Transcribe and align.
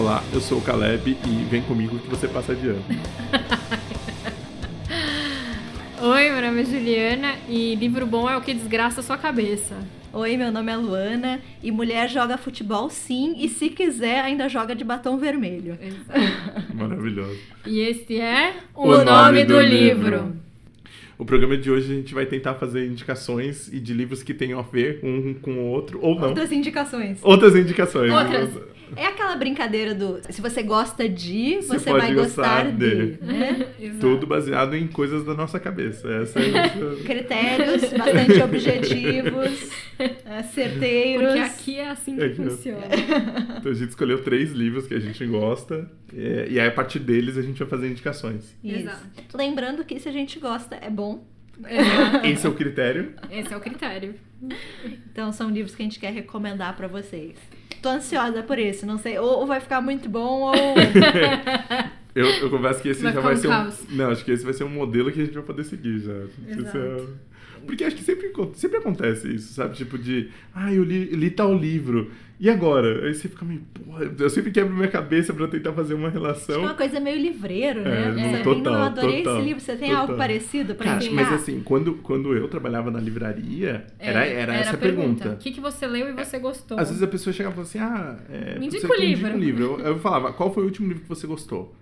Olá, 0.00 0.24
eu 0.32 0.40
sou 0.40 0.56
o 0.56 0.62
Caleb 0.62 1.14
e 1.26 1.44
vem 1.50 1.60
comigo 1.60 1.98
que 1.98 2.08
você 2.08 2.26
passa 2.26 2.54
de 2.54 2.68
ano. 2.68 2.82
Oi, 6.00 6.30
meu 6.30 6.40
nome 6.40 6.62
é 6.62 6.64
Juliana 6.64 7.34
e 7.46 7.74
livro 7.74 8.06
bom 8.06 8.26
é 8.26 8.34
o 8.34 8.40
que 8.40 8.54
desgraça 8.54 9.00
a 9.00 9.02
sua 9.02 9.18
cabeça. 9.18 9.76
Oi, 10.10 10.38
meu 10.38 10.50
nome 10.50 10.72
é 10.72 10.76
Luana 10.76 11.38
e 11.62 11.70
mulher 11.70 12.08
joga 12.08 12.38
futebol 12.38 12.88
sim 12.88 13.34
e 13.36 13.46
se 13.46 13.68
quiser 13.68 14.24
ainda 14.24 14.48
joga 14.48 14.74
de 14.74 14.84
batom 14.84 15.18
vermelho. 15.18 15.78
Maravilhoso. 16.72 17.38
E 17.66 17.80
este 17.80 18.18
é 18.18 18.54
O 18.74 19.04
Nome 19.04 19.44
do 19.44 19.60
Livro. 19.60 20.34
O 21.18 21.26
programa 21.26 21.58
de 21.58 21.70
hoje 21.70 21.92
a 21.92 21.96
gente 21.96 22.14
vai 22.14 22.24
tentar 22.24 22.54
fazer 22.54 22.86
indicações 22.86 23.70
e 23.70 23.78
de 23.78 23.92
livros 23.92 24.22
que 24.22 24.32
tenham 24.32 24.60
a 24.60 24.62
ver 24.62 25.00
um 25.02 25.34
com 25.34 25.58
o 25.58 25.66
outro 25.66 26.00
ou 26.00 26.18
não. 26.18 26.28
Outras 26.28 26.50
indicações. 26.50 27.18
Outras 27.22 27.54
indicações. 27.54 28.10
Outras. 28.10 28.79
É 28.96 29.06
aquela 29.06 29.36
brincadeira 29.36 29.94
do 29.94 30.20
se 30.30 30.40
você 30.40 30.62
gosta 30.62 31.08
de, 31.08 31.56
Você 31.56 31.78
você, 31.78 31.90
pode 31.90 32.06
vai 32.06 32.14
gostar 32.14 32.64
gostar 32.64 32.72
de. 32.72 33.16
de. 33.16 33.24
né? 33.24 33.66
Tudo 34.00 34.26
baseado 34.26 34.74
em 34.74 34.86
coisas 34.86 35.24
da 35.24 35.34
nossa 35.34 35.58
cabeça. 35.60 36.08
Essa 36.08 36.40
é 36.40 36.58
a 36.64 36.68
Critérios 37.04 37.82
bastante 37.92 38.40
objetivos, 38.42 39.70
é, 39.98 40.42
certeiros. 40.44 41.26
Porque 41.26 41.38
aqui 41.40 41.78
é 41.78 41.88
assim 41.90 42.16
que 42.16 42.22
É 42.22 42.34
funciona. 42.34 42.86
Então 43.58 43.72
a 43.72 43.74
gente 43.74 43.88
escolheu 43.90 44.22
três 44.22 44.52
livros 44.52 44.86
que 44.86 44.94
a 44.94 45.00
gente 45.00 45.24
gosta 45.26 45.90
é, 46.16 46.46
e 46.50 46.58
aí 46.60 46.66
a 46.66 46.72
partir 46.72 46.98
deles 46.98 47.36
a 47.36 47.42
gente 47.42 47.58
vai 47.58 47.68
fazer 47.68 47.88
indicações. 47.88 48.56
Isso. 48.62 48.80
Exato. 48.80 49.00
Lembrando 49.34 49.84
que 49.84 49.98
se 49.98 50.08
a 50.08 50.12
gente 50.12 50.38
gosta, 50.38 50.76
é 50.76 50.90
bom. 50.90 51.24
Exato. 51.68 52.26
Esse 52.26 52.46
é 52.46 52.48
o 52.48 52.54
critério. 52.54 53.12
Esse 53.30 53.52
é 53.52 53.56
o 53.56 53.60
critério. 53.60 54.14
Então 55.12 55.30
são 55.32 55.50
livros 55.50 55.74
que 55.74 55.82
a 55.82 55.84
gente 55.84 55.98
quer 55.98 56.12
recomendar 56.12 56.74
pra 56.76 56.88
vocês. 56.88 57.36
Tô 57.82 57.88
ansiosa 57.88 58.42
por 58.42 58.58
isso, 58.58 58.84
não 58.86 58.98
sei, 58.98 59.18
ou 59.18 59.40
ou 59.40 59.46
vai 59.46 59.60
ficar 59.60 59.80
muito 59.80 60.08
bom 60.08 60.42
ou 60.42 60.52
Eu, 62.14 62.26
eu 62.26 62.50
confesso 62.50 62.82
que 62.82 62.88
esse 62.88 63.02
Vai 63.02 63.12
já 63.12 63.20
vai 63.20 63.34
um 63.34 63.36
ser 63.36 63.48
caos. 63.48 63.84
um. 63.90 63.94
Não, 63.96 64.10
acho 64.10 64.24
que 64.24 64.32
esse 64.32 64.44
vai 64.44 64.52
ser 64.52 64.64
um 64.64 64.68
modelo 64.68 65.12
que 65.12 65.20
a 65.20 65.24
gente 65.24 65.34
vai 65.34 65.44
poder 65.44 65.62
seguir 65.64 66.00
já. 66.00 66.12
Exato. 66.48 66.76
é- 66.76 67.04
Porque 67.64 67.84
acho 67.84 67.94
que 67.94 68.02
sempre, 68.02 68.32
sempre 68.54 68.78
acontece 68.78 69.32
isso, 69.32 69.52
sabe? 69.54 69.76
Tipo 69.76 69.96
de, 69.96 70.28
ah, 70.52 70.72
eu 70.74 70.82
li, 70.82 71.04
li 71.04 71.30
tal 71.30 71.54
livro. 71.56 72.10
E 72.42 72.48
agora? 72.48 73.06
Aí 73.06 73.12
você 73.14 73.28
fica 73.28 73.44
meio, 73.44 73.60
porra, 73.84 74.10
eu 74.18 74.30
sempre 74.30 74.50
quebro 74.50 74.74
minha 74.74 74.88
cabeça 74.88 75.34
pra 75.34 75.46
tentar 75.46 75.74
fazer 75.74 75.92
uma 75.92 76.08
Acho 76.08 76.16
que 76.16 76.18
é 76.18 76.22
relação. 76.22 76.60
uma 76.62 76.72
coisa 76.72 76.98
meio 76.98 77.18
livreiro, 77.20 77.82
né? 77.82 78.14
É, 78.16 78.36
Você 78.38 78.42
total, 78.42 78.72
eu 78.72 78.82
adorei 78.82 79.18
total, 79.18 79.36
esse 79.36 79.44
livro. 79.46 79.60
Você 79.62 79.76
tem 79.76 79.88
total. 79.90 80.00
algo 80.02 80.16
parecido 80.16 80.74
pra 80.74 80.86
Cara, 80.86 81.04
indicar? 81.04 81.14
mas 81.30 81.32
assim, 81.34 81.60
quando, 81.62 81.96
quando 81.96 82.34
eu 82.34 82.48
trabalhava 82.48 82.90
na 82.90 82.98
livraria, 82.98 83.84
era, 83.98 84.24
É, 84.26 84.32
era, 84.40 84.54
essa 84.54 84.70
a 84.70 84.74
a 84.74 84.78
pergunta. 84.78 85.28
O 85.28 85.36
que, 85.36 85.50
que 85.52 85.60
você 85.60 85.86
leu 85.86 86.08
e 86.08 86.12
você 86.14 86.38
gostou? 86.38 86.78
Às 86.80 86.88
vezes 86.88 87.02
a 87.02 87.06
pessoa 87.06 87.34
chegava 87.34 87.60
e 87.60 87.66
falava 87.66 87.68
assim, 87.68 87.78
ah, 87.78 88.16
é, 88.32 88.58
Me 88.58 88.66
indica 88.68 88.88
você 88.88 88.94
o 88.94 89.00
livro. 89.00 89.34
um 89.34 89.38
livro. 89.38 89.62
Eu, 89.64 89.78
eu 89.88 89.98
falava, 89.98 90.32
qual 90.32 90.50
foi 90.54 90.62
o 90.62 90.66
último 90.66 90.88
livro 90.88 91.02
que 91.02 91.08
você 91.10 91.26
gostou? 91.26 91.76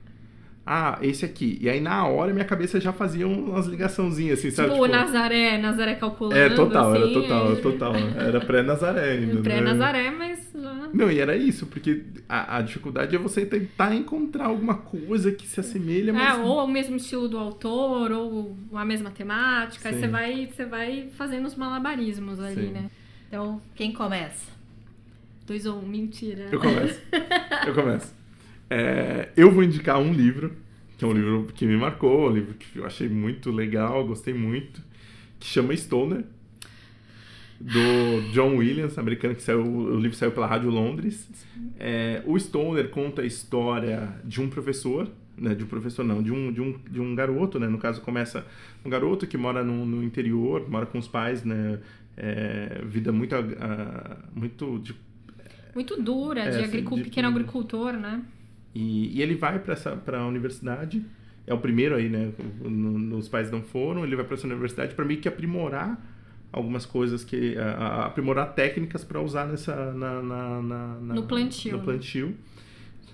Ah, 0.70 0.98
esse 1.00 1.24
aqui. 1.24 1.56
E 1.62 1.68
aí 1.70 1.80
na 1.80 2.04
hora 2.06 2.30
minha 2.30 2.44
cabeça 2.44 2.78
já 2.78 2.92
fazia 2.92 3.26
umas 3.26 3.64
ligaçãozinhas, 3.66 4.38
assim, 4.38 4.50
sabe? 4.50 4.68
Tipo, 4.72 4.82
o 4.82 4.86
Nazaré, 4.86 5.56
Nazaré 5.56 5.94
calculando. 5.94 6.36
É, 6.38 6.50
total, 6.50 6.94
era 6.94 7.04
assim, 7.06 7.14
total, 7.14 7.52
é- 7.52 7.56
total. 7.56 7.94
Era 7.96 8.40
pré-Nazaré 8.40 9.12
ainda. 9.16 9.34
né? 9.36 9.40
Pré-Nazaré, 9.42 10.10
mas 10.10 10.37
já... 10.37 10.37
Não, 10.92 11.10
e 11.10 11.18
era 11.18 11.36
isso, 11.36 11.66
porque 11.66 12.04
a, 12.28 12.58
a 12.58 12.62
dificuldade 12.62 13.14
é 13.14 13.18
você 13.18 13.44
tentar 13.44 13.94
encontrar 13.94 14.46
alguma 14.46 14.74
coisa 14.74 15.32
que 15.32 15.46
se 15.46 15.60
assemelha, 15.60 16.10
É, 16.10 16.12
mas... 16.12 16.38
ou 16.40 16.64
o 16.64 16.68
mesmo 16.68 16.96
estilo 16.96 17.28
do 17.28 17.38
autor, 17.38 18.12
ou 18.12 18.56
a 18.72 18.84
mesma 18.84 19.10
temática. 19.10 19.88
Aí 19.88 19.94
você 19.94 20.08
vai, 20.08 20.46
você 20.46 20.64
vai 20.64 21.08
fazendo 21.16 21.46
os 21.46 21.54
malabarismos 21.54 22.40
ali, 22.40 22.66
Sim. 22.66 22.72
né? 22.72 22.90
Então, 23.28 23.60
quem 23.74 23.92
começa? 23.92 24.50
Dois 25.46 25.66
ou 25.66 25.78
um, 25.78 25.86
mentira. 25.86 26.48
Eu 26.50 26.60
começo. 26.60 27.00
Eu 27.66 27.74
começo. 27.74 28.14
É, 28.70 29.30
eu 29.36 29.50
vou 29.50 29.62
indicar 29.62 29.98
um 29.98 30.12
livro, 30.12 30.54
que 30.96 31.04
é 31.04 31.08
um 31.08 31.12
livro 31.12 31.46
que 31.54 31.66
me 31.66 31.76
marcou, 31.76 32.28
um 32.28 32.32
livro 32.32 32.54
que 32.54 32.78
eu 32.78 32.86
achei 32.86 33.08
muito 33.08 33.50
legal, 33.50 34.06
gostei 34.06 34.34
muito, 34.34 34.82
que 35.40 35.46
chama 35.46 35.74
Stoner, 35.76 36.24
do 37.60 38.30
John 38.32 38.56
Williams, 38.56 38.96
americano, 38.98 39.34
que 39.34 39.42
saiu, 39.42 39.64
o 39.64 39.98
livro 39.98 40.16
saiu 40.16 40.30
pela 40.32 40.46
Rádio 40.46 40.70
Londres. 40.70 41.28
É, 41.78 42.22
o 42.26 42.38
Stoner 42.38 42.88
conta 42.90 43.22
a 43.22 43.24
história 43.26 44.08
de 44.24 44.40
um 44.40 44.48
professor, 44.48 45.08
né, 45.36 45.54
de 45.54 45.64
um 45.64 45.66
professor 45.66 46.04
não, 46.04 46.22
de 46.22 46.32
um, 46.32 46.52
de 46.52 46.60
um, 46.60 46.78
de 46.90 47.00
um 47.00 47.14
garoto, 47.14 47.58
né, 47.58 47.66
no 47.68 47.78
caso 47.78 48.00
começa 48.00 48.46
um 48.84 48.90
garoto 48.90 49.26
que 49.26 49.36
mora 49.36 49.62
no, 49.64 49.84
no 49.84 50.02
interior, 50.02 50.68
mora 50.70 50.86
com 50.86 50.98
os 50.98 51.08
pais, 51.08 51.44
né, 51.44 51.78
é, 52.16 52.80
vida 52.84 53.12
muito, 53.12 53.34
ah, 53.34 54.16
muito 54.34 54.78
de 54.80 54.94
Muito 55.74 56.00
dura, 56.02 56.40
É, 56.40 56.50
de, 56.50 56.56
assim, 56.58 56.64
agricu- 56.64 56.96
de- 56.96 57.04
pequeno 57.04 57.28
agricultor, 57.28 57.92
né? 57.92 58.22
E, 58.74 59.16
e 59.16 59.22
ele 59.22 59.34
vai 59.34 59.58
para 59.60 60.18
a 60.20 60.26
universidade, 60.26 61.04
é 61.46 61.54
o 61.54 61.58
primeiro 61.58 61.94
aí, 61.96 62.08
né? 62.08 62.30
no- 62.62 63.16
Os 63.16 63.28
pais 63.28 63.50
não 63.50 63.62
foram, 63.62 64.04
ele 64.04 64.14
vai 64.16 64.24
para 64.24 64.34
essa 64.34 64.46
universidade 64.46 64.94
para 64.94 65.04
meio 65.04 65.20
que 65.20 65.28
aprimorar 65.28 65.98
algumas 66.52 66.84
coisas 66.86 67.24
que. 67.24 67.56
a- 67.58 67.70
a- 67.72 68.06
aprimorar 68.06 68.54
técnicas 68.54 69.04
para 69.04 69.20
usar 69.20 69.46
nessa. 69.46 69.92
Na, 69.92 70.22
na- 70.22 70.62
na- 70.62 71.14
No 71.14 71.22
plantio, 71.24 71.72
No 71.72 71.78
né? 71.78 71.84
plantio. 71.84 72.34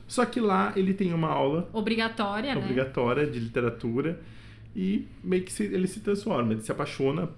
Só 0.07 0.25
que 0.27 0.39
lá 0.41 0.73
ele 0.77 0.93
tem 0.95 1.13
uma 1.15 1.29
aula 1.29 1.69
Obrigatória, 1.73 2.55
né? 2.55 2.61
obrigatória 2.61 3.27
de 3.27 3.41
literatura 3.41 4.21
e 4.77 5.07
meio 5.23 5.43
que 5.43 5.53
se- 5.53 5.65
ele 5.65 5.87
se 5.87 6.01
transforma, 6.01 6.53
ele 6.53 6.61
se 6.61 6.71
apaixona 6.71 7.29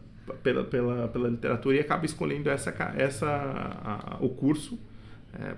pela, 0.43 0.65
pela, 0.65 1.07
pela 1.09 1.29
literatura 1.29 1.77
e 1.77 1.81
acaba 1.81 2.05
escolhendo 2.05 2.51
essa, 2.51 2.71
essa 2.97 3.27
a- 3.29 4.15
a- 4.15 4.19
o 4.21 4.29
curso 4.31 4.79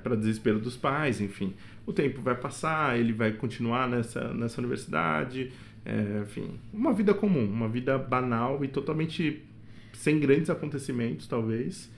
para 0.03 0.17
desespero 0.17 0.59
dos 0.59 0.77
pais, 0.77 1.21
enfim. 1.21 1.55
O 1.87 1.93
tempo 1.93 2.21
vai 2.21 2.35
passar, 2.35 2.99
ele 2.99 3.13
vai 3.13 3.33
continuar 3.33 3.89
nessa, 3.89 4.35
nessa 4.35 4.61
universidade, 4.61 5.51
é, 5.87 6.21
enfim, 6.23 6.59
uma 6.73 6.93
vida 6.93 7.15
comum, 7.15 7.45
uma 7.45 7.69
vida 7.69 7.97
banal 7.97 8.63
e 8.65 8.69
totalmente 8.69 9.43
sem 9.99 10.21
grandes 10.21 10.49
acontecimentos, 10.49 11.27
talvez. 11.27 11.91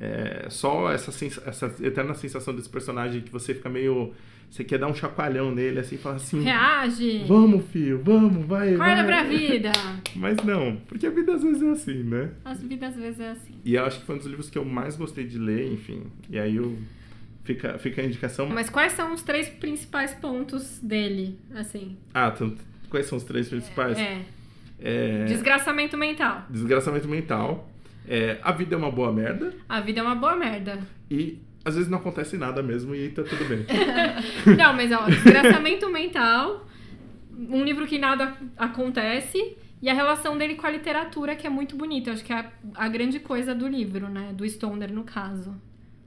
É, 0.00 0.46
só 0.48 0.92
essa, 0.92 1.10
essa 1.44 1.74
eterna 1.82 2.14
sensação 2.14 2.54
desse 2.54 2.68
personagem 2.68 3.20
que 3.20 3.32
você 3.32 3.52
fica 3.52 3.68
meio. 3.68 4.14
Você 4.48 4.64
quer 4.64 4.78
dar 4.78 4.86
um 4.86 4.94
chacoalhão 4.94 5.50
nele, 5.52 5.80
assim, 5.80 5.98
falar 5.98 6.16
assim. 6.16 6.40
Reage! 6.40 7.24
Vamos, 7.26 7.66
filho, 7.66 8.00
vamos, 8.02 8.46
vai. 8.46 8.74
Acorda 8.74 8.94
vai. 8.94 9.06
pra 9.06 9.22
vida! 9.24 9.72
Mas 10.14 10.36
não, 10.38 10.76
porque 10.86 11.06
a 11.06 11.10
vida 11.10 11.34
às 11.34 11.42
vezes 11.42 11.62
é 11.62 11.70
assim, 11.70 12.02
né? 12.04 12.30
As 12.44 12.62
vidas 12.62 12.94
às 12.94 12.96
vezes 12.96 13.20
é 13.20 13.30
assim. 13.30 13.54
E 13.64 13.74
eu 13.74 13.84
acho 13.84 14.00
que 14.00 14.06
foi 14.06 14.14
um 14.14 14.18
dos 14.18 14.26
livros 14.28 14.48
que 14.48 14.56
eu 14.56 14.64
mais 14.64 14.96
gostei 14.96 15.26
de 15.26 15.36
ler, 15.36 15.70
enfim. 15.72 16.04
E 16.30 16.38
aí 16.38 16.56
eu. 16.56 16.78
Fica, 17.42 17.78
fica 17.78 18.02
a 18.02 18.04
indicação. 18.04 18.46
Mas 18.46 18.68
quais 18.68 18.92
são 18.92 19.12
os 19.14 19.22
três 19.22 19.48
principais 19.48 20.14
pontos 20.14 20.78
dele, 20.80 21.38
assim? 21.54 21.96
Ah, 22.12 22.32
quais 22.90 23.06
são 23.06 23.16
os 23.16 23.24
três 23.24 23.48
principais? 23.48 23.98
É. 23.98 24.02
É, 24.02 24.24
Desgraçamento 25.26 25.96
mental. 25.96 26.46
Desgraçamento 26.48 27.08
mental. 27.08 27.68
É, 28.06 28.38
a 28.42 28.52
vida 28.52 28.74
é 28.74 28.78
uma 28.78 28.90
boa 28.90 29.12
merda. 29.12 29.52
A 29.68 29.80
vida 29.80 30.00
é 30.00 30.02
uma 30.02 30.14
boa 30.14 30.34
merda. 30.36 30.78
E 31.10 31.38
às 31.64 31.74
vezes 31.74 31.90
não 31.90 31.98
acontece 31.98 32.38
nada 32.38 32.62
mesmo 32.62 32.94
e 32.94 33.10
tá 33.10 33.22
tudo 33.22 33.44
bem. 33.44 33.66
Não, 34.56 34.72
mas 34.72 34.90
ó, 34.92 35.04
desgraçamento 35.06 35.90
mental, 35.90 36.66
um 37.36 37.62
livro 37.62 37.86
que 37.86 37.98
nada 37.98 38.34
acontece 38.56 39.56
e 39.82 39.90
a 39.90 39.92
relação 39.94 40.38
dele 40.38 40.54
com 40.54 40.66
a 40.66 40.70
literatura 40.70 41.36
que 41.36 41.46
é 41.46 41.50
muito 41.50 41.76
bonita. 41.76 42.08
Eu 42.10 42.14
acho 42.14 42.24
que 42.24 42.32
é 42.32 42.36
a, 42.36 42.50
a 42.74 42.88
grande 42.88 43.18
coisa 43.20 43.54
do 43.54 43.68
livro, 43.68 44.08
né? 44.08 44.30
Do 44.32 44.48
Stoner, 44.48 44.90
no 44.92 45.04
caso. 45.04 45.54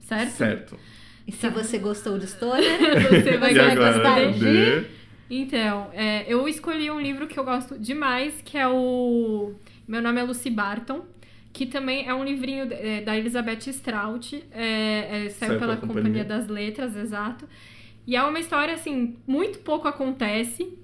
Certo? 0.00 0.30
certo. 0.30 0.78
E 1.26 1.30
se 1.30 1.48
você 1.50 1.78
gostou 1.78 2.18
de 2.18 2.26
Stoner, 2.26 2.64
Você 3.22 3.36
vai 3.38 3.54
gostar 3.54 4.32
de- 4.32 4.38
de- 4.40 4.86
Então, 5.34 5.88
é, 5.94 6.30
eu 6.30 6.46
escolhi 6.46 6.90
um 6.90 7.00
livro 7.00 7.26
que 7.26 7.38
eu 7.38 7.44
gosto 7.44 7.78
demais, 7.78 8.42
que 8.44 8.58
é 8.58 8.68
o. 8.68 9.54
Meu 9.88 10.02
nome 10.02 10.20
é 10.20 10.22
Lucy 10.22 10.50
Barton, 10.50 11.06
que 11.54 11.64
também 11.64 12.06
é 12.06 12.12
um 12.12 12.22
livrinho 12.22 12.68
é, 12.70 13.00
da 13.00 13.16
Elizabeth 13.16 13.72
Strout, 13.72 14.44
é, 14.52 15.24
é, 15.24 15.30
saiu 15.30 15.58
pela 15.58 15.78
Companhia. 15.78 16.02
Companhia. 16.02 16.24
das 16.26 16.48
Letras, 16.48 16.94
exato. 16.94 17.48
E 18.06 18.14
é 18.14 18.22
uma 18.22 18.38
história, 18.38 18.74
assim, 18.74 19.16
muito 19.26 19.60
pouco 19.60 19.88
acontece. 19.88 20.76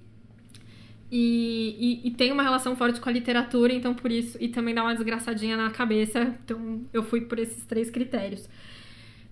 E, 1.13 2.01
e, 2.03 2.09
e 2.09 2.11
tem 2.13 2.33
uma 2.33 2.43
relação 2.43 2.75
forte 2.75 3.03
com 3.03 3.09
a 3.11 3.13
literatura, 3.13 3.75
então 3.75 3.93
por 3.93 4.11
isso. 4.11 4.39
E 4.41 4.49
também 4.49 4.75
dá 4.75 4.83
uma 4.83 4.95
desgraçadinha 4.95 5.59
na 5.59 5.69
cabeça. 5.69 6.35
Então 6.43 6.87
eu 6.91 7.03
fui 7.03 7.21
por 7.21 7.39
esses 7.39 7.67
três 7.67 7.91
critérios. 7.91 8.49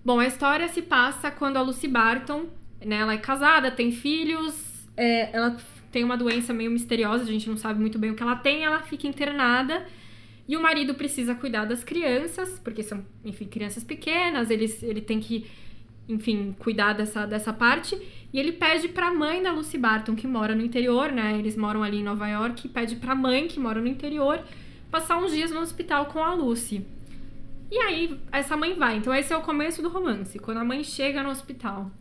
Bom, 0.05 0.19
a 0.19 0.27
história 0.27 0.67
se 0.67 0.83
passa 0.83 1.31
quando 1.31 1.57
a 1.57 1.61
Lucy 1.63 1.87
Barton, 1.87 2.45
né, 2.85 2.97
ela 2.97 3.13
é 3.13 3.17
casada, 3.17 3.71
tem 3.71 3.91
filhos, 3.91 4.66
é, 4.97 5.29
ela 5.31 5.55
tem 5.91 6.03
uma 6.03 6.17
doença 6.17 6.53
meio 6.53 6.69
misteriosa, 6.71 7.23
a 7.23 7.27
gente 7.27 7.47
não 7.47 7.55
sabe 7.55 7.79
muito 7.79 7.97
bem 7.97 8.11
o 8.11 8.15
que 8.15 8.23
ela 8.23 8.35
tem, 8.35 8.65
ela 8.65 8.81
fica 8.81 9.07
internada 9.07 9.85
e 10.47 10.55
o 10.55 10.61
marido 10.61 10.93
precisa 10.95 11.35
cuidar 11.35 11.65
das 11.65 11.83
crianças, 11.83 12.59
porque 12.63 12.81
são, 12.81 13.05
enfim, 13.25 13.45
crianças 13.45 13.83
pequenas, 13.83 14.49
eles, 14.49 14.81
ele 14.81 15.01
tem 15.01 15.19
que, 15.19 15.45
enfim, 16.07 16.55
cuidar 16.57 16.93
dessa, 16.93 17.25
dessa 17.25 17.51
parte. 17.51 17.95
E 18.31 18.39
ele 18.39 18.53
pede 18.53 18.87
pra 18.87 19.13
mãe 19.13 19.43
da 19.43 19.51
Lucy 19.51 19.77
Barton, 19.77 20.15
que 20.15 20.25
mora 20.25 20.55
no 20.55 20.63
interior, 20.63 21.11
né? 21.11 21.37
Eles 21.37 21.57
moram 21.57 21.83
ali 21.83 21.97
em 21.97 22.03
Nova 22.03 22.27
York, 22.29 22.65
e 22.65 22.69
pede 22.69 22.95
pra 22.95 23.13
mãe, 23.13 23.47
que 23.47 23.59
mora 23.59 23.81
no 23.81 23.87
interior, 23.87 24.41
passar 24.89 25.17
uns 25.17 25.33
dias 25.33 25.51
no 25.51 25.59
hospital 25.59 26.05
com 26.05 26.23
a 26.23 26.33
Lucy. 26.33 26.85
E 27.69 27.77
aí, 27.79 28.17
essa 28.31 28.55
mãe 28.55 28.73
vai. 28.73 28.95
Então, 28.95 29.13
esse 29.13 29.33
é 29.33 29.37
o 29.37 29.41
começo 29.41 29.81
do 29.81 29.89
romance, 29.89 30.39
quando 30.39 30.59
a 30.59 30.63
mãe 30.63 30.81
chega 30.81 31.21
no 31.21 31.29
hospital. 31.29 31.91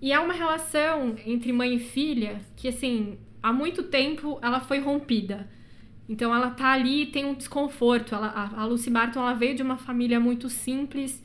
E 0.00 0.12
é 0.12 0.18
uma 0.18 0.34
relação 0.34 1.16
entre 1.24 1.52
mãe 1.52 1.74
e 1.74 1.78
filha 1.78 2.40
que, 2.54 2.68
assim, 2.68 3.18
há 3.42 3.52
muito 3.52 3.84
tempo 3.84 4.38
ela 4.42 4.60
foi 4.60 4.78
rompida. 4.78 5.48
Então 6.08 6.34
ela 6.34 6.50
tá 6.50 6.72
ali 6.72 7.06
tem 7.06 7.24
um 7.24 7.34
desconforto. 7.34 8.14
Ela, 8.14 8.28
a, 8.28 8.62
a 8.62 8.64
Lucy 8.64 8.90
Barton 8.90 9.20
ela 9.20 9.34
veio 9.34 9.54
de 9.54 9.62
uma 9.62 9.76
família 9.76 10.20
muito 10.20 10.48
simples 10.48 11.22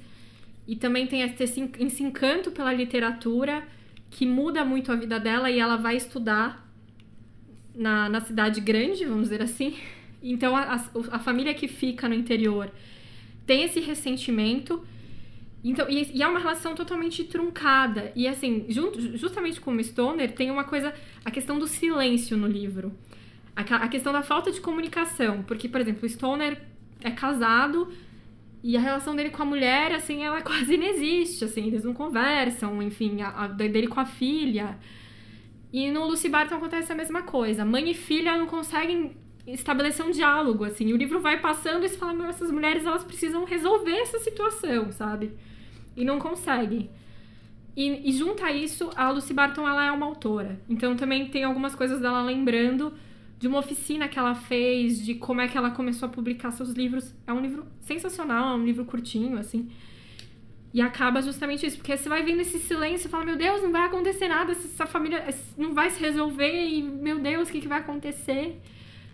e 0.68 0.76
também 0.76 1.08
tem 1.08 1.22
esse, 1.22 1.70
esse 1.80 2.04
encanto 2.04 2.52
pela 2.52 2.74
literatura 2.74 3.64
que 4.10 4.26
muda 4.26 4.64
muito 4.66 4.92
a 4.92 4.96
vida 4.96 5.20
dela 5.20 5.50
e 5.50 5.60
ela 5.60 5.78
vai 5.78 5.96
estudar 5.96 6.68
na, 7.74 8.10
na 8.10 8.22
cidade 8.22 8.60
grande, 8.62 9.06
vamos 9.06 9.24
dizer 9.24 9.42
assim. 9.42 9.76
Então 10.22 10.56
a, 10.56 10.76
a, 10.76 10.84
a 11.12 11.20
família 11.20 11.54
que 11.54 11.68
fica 11.68 12.08
no 12.08 12.16
interior 12.16 12.72
tem 13.46 13.64
esse 13.64 13.80
ressentimento. 13.80 14.86
Então, 15.64 15.88
e, 15.90 16.18
e, 16.18 16.24
é 16.24 16.28
uma 16.28 16.40
relação 16.40 16.74
totalmente 16.74 17.24
truncada. 17.24 18.12
E 18.16 18.28
assim, 18.28 18.66
junto, 18.68 19.00
justamente 19.18 19.62
com 19.62 19.72
o 19.72 19.84
Stoner, 19.84 20.34
tem 20.34 20.50
uma 20.50 20.64
coisa, 20.64 20.94
a 21.24 21.30
questão 21.30 21.60
do 21.60 21.68
silêncio 21.68 22.36
no 22.36 22.48
livro. 22.48 22.92
A, 23.56 23.62
a 23.62 23.88
questão 23.88 24.12
da 24.12 24.24
falta 24.24 24.52
de 24.52 24.60
comunicação. 24.60 25.44
Porque, 25.44 25.70
por 25.70 25.80
exemplo, 25.80 26.06
o 26.06 26.10
Stoner 26.10 26.60
é 27.04 27.12
casado 27.12 27.92
e 28.64 28.76
a 28.76 28.80
relação 28.80 29.16
dele 29.16 29.30
com 29.30 29.42
a 29.42 29.46
mulher, 29.46 29.94
assim, 29.94 30.24
ela 30.24 30.42
quase 30.44 30.78
não 30.78 30.86
existe, 30.86 31.46
assim, 31.46 31.68
eles 31.68 31.84
não 31.84 31.94
conversam, 31.94 32.82
enfim, 32.82 33.22
a, 33.22 33.44
a 33.44 33.48
dele 33.48 33.88
com 33.88 34.00
a 34.00 34.06
filha. 34.06 34.78
E 35.72 35.90
no 35.92 36.06
Lucy 36.06 36.28
Barton 36.28 36.56
acontece 36.56 36.92
a 36.92 36.96
mesma 36.96 37.22
coisa. 37.22 37.64
Mãe 37.64 37.92
e 37.92 37.94
filha 37.94 38.38
não 38.38 38.48
conseguem 38.48 39.16
estabelecer 39.48 40.06
um 40.06 40.12
diálogo, 40.12 40.64
assim. 40.64 40.92
O 40.92 40.98
livro 40.98 41.20
vai 41.20 41.40
passando 41.40 41.86
e 41.86 41.90
você 41.90 41.98
fala, 41.98 42.14
meu, 42.14 42.26
essas 42.28 42.52
mulheres, 42.52 42.86
elas 42.86 43.04
precisam 43.04 43.46
resolver 43.46 43.96
essa 43.96 44.20
situação, 44.20 44.92
sabe? 44.92 45.32
E 45.96 46.06
não 46.06 46.20
conseguem. 46.20 46.90
E, 47.76 48.10
e 48.10 48.12
junto 48.12 48.44
a 48.44 48.52
isso, 48.52 48.90
a 48.96 49.10
Lucy 49.10 49.34
Barton, 49.34 49.68
ela 49.68 49.86
é 49.86 49.92
uma 49.92 50.06
autora. 50.06 50.60
Então 50.70 50.96
também 50.96 51.30
tem 51.30 51.44
algumas 51.44 51.76
coisas 51.76 52.02
dela 52.02 52.22
lembrando 52.22 52.94
de 53.40 53.48
uma 53.48 53.60
oficina 53.60 54.08
que 54.08 54.20
ela 54.20 54.36
fez, 54.36 55.04
de 55.04 55.16
como 55.16 55.42
é 55.42 55.48
que 55.48 55.58
ela 55.58 55.72
começou 55.72 56.08
a 56.08 56.12
publicar 56.12 56.52
seus 56.52 56.72
livros. 56.72 57.14
É 57.26 57.34
um 57.34 57.42
livro 57.42 57.66
sensacional, 57.82 58.54
é 58.54 58.56
um 58.56 58.64
livro 58.64 58.86
curtinho, 58.86 59.38
assim. 59.38 59.70
E 60.74 60.80
acaba 60.80 61.22
justamente 61.22 61.66
isso, 61.66 61.78
porque 61.78 61.98
você 61.98 62.08
vai 62.08 62.24
vendo 62.24 62.42
esse 62.42 62.60
silêncio 62.60 63.08
e 63.08 63.10
fala, 63.10 63.26
meu 63.26 63.36
Deus, 63.36 63.62
não 63.62 63.72
vai 63.72 63.86
acontecer 63.86 64.28
nada, 64.28 64.54
essa 64.54 64.86
família 64.86 65.28
não 65.58 65.74
vai 65.74 65.90
se 65.90 66.00
resolver 66.00 66.66
e, 66.66 66.82
meu 66.82 67.20
Deus, 67.20 67.50
o 67.50 67.52
que, 67.52 67.60
que 67.60 67.68
vai 67.68 67.80
acontecer? 67.80 68.62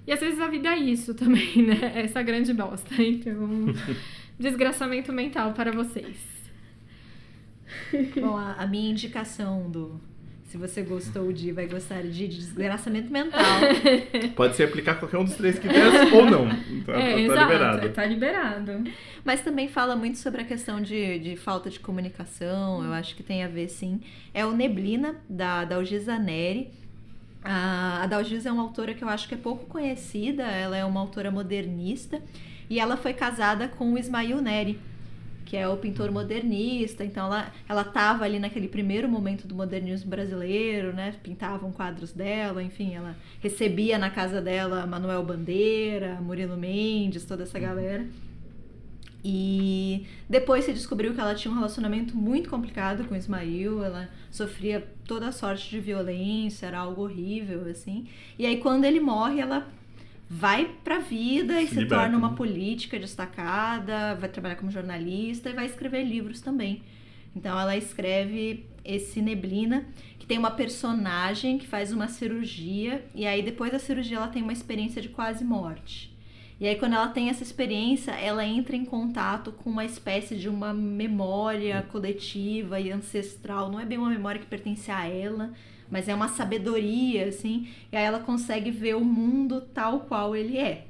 E 0.05 0.11
às 0.11 0.19
vezes 0.19 0.39
a 0.39 0.47
vida 0.47 0.69
é 0.69 0.77
isso 0.77 1.13
também, 1.13 1.57
né? 1.65 1.93
Essa 1.95 2.21
grande 2.21 2.53
bosta. 2.53 3.01
Então, 3.01 3.73
desgraçamento 4.39 5.11
mental 5.11 5.53
para 5.53 5.71
vocês. 5.71 6.36
Bom, 8.19 8.37
a, 8.37 8.53
a 8.53 8.67
minha 8.67 8.89
indicação 8.89 9.69
do 9.69 9.99
se 10.47 10.57
você 10.57 10.81
gostou 10.81 11.33
de, 11.33 11.51
vai 11.51 11.67
gostar 11.67 12.01
de, 12.03 12.09
de 12.09 12.27
desgraçamento 12.27 13.11
mental. 13.11 13.41
Pode 14.33 14.55
se 14.55 14.63
aplicar 14.63 14.95
qualquer 14.95 15.17
um 15.17 15.25
dos 15.25 15.35
três 15.35 15.59
critérios 15.59 16.13
ou 16.13 16.25
não. 16.25 16.47
Então, 16.71 16.95
é, 16.95 17.13
tá, 17.13 17.19
exato, 17.19 17.41
liberado. 17.41 17.89
Tá 17.89 18.05
liberado. 18.05 18.83
Mas 19.25 19.41
também 19.41 19.67
fala 19.67 19.95
muito 19.97 20.17
sobre 20.17 20.41
a 20.41 20.45
questão 20.45 20.81
de, 20.81 21.19
de 21.19 21.35
falta 21.35 21.69
de 21.69 21.81
comunicação. 21.81 22.81
Eu 22.81 22.93
acho 22.93 23.13
que 23.13 23.23
tem 23.23 23.43
a 23.43 23.47
ver, 23.49 23.67
sim. 23.67 23.99
É 24.33 24.45
o 24.45 24.53
Neblina, 24.53 25.17
da 25.29 25.65
Dalgisa 25.65 26.17
Neri. 26.17 26.71
A, 27.43 28.03
a 28.03 28.07
Dalgisa 28.07 28.47
é 28.47 28.51
uma 28.51 28.63
autora 28.63 28.93
que 28.93 29.03
eu 29.03 29.09
acho 29.09 29.27
que 29.27 29.33
é 29.33 29.37
pouco 29.37 29.65
conhecida. 29.65 30.43
Ela 30.43 30.77
é 30.77 30.85
uma 30.85 31.01
autora 31.01 31.29
modernista. 31.29 32.21
E 32.69 32.79
ela 32.79 32.95
foi 32.95 33.13
casada 33.13 33.67
com 33.67 33.93
o 33.93 33.97
Ismail 33.97 34.39
Neri 34.41 34.79
que 35.47 35.55
é 35.55 35.67
o 35.67 35.77
pintor 35.77 36.11
modernista. 36.11 37.05
Então 37.05 37.25
ela 37.27 37.51
ela 37.67 37.81
estava 37.81 38.25
ali 38.25 38.37
naquele 38.37 38.67
primeiro 38.67 39.07
momento 39.07 39.47
do 39.47 39.55
modernismo 39.55 40.09
brasileiro, 40.09 40.93
né? 40.93 41.15
Pintavam 41.23 41.71
quadros 41.71 42.11
dela, 42.11 42.61
enfim, 42.61 42.95
ela 42.95 43.15
recebia 43.39 43.97
na 43.97 44.09
casa 44.09 44.41
dela 44.41 44.85
Manuel 44.85 45.23
Bandeira, 45.23 46.19
Murilo 46.21 46.57
Mendes, 46.57 47.23
toda 47.23 47.43
essa 47.43 47.57
galera. 47.57 48.05
E 49.23 50.05
depois 50.29 50.65
se 50.65 50.73
descobriu 50.73 51.13
que 51.13 51.19
ela 51.19 51.33
tinha 51.33 51.51
um 51.51 51.55
relacionamento 51.55 52.15
muito 52.15 52.49
complicado 52.49 53.05
com 53.05 53.15
Ismail, 53.15 53.83
ela 53.83 54.09
sofria 54.29 54.85
toda 55.05 55.31
sorte 55.31 55.69
de 55.69 55.79
violência, 55.79 56.67
era 56.67 56.79
algo 56.79 57.03
horrível, 57.03 57.65
assim. 57.69 58.05
E 58.37 58.45
aí 58.45 58.57
quando 58.57 58.85
ele 58.85 58.99
morre, 58.99 59.39
ela 59.39 59.67
vai 60.29 60.65
para 60.83 60.97
a 60.97 60.99
vida 60.99 61.61
e 61.61 61.67
se, 61.67 61.73
se 61.73 61.79
liberta, 61.79 62.03
torna 62.03 62.17
uma 62.17 62.29
né? 62.29 62.35
política 62.35 62.99
destacada, 62.99 64.15
vai 64.15 64.29
trabalhar 64.29 64.55
como 64.55 64.71
jornalista 64.71 65.49
e 65.49 65.53
vai 65.53 65.65
escrever 65.65 66.03
livros 66.03 66.41
também. 66.41 66.83
Então 67.35 67.57
ela 67.57 67.77
escreve 67.77 68.65
esse 68.83 69.21
Neblina, 69.21 69.85
que 70.17 70.25
tem 70.25 70.37
uma 70.37 70.51
personagem 70.51 71.57
que 71.57 71.67
faz 71.67 71.91
uma 71.91 72.07
cirurgia 72.07 73.05
e 73.13 73.25
aí 73.25 73.41
depois 73.41 73.71
da 73.71 73.79
cirurgia 73.79 74.17
ela 74.17 74.27
tem 74.27 74.41
uma 74.41 74.53
experiência 74.53 75.01
de 75.01 75.09
quase 75.09 75.43
morte. 75.43 76.15
E 76.59 76.67
aí 76.67 76.75
quando 76.75 76.93
ela 76.93 77.07
tem 77.09 77.29
essa 77.29 77.43
experiência, 77.43 78.11
ela 78.11 78.43
entra 78.43 78.75
em 78.75 78.83
contato 78.83 79.51
com 79.51 79.69
uma 79.69 79.85
espécie 79.85 80.35
de 80.35 80.49
uma 80.49 80.73
memória 80.73 81.83
coletiva 81.91 82.79
e 82.79 82.91
ancestral, 82.91 83.71
não 83.71 83.79
é 83.79 83.85
bem 83.85 83.97
uma 83.97 84.09
memória 84.09 84.41
que 84.41 84.47
pertence 84.47 84.89
a 84.89 85.05
ela, 85.05 85.53
mas 85.89 86.09
é 86.09 86.15
uma 86.15 86.27
sabedoria, 86.27 87.25
assim, 87.27 87.67
e 87.91 87.97
aí 87.97 88.03
ela 88.03 88.19
consegue 88.19 88.71
ver 88.71 88.95
o 88.95 89.03
mundo 89.03 89.61
tal 89.61 90.01
qual 90.01 90.35
ele 90.35 90.57
é. 90.57 90.85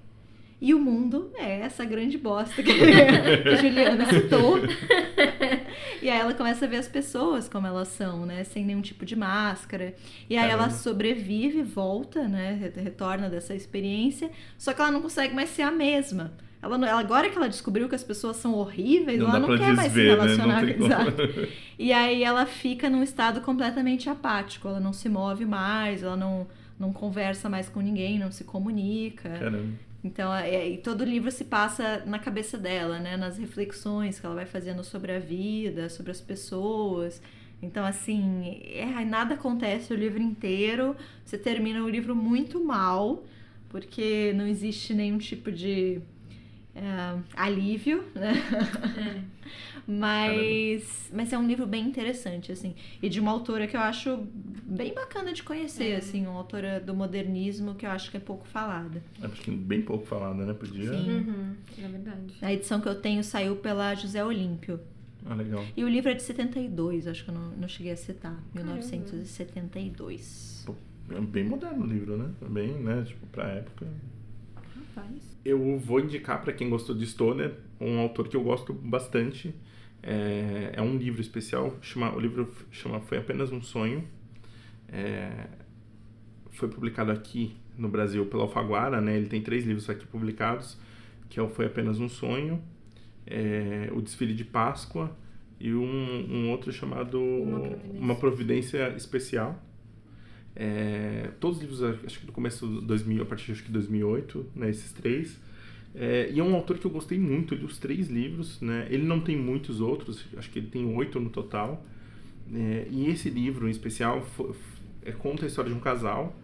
E 0.59 0.73
o 0.73 0.79
mundo 0.79 1.31
é 1.35 1.59
essa 1.59 1.85
grande 1.85 2.17
bosta 2.17 2.63
que 2.63 2.71
a 3.47 3.55
Juliana 3.55 4.05
citou. 4.07 4.57
e 6.01 6.09
aí 6.09 6.19
ela 6.19 6.33
começa 6.33 6.65
a 6.65 6.67
ver 6.67 6.77
as 6.77 6.87
pessoas 6.87 7.47
como 7.47 7.67
elas 7.67 7.89
são, 7.89 8.25
né? 8.25 8.43
Sem 8.43 8.65
nenhum 8.65 8.81
tipo 8.81 9.05
de 9.05 9.15
máscara. 9.15 9.93
E 10.27 10.35
aí 10.35 10.47
Caramba. 10.47 10.63
ela 10.63 10.69
sobrevive, 10.71 11.61
volta, 11.61 12.27
né? 12.27 12.71
Retorna 12.75 13.29
dessa 13.29 13.53
experiência. 13.53 14.31
Só 14.57 14.73
que 14.73 14.81
ela 14.81 14.89
não 14.89 15.01
consegue 15.01 15.35
mais 15.35 15.49
ser 15.49 15.61
a 15.61 15.71
mesma. 15.71 16.33
Ela, 16.61 16.75
ela, 16.87 16.99
agora 16.99 17.29
que 17.29 17.37
ela 17.37 17.47
descobriu 17.47 17.87
que 17.87 17.95
as 17.95 18.03
pessoas 18.03 18.37
são 18.37 18.53
horríveis, 18.55 19.19
não 19.19 19.29
ela 19.29 19.39
não 19.39 19.47
quer 19.49 19.57
desver, 19.57 19.75
mais 19.75 19.91
se 19.91 19.97
né? 19.99 20.03
relacionar. 20.05 20.63
Né? 20.63 20.75
Exato. 20.79 21.21
E 21.79 21.93
aí 21.93 22.23
ela 22.23 22.47
fica 22.47 22.89
num 22.89 23.03
estado 23.03 23.39
completamente 23.41 24.09
apático. 24.09 24.67
Ela 24.67 24.79
não 24.79 24.91
se 24.91 25.07
move 25.07 25.45
mais, 25.45 26.01
ela 26.01 26.17
não, 26.17 26.47
não 26.79 26.91
conversa 26.91 27.47
mais 27.47 27.69
com 27.69 27.79
ninguém, 27.81 28.17
não 28.17 28.31
se 28.31 28.43
comunica. 28.43 29.29
Caramba. 29.29 29.73
Então, 30.03 30.33
é, 30.33 30.67
e 30.67 30.77
todo 30.77 31.01
o 31.01 31.03
livro 31.03 31.29
se 31.29 31.45
passa 31.45 32.03
na 32.05 32.17
cabeça 32.17 32.57
dela, 32.57 32.99
né? 32.99 33.17
Nas 33.17 33.37
reflexões 33.37 34.19
que 34.19 34.25
ela 34.25 34.33
vai 34.33 34.45
fazendo 34.45 34.83
sobre 34.83 35.11
a 35.11 35.19
vida, 35.19 35.89
sobre 35.89 36.11
as 36.11 36.21
pessoas. 36.21 37.21
Então, 37.61 37.85
assim, 37.85 38.61
é, 38.73 38.85
nada 39.05 39.33
acontece 39.33 39.93
o 39.93 39.95
livro 39.95 40.21
inteiro. 40.21 40.95
Você 41.25 41.37
termina 41.37 41.83
o 41.83 41.89
livro 41.89 42.15
muito 42.15 42.63
mal, 42.63 43.23
porque 43.69 44.33
não 44.35 44.47
existe 44.47 44.93
nenhum 44.93 45.17
tipo 45.17 45.51
de 45.51 46.01
é, 46.77 47.19
alívio, 47.35 48.05
né? 48.13 48.33
É. 48.97 49.21
mas, 49.87 51.09
mas 51.11 51.33
é 51.33 51.37
um 51.37 51.47
livro 51.47 51.65
bem 51.65 51.87
interessante, 51.87 52.51
assim. 52.51 52.75
E 53.01 53.09
de 53.09 53.19
uma 53.19 53.31
autora 53.31 53.65
que 53.65 53.75
eu 53.75 53.81
acho 53.81 54.27
bem 54.63 54.93
bacana 54.93 55.33
de 55.33 55.41
conhecer, 55.41 55.93
é. 55.93 55.95
assim. 55.95 56.27
Uma 56.27 56.37
autora 56.37 56.79
do 56.79 56.93
modernismo 56.93 57.73
que 57.73 57.83
eu 57.85 57.89
acho 57.89 58.11
que 58.11 58.17
é 58.17 58.19
pouco 58.19 58.47
falada. 58.47 59.01
Acho 59.21 59.41
que 59.41 59.49
bem 59.49 59.81
pouco 59.81 60.05
falada, 60.05 60.45
né? 60.45 60.53
Podia... 60.53 60.91
Sim, 60.91 61.11
uhum. 61.11 61.55
é 61.79 61.87
verdade. 61.87 62.35
A 62.43 62.53
edição 62.53 62.79
que 62.79 62.87
eu 62.87 63.01
tenho 63.01 63.23
saiu 63.23 63.55
pela 63.55 63.95
José 63.95 64.23
Olímpio. 64.23 64.79
Ah, 65.25 65.33
legal. 65.33 65.65
E 65.75 65.83
o 65.83 65.89
livro 65.89 66.11
é 66.11 66.13
de 66.13 66.21
72, 66.21 67.07
acho 67.07 67.25
que 67.25 67.31
eu 67.31 67.35
não, 67.35 67.49
não 67.57 67.67
cheguei 67.67 67.91
a 67.91 67.97
citar. 67.97 68.39
1972. 68.53 70.61
Pô, 70.65 70.75
é 71.09 71.19
bem 71.19 71.43
moderno 71.43 71.83
o 71.83 71.87
livro, 71.87 72.15
né? 72.17 72.29
Bem, 72.47 72.75
né? 72.75 73.03
Tipo, 73.03 73.25
pra 73.27 73.47
época. 73.47 73.87
Rapaz 74.55 75.36
eu 75.47 75.79
vou 75.79 75.99
indicar 75.99 76.41
para 76.41 76.51
quem 76.51 76.69
gostou 76.69 76.93
de 76.95 77.05
Stoner 77.07 77.53
um 77.79 77.99
autor 77.99 78.27
que 78.27 78.35
eu 78.35 78.43
gosto 78.43 78.73
bastante. 78.73 79.55
É, 80.03 80.73
é 80.73 80.81
um 80.81 80.97
livro 80.97 81.21
especial. 81.21 81.75
Chama, 81.81 82.13
o 82.13 82.19
livro 82.19 82.51
chama 82.71 82.99
Foi 82.99 83.17
Apenas 83.17 83.51
um 83.51 83.61
Sonho. 83.61 84.03
É, 84.89 85.47
foi 86.51 86.67
publicado 86.67 87.11
aqui 87.11 87.55
no 87.77 87.87
Brasil 87.87 88.25
pela 88.25 88.43
Alfaguara, 88.43 88.99
né? 88.99 89.15
Ele 89.15 89.27
tem 89.27 89.41
três 89.41 89.65
livros 89.65 89.89
aqui 89.89 90.05
publicados, 90.05 90.77
que 91.29 91.39
é 91.39 91.43
o 91.43 91.47
Foi 91.47 91.65
Apenas 91.65 91.99
um 91.99 92.09
Sonho, 92.09 92.61
é, 93.25 93.89
O 93.93 94.01
Desfile 94.01 94.33
de 94.33 94.43
Páscoa 94.43 95.15
e 95.59 95.73
um, 95.73 96.27
um 96.29 96.49
outro 96.51 96.71
chamado 96.71 97.21
Uma 97.21 97.59
Providência, 97.59 97.99
Uma 97.99 98.15
Providência 98.15 98.89
Especial. 98.97 99.63
É, 100.59 101.29
todos 101.39 101.57
os 101.57 101.61
livros, 101.63 101.83
acho 102.03 102.19
que 102.19 102.25
do 102.25 102.31
começo 102.31 102.65
do 102.65 102.81
2000, 102.81 103.21
a 103.21 103.25
partir 103.27 103.53
de 103.53 103.71
2008, 103.71 104.45
né, 104.55 104.71
esses 104.71 104.91
três. 104.91 105.39
É, 105.93 106.31
e 106.33 106.39
é 106.39 106.43
um 106.43 106.55
autor 106.55 106.79
que 106.79 106.85
eu 106.85 106.91
gostei 106.91 107.19
muito, 107.19 107.53
li 107.53 107.63
os 107.63 107.77
três 107.77 108.07
livros, 108.07 108.59
né? 108.59 108.87
Ele 108.89 109.03
não 109.03 109.19
tem 109.19 109.37
muitos 109.37 109.79
outros, 109.81 110.25
acho 110.35 110.49
que 110.49 110.57
ele 110.57 110.67
tem 110.67 110.83
oito 110.95 111.19
no 111.19 111.29
total. 111.29 111.85
É, 112.51 112.87
e 112.89 113.07
esse 113.07 113.29
livro 113.29 113.67
em 113.67 113.71
especial 113.71 114.25
é, 115.03 115.11
conta 115.11 115.45
a 115.45 115.47
história 115.47 115.69
de 115.69 115.77
um 115.77 115.79
casal. 115.79 116.35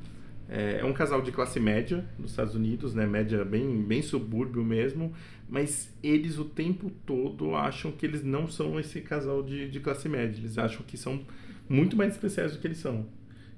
É, 0.48 0.80
é, 0.82 0.86
um 0.86 0.94
casal 0.94 1.22
de 1.22 1.32
classe 1.32 1.60
média 1.60 2.06
dos 2.20 2.32
Estados 2.32 2.54
Unidos, 2.54 2.94
né? 2.94 3.08
Média 3.08 3.44
bem, 3.44 3.82
bem 3.82 4.04
subúrbio 4.04 4.64
mesmo. 4.64 5.12
Mas 5.50 5.92
eles 6.04 6.38
o 6.38 6.46
tempo 6.46 6.92
todo 7.06 7.56
acham 7.56 7.92
que 7.92 8.06
eles 8.06 8.24
não 8.24 8.48
são 8.48 8.80
esse 8.80 9.02
casal 9.02 9.42
de, 9.42 9.70
de 9.70 9.80
classe 9.80 10.08
média. 10.08 10.40
Eles 10.40 10.58
acham 10.60 10.84
que 10.86 10.98
são 10.98 11.22
muito 11.68 11.96
mais 11.96 12.14
especiais 12.14 12.54
do 12.54 12.60
que 12.60 12.68
eles 12.68 12.78
são. 12.78 13.08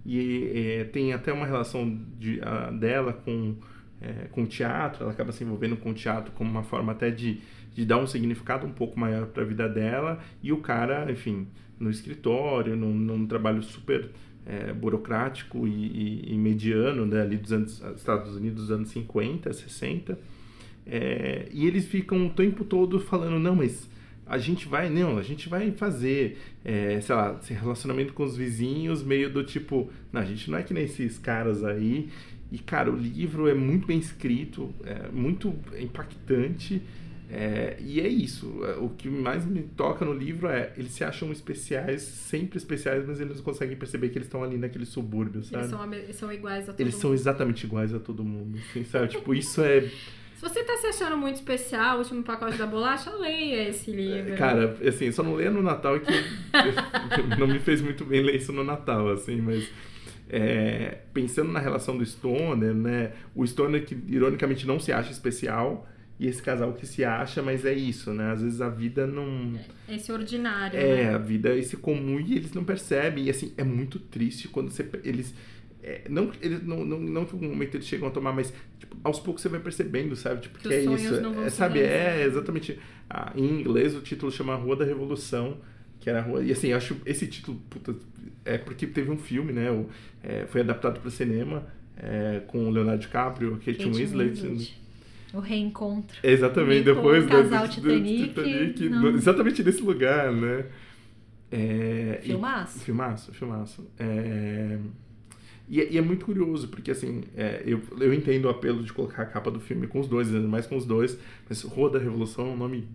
E 0.06 0.52
é, 0.54 0.84
tem 0.86 1.14
até 1.14 1.34
uma 1.34 1.46
relação 1.46 2.00
de, 2.20 2.40
a, 2.42 2.70
dela 2.70 3.12
com, 3.12 3.56
é, 4.00 4.28
com 4.32 4.44
o 4.44 4.48
teatro, 4.48 5.04
ela 5.04 5.12
acaba 5.12 5.32
se 5.32 5.44
envolvendo 5.44 5.76
com 5.76 5.90
o 5.90 5.94
teatro 5.94 6.32
como 6.34 6.50
uma 6.50 6.64
forma 6.64 6.92
até 6.92 7.10
de, 7.10 7.40
de 7.74 7.86
dar 7.86 7.98
um 7.98 8.06
significado 8.06 8.68
um 8.68 8.72
pouco 8.72 9.00
maior 9.00 9.26
para 9.28 9.44
a 9.44 9.46
vida 9.46 9.68
dela. 9.68 10.20
E 10.44 10.52
o 10.52 10.58
cara, 10.58 11.12
enfim, 11.12 11.48
no 11.80 11.90
escritório, 11.90 12.76
num, 12.76 12.94
num 12.94 13.26
trabalho 13.26 13.64
super 13.64 14.12
é, 14.46 14.72
burocrático 14.72 15.68
e, 15.68 15.72
e, 15.72 16.34
e, 16.34 16.38
mediano, 16.38 17.06
né, 17.06 17.22
ali 17.22 17.38
dos 17.38 17.52
anos, 17.52 17.84
Estados 17.96 18.36
Unidos 18.36 18.64
dos 18.64 18.72
anos 18.72 18.90
50, 18.90 19.52
60. 19.52 20.20
É, 20.86 21.50
e 21.52 21.66
eles 21.66 21.88
ficam 21.88 22.28
o 22.28 22.30
tempo 22.30 22.64
todo 22.64 23.00
falando, 23.00 23.40
não, 23.40 23.56
mas 23.56 23.90
a 24.26 24.38
gente 24.38 24.68
vai, 24.68 24.90
não, 24.90 25.18
a 25.18 25.22
gente 25.22 25.48
vai 25.48 25.72
fazer, 25.72 26.38
é, 26.64 27.00
sei 27.02 27.16
lá, 27.16 27.38
esse 27.42 27.54
relacionamento 27.54 28.14
com 28.14 28.24
os 28.24 28.36
vizinhos, 28.36 29.04
meio 29.04 29.30
do 29.30 29.44
tipo, 29.44 29.90
não, 30.12 30.22
a 30.22 30.26
gente 30.26 30.50
não 30.50 30.58
é 30.58 30.64
que 30.64 30.74
nem 30.74 30.86
esses 30.86 31.18
caras 31.18 31.64
aí. 31.64 32.10
E, 32.52 32.60
cara, 32.60 32.92
o 32.92 32.96
livro 32.96 33.48
é 33.48 33.54
muito 33.54 33.88
bem 33.88 34.00
escrito, 34.00 34.74
é 34.84 35.10
muito 35.12 35.54
impactante. 35.80 36.82
É, 37.30 37.78
e 37.80 38.00
é 38.00 38.08
isso. 38.08 38.48
O 38.80 38.90
que 38.90 39.10
mais 39.10 39.46
me 39.46 39.64
toca 39.64 40.06
no 40.06 40.14
livro 40.14 40.48
é 40.48 40.72
eles 40.78 40.92
se 40.92 41.04
acham 41.04 41.32
especiais, 41.32 42.02
sempre 42.04 42.58
especiais, 42.58 43.06
mas 43.06 43.20
eles 43.20 43.38
não 43.38 43.44
conseguem 43.44 43.76
perceber 43.76 44.10
que 44.10 44.18
eles 44.18 44.28
estão 44.28 44.44
ali 44.44 44.58
naquele 44.58 44.86
subúrbio, 44.86 45.44
sabe? 45.44 45.58
Eles 45.64 45.70
são, 45.70 45.94
eles 45.94 46.16
são 46.16 46.32
iguais 46.32 46.70
a 46.70 46.72
todo 46.72 46.80
eles 46.80 46.94
mundo. 46.94 47.02
são 47.02 47.14
exatamente 47.14 47.66
iguais 47.66 47.94
a 47.94 48.00
todo 48.00 48.24
mundo, 48.24 48.60
assim, 48.70 48.84
sabe? 48.84 49.08
tipo, 49.08 49.34
isso 49.34 49.62
é 49.62 49.90
você 50.48 50.64
tá 50.64 50.78
se 50.78 50.88
achando 50.88 51.18
muito 51.18 51.36
especial, 51.36 51.96
o 51.96 52.00
último 52.00 52.24
pacote 52.24 52.56
da 52.58 52.68
bolacha, 52.68 53.10
leia 53.16 53.70
esse 53.70 53.90
livro. 53.90 54.38
Cara, 54.38 54.78
assim, 54.88 55.12
só 55.12 55.24
não 55.24 55.34
leia 55.34 55.50
no 55.50 55.64
Natal 55.64 56.00
que 56.00 56.12
não 57.40 57.48
me 57.48 57.60
fez 57.60 57.82
muito 57.82 58.06
bem 58.06 58.22
ler 58.22 58.36
isso 58.36 58.54
no 58.54 58.64
Natal, 58.64 59.10
assim, 59.10 59.42
mas 59.42 59.68
é, 60.30 61.00
pensando 61.12 61.52
na 61.52 61.60
relação 61.60 61.98
do 61.98 62.06
Stoner, 62.06 62.76
né? 62.76 63.14
O 63.34 63.46
Stoner 63.46 63.84
que 63.84 63.98
ironicamente 64.08 64.68
não 64.68 64.80
se 64.80 64.92
acha 64.92 65.12
especial 65.12 65.88
e 66.20 66.28
esse 66.28 66.42
casal 66.42 66.74
que 66.74 66.86
se 66.86 67.04
acha, 67.04 67.42
mas 67.42 67.66
é 67.66 67.74
isso, 67.74 68.14
né? 68.14 68.32
Às 68.32 68.42
vezes 68.42 68.62
a 68.62 68.70
vida 68.70 69.08
não. 69.08 69.60
É 69.88 69.96
esse 69.96 70.12
ordinário. 70.12 70.80
É, 70.80 71.06
né? 71.06 71.16
a 71.16 71.18
vida 71.18 71.50
é 71.50 71.58
esse 71.58 71.76
comum 71.76 72.20
e 72.20 72.36
eles 72.36 72.54
não 72.54 72.64
percebem. 72.64 73.26
E 73.26 73.30
assim, 73.32 73.52
é 73.58 73.64
muito 73.64 73.98
triste 74.00 74.48
quando 74.48 74.70
você, 74.70 74.88
eles 75.04 75.34
é, 75.88 76.02
não, 76.10 76.32
eles, 76.42 76.64
não, 76.64 76.84
não, 76.84 77.00
não 77.00 77.26
que 77.26 77.36
um 77.36 77.50
momento 77.50 77.76
eles 77.76 77.86
chegam 77.86 78.08
a 78.08 78.12
tomar, 78.12 78.34
mas 78.34 78.52
tipo, 78.80 78.98
aos 79.04 79.20
poucos 79.20 79.44
você 79.44 79.50
vai 79.50 79.60
percebendo, 79.60 80.16
sabe? 80.16 80.42
Tipo, 80.42 80.58
que, 80.58 80.68
que 80.68 80.74
é 80.74 80.84
isso. 80.84 81.14
É, 81.46 81.50
sabe, 81.52 81.80
é 81.80 82.24
exatamente. 82.26 82.80
Ah, 83.08 83.32
em 83.36 83.60
inglês 83.60 83.96
o 83.96 84.02
título 84.02 84.32
chama 84.32 84.56
Rua 84.56 84.76
da 84.76 84.84
Revolução, 84.84 85.58
que 86.00 86.10
era 86.10 86.20
a 86.20 86.22
rua. 86.24 86.44
E 86.44 86.52
assim, 86.52 86.70
eu 86.70 86.78
acho 86.78 86.98
esse 87.06 87.28
título, 87.28 87.62
puta, 87.70 87.94
é 88.44 88.58
porque 88.58 88.88
teve 88.88 89.12
um 89.12 89.18
filme, 89.18 89.54
né? 89.54 89.70
O, 89.70 89.88
é, 90.24 90.48
foi 90.48 90.62
adaptado 90.62 91.00
para 91.00 91.12
cinema 91.12 91.68
é, 91.98 92.42
com 92.48 92.68
o 92.68 92.72
Leonardo 92.72 93.02
DiCaprio, 93.02 93.52
Kate, 93.58 93.74
Kate 93.74 93.86
Winslet. 93.86 94.42
Winslet. 94.42 94.82
O 95.36 95.40
reencontro. 95.40 96.18
Exatamente, 96.24 96.90
o 96.90 96.96
depois 96.96 97.26
do 97.26 97.30
casal 97.30 97.68
Titanic. 97.70 98.30
Titanic 98.30 99.16
exatamente 99.18 99.64
nesse 99.64 99.84
lugar, 99.84 100.32
né? 100.32 100.66
É, 101.52 102.22
filmaço. 102.24 102.78
E, 102.78 102.82
filmaço, 102.82 103.34
filmaço. 103.34 103.88
É, 104.00 104.80
e, 105.68 105.80
e, 105.82 105.98
é 105.98 106.02
muito 106.02 106.26
curioso, 106.26 106.68
porque 106.68 106.92
assim, 106.92 107.24
é, 107.36 107.64
eu, 107.66 107.82
eu 108.00 108.14
entendo 108.14 108.46
o 108.46 108.50
apelo 108.50 108.84
de 108.84 108.94
colocar 108.94 109.24
a 109.24 109.26
capa 109.26 109.50
do 109.50 109.60
filme 109.60 109.88
com 109.88 110.00
os 110.00 110.08
dois, 110.08 110.30
mais 110.30 110.68
com 110.68 110.78
os 110.78 110.86
dois, 110.86 111.18
mas 111.50 111.62
Rua 111.64 111.90
da 111.90 112.00
Revolução 112.00 112.48
é 112.48 112.50
um 112.52 112.58
nome 112.58 112.88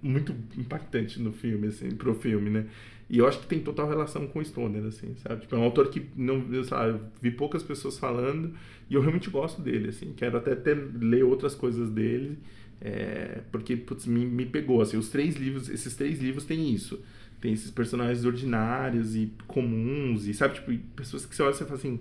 muito 0.00 0.34
impactante 0.56 1.20
no 1.20 1.32
filme, 1.32 1.68
assim, 1.68 1.90
pro 1.90 2.14
filme, 2.14 2.50
né? 2.50 2.66
E 3.08 3.18
eu 3.18 3.26
acho 3.26 3.40
que 3.40 3.46
tem 3.46 3.60
total 3.60 3.88
relação 3.88 4.26
com 4.26 4.38
o 4.38 4.44
Stoner, 4.44 4.84
assim, 4.84 5.14
sabe? 5.16 5.42
Tipo, 5.42 5.56
é 5.56 5.58
um 5.58 5.62
autor 5.62 5.88
que 5.88 6.06
não, 6.16 6.46
eu, 6.52 6.64
sabe, 6.64 7.00
vi 7.20 7.30
poucas 7.30 7.62
pessoas 7.62 7.98
falando 7.98 8.54
e 8.88 8.94
eu 8.94 9.00
realmente 9.00 9.28
gosto 9.28 9.60
dele, 9.60 9.88
assim. 9.88 10.12
Quero 10.16 10.36
até, 10.36 10.52
até 10.52 10.74
ler 10.74 11.24
outras 11.24 11.54
coisas 11.54 11.90
dele, 11.90 12.38
é, 12.80 13.42
porque, 13.50 13.76
putz, 13.76 14.06
me, 14.06 14.24
me 14.24 14.46
pegou, 14.46 14.80
assim. 14.80 14.96
Os 14.96 15.08
três 15.08 15.36
livros, 15.36 15.68
esses 15.68 15.94
três 15.96 16.20
livros 16.20 16.44
têm 16.44 16.72
isso 16.72 17.02
tem 17.44 17.52
esses 17.52 17.70
personagens 17.70 18.24
ordinários 18.24 19.14
e 19.14 19.30
comuns, 19.46 20.26
e 20.26 20.32
sabe, 20.32 20.54
tipo, 20.54 20.74
pessoas 20.96 21.26
que 21.26 21.36
você 21.36 21.42
olha 21.42 21.50
e 21.50 21.54
você 21.54 21.64
fala 21.66 21.76
assim, 21.76 22.00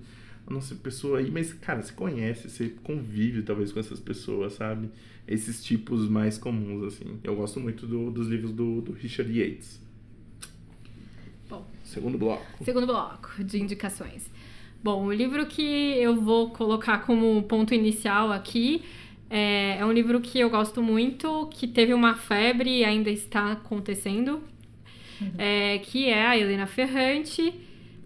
nossa, 0.50 0.74
pessoa 0.74 1.20
aí, 1.20 1.30
mas, 1.30 1.52
cara, 1.52 1.82
você 1.82 1.92
conhece, 1.92 2.50
você 2.50 2.70
convive 2.82 3.42
talvez 3.42 3.74
com 3.74 3.78
essas 3.78 4.00
pessoas, 4.00 4.54
sabe? 4.54 4.90
Esses 5.28 5.62
tipos 5.62 6.08
mais 6.08 6.38
comuns, 6.38 6.86
assim. 6.86 7.20
Eu 7.22 7.36
gosto 7.36 7.60
muito 7.60 7.86
do, 7.86 8.10
dos 8.10 8.30
livros 8.30 8.54
do, 8.54 8.80
do 8.80 8.94
Richard 8.94 9.38
Yates. 9.38 9.82
Bom. 11.50 11.70
Segundo 11.84 12.18
bloco. 12.18 12.64
Segundo 12.64 12.88
bloco 12.88 13.44
de 13.44 13.62
indicações. 13.62 14.32
Bom, 14.82 15.08
o 15.08 15.12
livro 15.12 15.46
que 15.46 15.62
eu 15.62 16.22
vou 16.22 16.52
colocar 16.52 17.00
como 17.00 17.44
ponto 17.44 17.74
inicial 17.74 18.32
aqui 18.32 18.82
é, 19.30 19.80
é 19.80 19.86
um 19.86 19.92
livro 19.92 20.22
que 20.22 20.40
eu 20.40 20.50
gosto 20.50 20.82
muito, 20.82 21.48
que 21.48 21.68
teve 21.68 21.94
uma 21.94 22.16
febre 22.16 22.78
e 22.80 22.86
ainda 22.86 23.10
está 23.10 23.52
acontecendo, 23.52 24.42
uhum. 25.22 25.32
é, 25.38 25.78
que 25.80 26.10
é 26.10 26.26
a 26.26 26.38
Helena 26.38 26.68
Ferrante. 26.68 27.54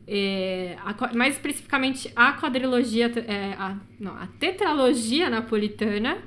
É, 0.10 0.78
a, 0.86 1.14
mais 1.14 1.36
especificamente 1.36 2.10
a 2.16 2.34
quadrilogia, 2.34 3.12
é, 3.28 3.54
a, 3.58 3.78
não, 4.00 4.14
a 4.16 4.28
tetralogia 4.40 5.30
napolitana, 5.30 6.18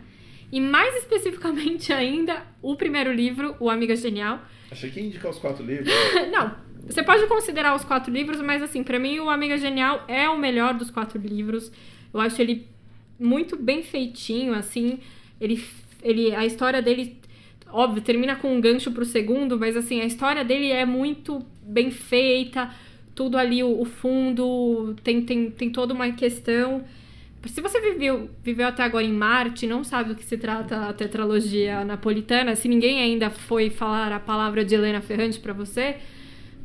e 0.52 0.60
mais 0.60 0.96
especificamente 0.96 1.92
ainda 1.92 2.42
o 2.60 2.76
primeiro 2.76 3.12
livro, 3.12 3.56
O 3.58 3.70
Amiga 3.70 3.96
Genial. 3.96 4.40
Achei 4.70 4.90
que 4.90 5.00
ia 5.00 5.06
indicar 5.06 5.30
os 5.30 5.38
quatro 5.38 5.64
livros. 5.64 5.88
não, 6.30 6.54
você 6.86 7.02
pode 7.02 7.26
considerar 7.26 7.74
os 7.74 7.84
quatro 7.84 8.12
livros, 8.12 8.40
mas 8.40 8.62
assim, 8.62 8.82
para 8.82 8.98
mim 8.98 9.18
o 9.20 9.30
Amiga 9.30 9.56
Genial 9.56 10.04
é 10.08 10.28
o 10.28 10.38
melhor 10.38 10.74
dos 10.74 10.90
quatro 10.90 11.20
livros. 11.20 11.72
Eu 12.12 12.20
acho 12.20 12.40
ele 12.42 12.66
muito 13.18 13.56
bem 13.56 13.82
feitinho, 13.82 14.54
assim. 14.54 14.98
Ele, 15.40 15.62
ele, 16.02 16.34
a 16.34 16.44
história 16.44 16.80
dele 16.82 17.19
óbvio, 17.72 18.02
termina 18.02 18.36
com 18.36 18.54
um 18.54 18.60
gancho 18.60 18.90
pro 18.92 19.04
segundo, 19.04 19.58
mas 19.58 19.76
assim, 19.76 20.00
a 20.00 20.04
história 20.04 20.44
dele 20.44 20.70
é 20.70 20.84
muito 20.84 21.44
bem 21.62 21.90
feita, 21.90 22.70
tudo 23.14 23.36
ali, 23.36 23.62
o, 23.62 23.80
o 23.80 23.84
fundo, 23.84 24.94
tem, 25.02 25.22
tem, 25.22 25.50
tem 25.50 25.70
toda 25.70 25.92
uma 25.92 26.10
questão. 26.12 26.84
Se 27.46 27.60
você 27.60 27.80
viveu, 27.80 28.30
viveu 28.42 28.66
até 28.66 28.82
agora 28.82 29.04
em 29.04 29.12
Marte, 29.12 29.66
não 29.66 29.82
sabe 29.82 30.10
do 30.10 30.14
que 30.14 30.24
se 30.24 30.36
trata 30.36 30.88
a 30.88 30.92
tetralogia 30.92 31.84
napolitana, 31.84 32.54
se 32.54 32.68
ninguém 32.68 33.00
ainda 33.00 33.30
foi 33.30 33.70
falar 33.70 34.12
a 34.12 34.20
palavra 34.20 34.64
de 34.64 34.74
Helena 34.74 35.00
Ferrante 35.00 35.40
para 35.40 35.54
você, 35.54 35.96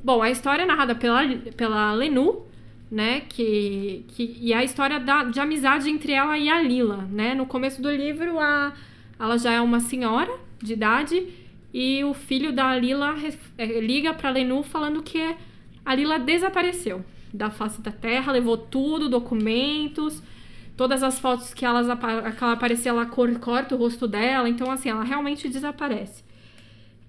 bom, 0.04 0.22
a 0.22 0.30
história 0.30 0.64
é 0.64 0.66
narrada 0.66 0.94
pela, 0.94 1.22
pela 1.56 1.94
Lenu, 1.94 2.46
né, 2.92 3.22
que, 3.22 4.06
que, 4.10 4.38
e 4.40 4.54
a 4.54 4.64
história 4.64 5.00
da, 5.00 5.24
de 5.24 5.40
amizade 5.40 5.90
entre 5.90 6.12
ela 6.12 6.38
e 6.38 6.50
a 6.50 6.62
Lila, 6.62 7.08
né, 7.12 7.34
no 7.34 7.46
começo 7.46 7.82
do 7.82 7.90
livro, 7.90 8.40
a, 8.40 8.74
ela 9.20 9.38
já 9.38 9.54
é 9.54 9.62
uma 9.62 9.80
senhora, 9.80 10.32
de 10.62 10.74
idade 10.74 11.28
e 11.74 12.04
o 12.04 12.14
filho 12.14 12.54
da 12.54 12.74
Lila 12.78 13.16
é, 13.58 13.80
liga 13.82 14.14
para 14.14 14.30
Lenu 14.30 14.64
falando 14.64 15.04
que 15.04 15.36
a 15.84 15.94
Lila 15.94 16.18
desapareceu 16.18 17.04
da 17.34 17.50
face 17.50 17.82
da 17.82 17.92
terra, 17.92 18.32
levou 18.32 18.58
tudo, 18.58 19.10
documentos, 19.10 20.24
todas 20.78 21.04
as 21.04 21.20
fotos 21.20 21.54
que, 21.54 21.66
elas, 21.66 21.88
que 21.88 22.44
ela 22.44 22.54
aparecia, 22.54 22.92
ela 22.92 23.06
corta 23.06 23.76
o 23.76 23.78
rosto 23.78 24.08
dela, 24.08 24.48
então 24.48 24.72
assim, 24.72 24.90
ela 24.90 25.04
realmente 25.04 25.50
desaparece. 25.50 26.24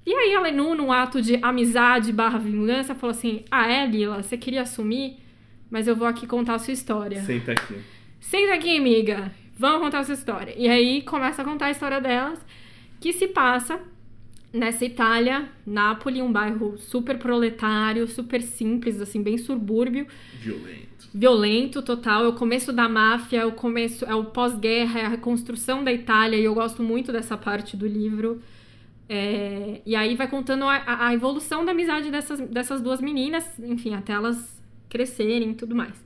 E 0.04 0.12
aí 0.12 0.34
a 0.34 0.40
Lenu, 0.40 0.74
num 0.74 0.92
ato 0.92 1.22
de 1.22 1.38
amizade 1.42 2.12
barra 2.12 2.38
vingança, 2.38 2.94
falou 2.94 3.12
assim, 3.12 3.44
ah 3.50 3.70
é, 3.70 3.86
Lila, 3.86 4.22
você 4.22 4.36
queria 4.36 4.62
assumir, 4.62 5.16
mas 5.70 5.86
eu 5.86 5.96
vou 5.96 6.06
aqui 6.06 6.26
contar 6.26 6.54
a 6.54 6.58
sua 6.58 6.72
história. 6.72 7.22
Senta 7.22 7.52
aqui. 7.52 7.74
Senta 8.20 8.54
aqui, 8.54 8.76
amiga. 8.76 9.32
Vamos 9.56 9.80
contar 9.80 10.00
a 10.00 10.04
sua 10.04 10.14
história. 10.14 10.54
E 10.56 10.68
aí 10.68 11.02
começa 11.02 11.42
a 11.42 11.44
contar 11.44 11.66
a 11.66 11.70
história 11.70 12.00
delas 12.00 12.44
que 13.00 13.12
se 13.12 13.28
passa 13.28 13.80
nessa 14.52 14.84
Itália, 14.84 15.48
Nápoles, 15.66 16.22
um 16.22 16.32
bairro 16.32 16.76
super 16.78 17.18
proletário, 17.18 18.06
super 18.08 18.42
simples, 18.42 19.00
assim, 19.00 19.22
bem 19.22 19.36
subúrbio. 19.36 20.06
Violento. 20.40 21.08
Violento, 21.12 21.82
total. 21.82 22.24
É 22.24 22.28
o 22.28 22.32
começo 22.32 22.72
da 22.72 22.88
máfia, 22.88 23.40
é 23.40 23.44
o 23.44 23.52
começo, 23.52 24.04
é 24.04 24.14
o 24.14 24.24
pós-guerra, 24.24 25.00
é 25.00 25.04
a 25.04 25.08
reconstrução 25.08 25.84
da 25.84 25.92
Itália, 25.92 26.38
e 26.38 26.44
eu 26.44 26.54
gosto 26.54 26.82
muito 26.82 27.12
dessa 27.12 27.36
parte 27.36 27.76
do 27.76 27.86
livro. 27.86 28.40
É, 29.08 29.82
e 29.86 29.94
aí 29.94 30.16
vai 30.16 30.28
contando 30.28 30.64
a, 30.64 31.06
a, 31.06 31.14
evolução 31.14 31.64
da 31.64 31.70
amizade 31.70 32.10
dessas, 32.10 32.40
dessas 32.40 32.80
duas 32.80 33.00
meninas, 33.00 33.46
enfim, 33.60 33.94
até 33.94 34.12
elas 34.12 34.60
crescerem 34.88 35.52
e 35.52 35.54
tudo 35.54 35.76
mais. 35.76 36.04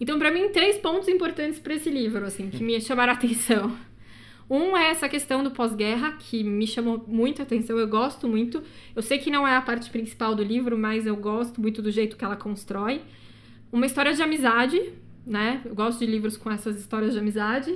Então, 0.00 0.18
para 0.18 0.30
mim, 0.30 0.48
três 0.48 0.78
pontos 0.78 1.08
importantes 1.08 1.58
para 1.58 1.74
esse 1.74 1.90
livro, 1.90 2.24
assim, 2.24 2.48
que 2.48 2.64
me 2.64 2.80
chamaram 2.80 3.12
a 3.12 3.16
atenção. 3.16 3.76
Um 4.50 4.76
é 4.76 4.90
essa 4.90 5.08
questão 5.08 5.44
do 5.44 5.52
pós-guerra, 5.52 6.16
que 6.18 6.42
me 6.42 6.66
chamou 6.66 7.04
muita 7.06 7.44
atenção, 7.44 7.78
eu 7.78 7.86
gosto 7.86 8.26
muito. 8.26 8.60
Eu 8.96 9.00
sei 9.00 9.18
que 9.18 9.30
não 9.30 9.46
é 9.46 9.54
a 9.54 9.62
parte 9.62 9.88
principal 9.88 10.34
do 10.34 10.42
livro, 10.42 10.76
mas 10.76 11.06
eu 11.06 11.14
gosto 11.14 11.60
muito 11.60 11.80
do 11.80 11.88
jeito 11.88 12.16
que 12.16 12.24
ela 12.24 12.34
constrói. 12.34 13.00
Uma 13.70 13.86
história 13.86 14.12
de 14.12 14.20
amizade, 14.20 14.92
né? 15.24 15.60
Eu 15.64 15.72
gosto 15.72 16.00
de 16.00 16.06
livros 16.06 16.36
com 16.36 16.50
essas 16.50 16.80
histórias 16.80 17.12
de 17.12 17.20
amizade. 17.20 17.70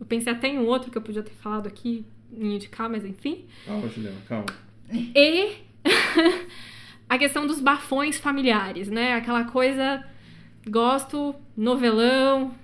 Eu 0.00 0.06
pensei 0.06 0.32
até 0.32 0.48
em 0.48 0.58
outro 0.58 0.90
que 0.90 0.96
eu 0.96 1.02
podia 1.02 1.22
ter 1.22 1.34
falado 1.34 1.66
aqui, 1.66 2.06
em 2.32 2.54
indicar, 2.54 2.88
mas 2.88 3.04
enfim. 3.04 3.44
Calma, 3.66 3.86
Juliana, 3.86 4.16
calma. 4.26 4.46
E 4.90 5.52
a 7.06 7.18
questão 7.18 7.46
dos 7.46 7.60
bafões 7.60 8.16
familiares, 8.16 8.88
né? 8.88 9.12
Aquela 9.12 9.44
coisa. 9.44 10.02
Gosto, 10.66 11.34
novelão, 11.54 12.54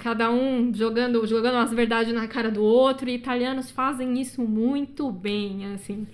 cada 0.00 0.30
um 0.30 0.72
jogando, 0.74 1.24
jogando 1.26 1.56
as 1.56 1.72
verdades 1.72 2.12
na 2.12 2.26
cara 2.26 2.50
do 2.50 2.62
outro, 2.62 3.08
e 3.08 3.14
italianos 3.14 3.70
fazem 3.70 4.20
isso 4.20 4.42
muito 4.42 5.10
bem, 5.12 5.66
assim. 5.74 6.06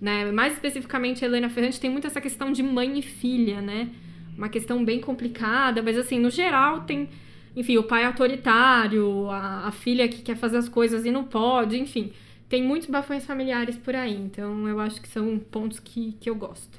Né? 0.00 0.30
Mais 0.30 0.52
especificamente, 0.52 1.24
a 1.24 1.28
Helena 1.28 1.48
Ferrante 1.48 1.80
tem 1.80 1.90
muito 1.90 2.06
essa 2.06 2.20
questão 2.20 2.52
de 2.52 2.62
mãe 2.62 2.98
e 2.98 3.02
filha, 3.02 3.60
né? 3.60 3.90
Uma 4.36 4.48
questão 4.48 4.84
bem 4.84 5.00
complicada, 5.00 5.82
mas 5.82 5.96
assim, 5.96 6.18
no 6.18 6.30
geral 6.30 6.82
tem, 6.82 7.08
enfim, 7.56 7.76
o 7.78 7.82
pai 7.82 8.04
autoritário, 8.04 9.28
a, 9.30 9.68
a 9.68 9.70
filha 9.72 10.08
que 10.08 10.22
quer 10.22 10.36
fazer 10.36 10.58
as 10.58 10.68
coisas 10.68 11.04
e 11.04 11.10
não 11.10 11.24
pode, 11.24 11.78
enfim. 11.78 12.12
Tem 12.48 12.62
muitos 12.62 12.88
bafões 12.88 13.24
familiares 13.24 13.76
por 13.76 13.94
aí, 13.94 14.14
então 14.14 14.66
eu 14.66 14.80
acho 14.80 15.00
que 15.00 15.08
são 15.08 15.38
pontos 15.38 15.78
que, 15.78 16.12
que 16.20 16.30
eu 16.30 16.34
gosto. 16.34 16.78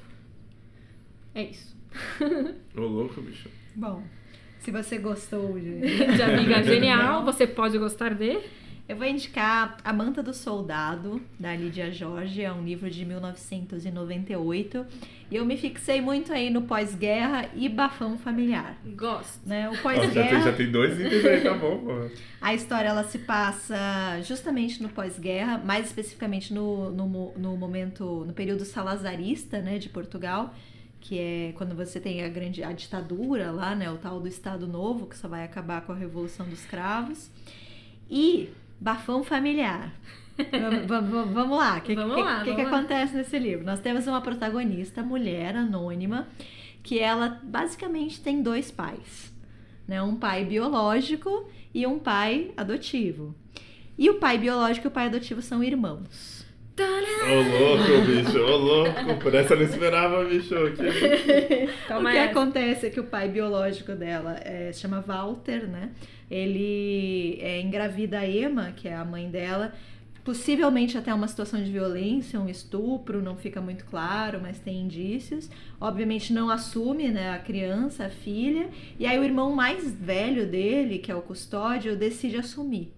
É 1.34 1.42
isso. 1.44 1.76
Ô, 2.76 2.80
louco, 2.80 3.20
bicho. 3.20 3.48
Bom, 3.76 4.02
se 4.60 4.70
você 4.70 4.98
gostou 4.98 5.58
de, 5.58 5.80
de 6.16 6.22
Amiga 6.22 6.62
Genial, 6.64 7.24
você 7.24 7.46
pode 7.46 7.78
gostar 7.78 8.14
de. 8.14 8.38
Eu 8.88 8.96
vou 8.96 9.06
indicar 9.06 9.76
A 9.84 9.92
Manta 9.92 10.20
do 10.20 10.34
Soldado, 10.34 11.22
da 11.38 11.54
Lídia 11.54 11.92
Jorge, 11.92 12.42
é 12.42 12.52
um 12.52 12.64
livro 12.64 12.90
de 12.90 13.04
1998. 13.04 14.84
E 15.30 15.36
eu 15.36 15.44
me 15.44 15.56
fixei 15.56 16.00
muito 16.00 16.32
aí 16.32 16.50
no 16.50 16.62
pós-guerra 16.62 17.48
e 17.54 17.68
bafão 17.68 18.18
familiar. 18.18 18.76
Gosto. 18.96 19.48
Né? 19.48 19.70
O 19.70 19.78
pós-guerra. 19.80 20.12
Já, 20.12 20.28
tem, 20.28 20.42
já 20.42 20.52
tem 20.52 20.72
dois 20.72 20.98
itens 20.98 21.24
aí, 21.24 21.40
tá 21.40 21.54
bom, 21.54 21.78
pô. 21.78 22.10
A 22.42 22.52
história 22.52 22.88
ela 22.88 23.04
se 23.04 23.18
passa 23.18 24.20
justamente 24.24 24.82
no 24.82 24.88
pós-guerra, 24.88 25.58
mais 25.58 25.86
especificamente 25.86 26.52
no, 26.52 26.90
no, 26.90 27.32
no 27.36 27.56
momento, 27.56 28.24
no 28.26 28.32
período 28.32 28.64
salazarista, 28.64 29.62
né, 29.62 29.78
de 29.78 29.88
Portugal 29.88 30.52
que 31.00 31.18
é 31.18 31.52
quando 31.56 31.74
você 31.74 31.98
tem 31.98 32.22
a 32.22 32.28
grande 32.28 32.62
a 32.62 32.72
ditadura 32.72 33.50
lá, 33.50 33.74
né, 33.74 33.90
o 33.90 33.96
tal 33.96 34.20
do 34.20 34.28
Estado 34.28 34.66
Novo, 34.66 35.06
que 35.06 35.16
só 35.16 35.26
vai 35.26 35.44
acabar 35.44 35.80
com 35.80 35.92
a 35.92 35.94
Revolução 35.94 36.46
dos 36.46 36.64
Cravos. 36.64 37.30
E 38.10 38.50
Bafão 38.78 39.24
Familiar. 39.24 39.92
vamos, 40.86 41.32
vamos 41.32 41.58
lá, 41.58 41.78
o 41.78 41.80
que, 41.80 41.94
que, 41.94 42.02
lá, 42.02 42.44
que, 42.44 42.54
que 42.54 42.60
acontece 42.60 43.14
nesse 43.14 43.38
livro? 43.38 43.64
Nós 43.64 43.80
temos 43.80 44.06
uma 44.06 44.20
protagonista, 44.20 45.02
mulher 45.02 45.56
anônima, 45.56 46.28
que 46.82 46.98
ela 46.98 47.40
basicamente 47.42 48.20
tem 48.20 48.42
dois 48.42 48.70
pais. 48.70 49.32
Né? 49.86 50.02
Um 50.02 50.16
pai 50.16 50.44
biológico 50.44 51.48
e 51.74 51.86
um 51.86 51.98
pai 51.98 52.52
adotivo. 52.56 53.34
E 53.98 54.08
o 54.08 54.14
pai 54.14 54.38
biológico 54.38 54.86
e 54.86 54.88
o 54.88 54.92
pai 54.92 55.06
adotivo 55.06 55.42
são 55.42 55.62
irmãos. 55.62 56.39
Ô 56.78 57.34
louco, 57.34 58.06
bicho, 58.06 58.38
ô 58.38 58.56
louco. 58.56 59.16
Por 59.20 59.34
essa 59.34 59.54
eu 59.54 59.58
não 59.58 59.64
esperava, 59.64 60.24
bicho. 60.24 60.54
Que... 60.72 61.68
o 61.94 62.10
que 62.10 62.18
acontece 62.18 62.86
é 62.86 62.90
que 62.90 63.00
o 63.00 63.04
pai 63.04 63.28
biológico 63.28 63.92
dela 63.92 64.38
é, 64.42 64.72
se 64.72 64.80
chama 64.80 65.00
Walter, 65.00 65.68
né? 65.68 65.90
Ele 66.30 67.38
é, 67.40 67.60
engravida 67.60 68.20
a 68.20 68.28
Emma, 68.28 68.72
que 68.74 68.88
é 68.88 68.94
a 68.94 69.04
mãe 69.04 69.28
dela, 69.28 69.72
possivelmente 70.24 70.96
até 70.96 71.12
uma 71.12 71.28
situação 71.28 71.62
de 71.62 71.70
violência, 71.70 72.40
um 72.40 72.48
estupro, 72.48 73.20
não 73.20 73.36
fica 73.36 73.60
muito 73.60 73.84
claro, 73.84 74.40
mas 74.40 74.58
tem 74.58 74.80
indícios. 74.80 75.50
Obviamente 75.80 76.32
não 76.32 76.48
assume 76.48 77.08
né, 77.08 77.30
a 77.32 77.38
criança, 77.38 78.06
a 78.06 78.10
filha, 78.10 78.68
e 78.98 79.06
aí 79.06 79.18
o 79.18 79.24
irmão 79.24 79.52
mais 79.54 79.92
velho 79.92 80.46
dele, 80.46 80.98
que 80.98 81.10
é 81.10 81.14
o 81.14 81.22
custódio, 81.22 81.96
decide 81.96 82.36
assumir. 82.36 82.92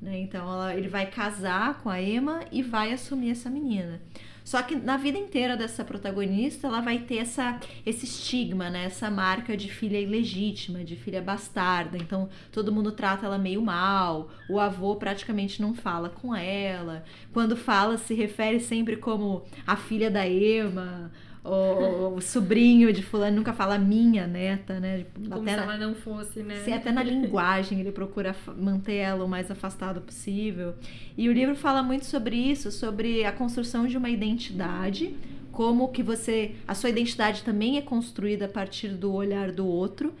Né? 0.00 0.20
Então 0.20 0.42
ela, 0.42 0.74
ele 0.74 0.88
vai 0.88 1.06
casar 1.06 1.80
com 1.82 1.88
a 1.88 2.00
Emma 2.00 2.40
e 2.52 2.62
vai 2.62 2.92
assumir 2.92 3.30
essa 3.30 3.48
menina. 3.48 4.00
Só 4.46 4.62
que 4.62 4.76
na 4.76 4.96
vida 4.96 5.18
inteira 5.18 5.56
dessa 5.56 5.84
protagonista, 5.84 6.68
ela 6.68 6.80
vai 6.80 7.00
ter 7.00 7.16
essa, 7.16 7.58
esse 7.84 8.04
estigma, 8.04 8.70
né? 8.70 8.84
Essa 8.84 9.10
marca 9.10 9.56
de 9.56 9.68
filha 9.68 10.00
ilegítima, 10.00 10.84
de 10.84 10.94
filha 10.94 11.20
bastarda. 11.20 11.98
Então, 11.98 12.28
todo 12.52 12.70
mundo 12.70 12.92
trata 12.92 13.26
ela 13.26 13.38
meio 13.38 13.60
mal. 13.60 14.30
O 14.48 14.60
avô 14.60 14.94
praticamente 14.94 15.60
não 15.60 15.74
fala 15.74 16.08
com 16.08 16.32
ela. 16.32 17.02
Quando 17.32 17.56
fala, 17.56 17.98
se 17.98 18.14
refere 18.14 18.60
sempre 18.60 18.96
como 18.96 19.42
a 19.66 19.74
filha 19.74 20.08
da 20.08 20.24
Emma 20.28 21.10
o, 21.46 22.16
o, 22.16 22.20
sobrinho 22.20 22.92
de 22.92 23.02
fulano 23.02 23.36
nunca 23.36 23.52
fala 23.52 23.78
minha 23.78 24.26
neta, 24.26 24.80
né? 24.80 25.06
Como 25.14 25.42
até 25.42 25.50
se 25.50 25.56
na, 25.56 25.62
ela 25.62 25.78
não 25.78 25.94
fosse, 25.94 26.42
né? 26.42 26.56
Se 26.64 26.72
até 26.72 26.90
na 26.90 27.02
linguagem 27.02 27.80
ele 27.80 27.92
procura 27.92 28.34
manter 28.58 28.94
ela 28.94 29.24
o 29.24 29.28
mais 29.28 29.50
afastado 29.50 30.00
possível. 30.00 30.74
E 31.16 31.28
o 31.28 31.32
livro 31.32 31.54
fala 31.54 31.82
muito 31.82 32.04
sobre 32.04 32.36
isso, 32.36 32.70
sobre 32.72 33.24
a 33.24 33.32
construção 33.32 33.86
de 33.86 33.96
uma 33.96 34.10
identidade, 34.10 35.16
como 35.52 35.88
que 35.88 36.02
você, 36.02 36.54
a 36.66 36.74
sua 36.74 36.90
identidade 36.90 37.42
também 37.42 37.78
é 37.78 37.82
construída 37.82 38.46
a 38.46 38.48
partir 38.48 38.88
do 38.88 39.12
olhar 39.12 39.52
do 39.52 39.66
outro 39.66 40.12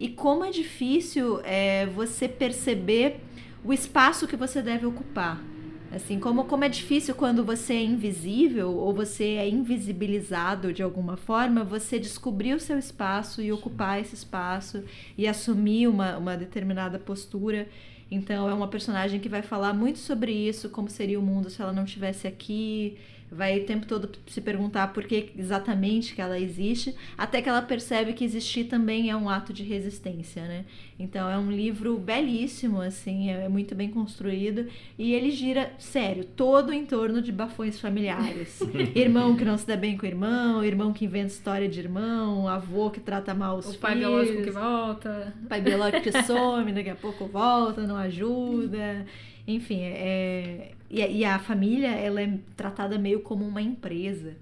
e 0.00 0.08
como 0.08 0.44
é 0.44 0.50
difícil 0.50 1.40
é, 1.44 1.86
você 1.86 2.28
perceber 2.28 3.20
o 3.64 3.72
espaço 3.72 4.26
que 4.26 4.36
você 4.36 4.62
deve 4.62 4.86
ocupar. 4.86 5.42
Assim, 5.90 6.20
como, 6.20 6.44
como 6.44 6.64
é 6.64 6.68
difícil 6.68 7.14
quando 7.14 7.42
você 7.42 7.72
é 7.72 7.82
invisível 7.82 8.70
ou 8.76 8.92
você 8.92 9.24
é 9.36 9.48
invisibilizado 9.48 10.70
de 10.70 10.82
alguma 10.82 11.16
forma, 11.16 11.64
você 11.64 11.98
descobrir 11.98 12.52
o 12.52 12.60
seu 12.60 12.78
espaço 12.78 13.40
e 13.40 13.50
ocupar 13.50 13.98
esse 13.98 14.14
espaço 14.14 14.84
e 15.16 15.26
assumir 15.26 15.88
uma, 15.88 16.18
uma 16.18 16.36
determinada 16.36 16.98
postura. 16.98 17.66
Então, 18.10 18.48
é 18.48 18.52
uma 18.52 18.68
personagem 18.68 19.18
que 19.18 19.28
vai 19.30 19.40
falar 19.40 19.72
muito 19.72 19.98
sobre 19.98 20.30
isso, 20.32 20.68
como 20.68 20.90
seria 20.90 21.18
o 21.18 21.22
mundo 21.22 21.48
se 21.48 21.60
ela 21.62 21.72
não 21.72 21.84
estivesse 21.84 22.26
aqui, 22.26 22.98
vai 23.30 23.60
o 23.60 23.64
tempo 23.64 23.86
todo 23.86 24.10
se 24.26 24.40
perguntar 24.40 24.92
por 24.92 25.04
que 25.04 25.32
exatamente 25.36 26.14
que 26.14 26.20
ela 26.20 26.38
existe, 26.38 26.94
até 27.16 27.42
que 27.42 27.48
ela 27.48 27.62
percebe 27.62 28.12
que 28.12 28.24
existir 28.24 28.64
também 28.64 29.10
é 29.10 29.16
um 29.16 29.28
ato 29.28 29.52
de 29.52 29.62
resistência, 29.62 30.42
né? 30.42 30.64
Então 30.98 31.28
é 31.28 31.38
um 31.38 31.50
livro 31.50 31.96
belíssimo, 31.98 32.80
assim, 32.80 33.30
é 33.30 33.48
muito 33.48 33.74
bem 33.74 33.88
construído 33.88 34.66
e 34.98 35.12
ele 35.12 35.30
gira, 35.30 35.72
sério, 35.78 36.24
todo 36.24 36.72
em 36.72 36.84
torno 36.84 37.22
de 37.22 37.30
bafões 37.30 37.78
familiares. 37.78 38.60
irmão 38.94 39.36
que 39.36 39.44
não 39.44 39.56
se 39.56 39.66
dá 39.66 39.76
bem 39.76 39.96
com 39.96 40.04
o 40.04 40.08
irmão, 40.08 40.64
irmão 40.64 40.92
que 40.92 41.04
inventa 41.04 41.28
história 41.28 41.68
de 41.68 41.78
irmão, 41.78 42.48
avô 42.48 42.90
que 42.90 43.00
trata 43.00 43.34
mal 43.34 43.58
os 43.58 43.66
o 43.66 43.68
filhos. 43.68 43.78
O 43.78 43.80
pai 43.80 43.94
biológico 43.96 44.42
que 44.42 44.50
volta. 44.50 45.34
Pai 45.48 45.60
biológico 45.60 46.02
que 46.02 46.22
some, 46.22 46.72
daqui 46.72 46.90
a 46.90 46.96
pouco 46.96 47.26
volta, 47.26 47.86
não 47.86 47.96
ajuda. 47.96 49.06
Enfim, 49.46 49.80
é, 49.80 50.72
e, 50.90 51.00
e, 51.00 51.24
a 51.24 51.38
família 51.38 51.88
ela 51.88 52.20
é 52.20 52.38
tratada 52.56 52.98
meio 52.98 53.20
como 53.20 53.46
uma 53.46 53.60
empresa. 53.60 54.34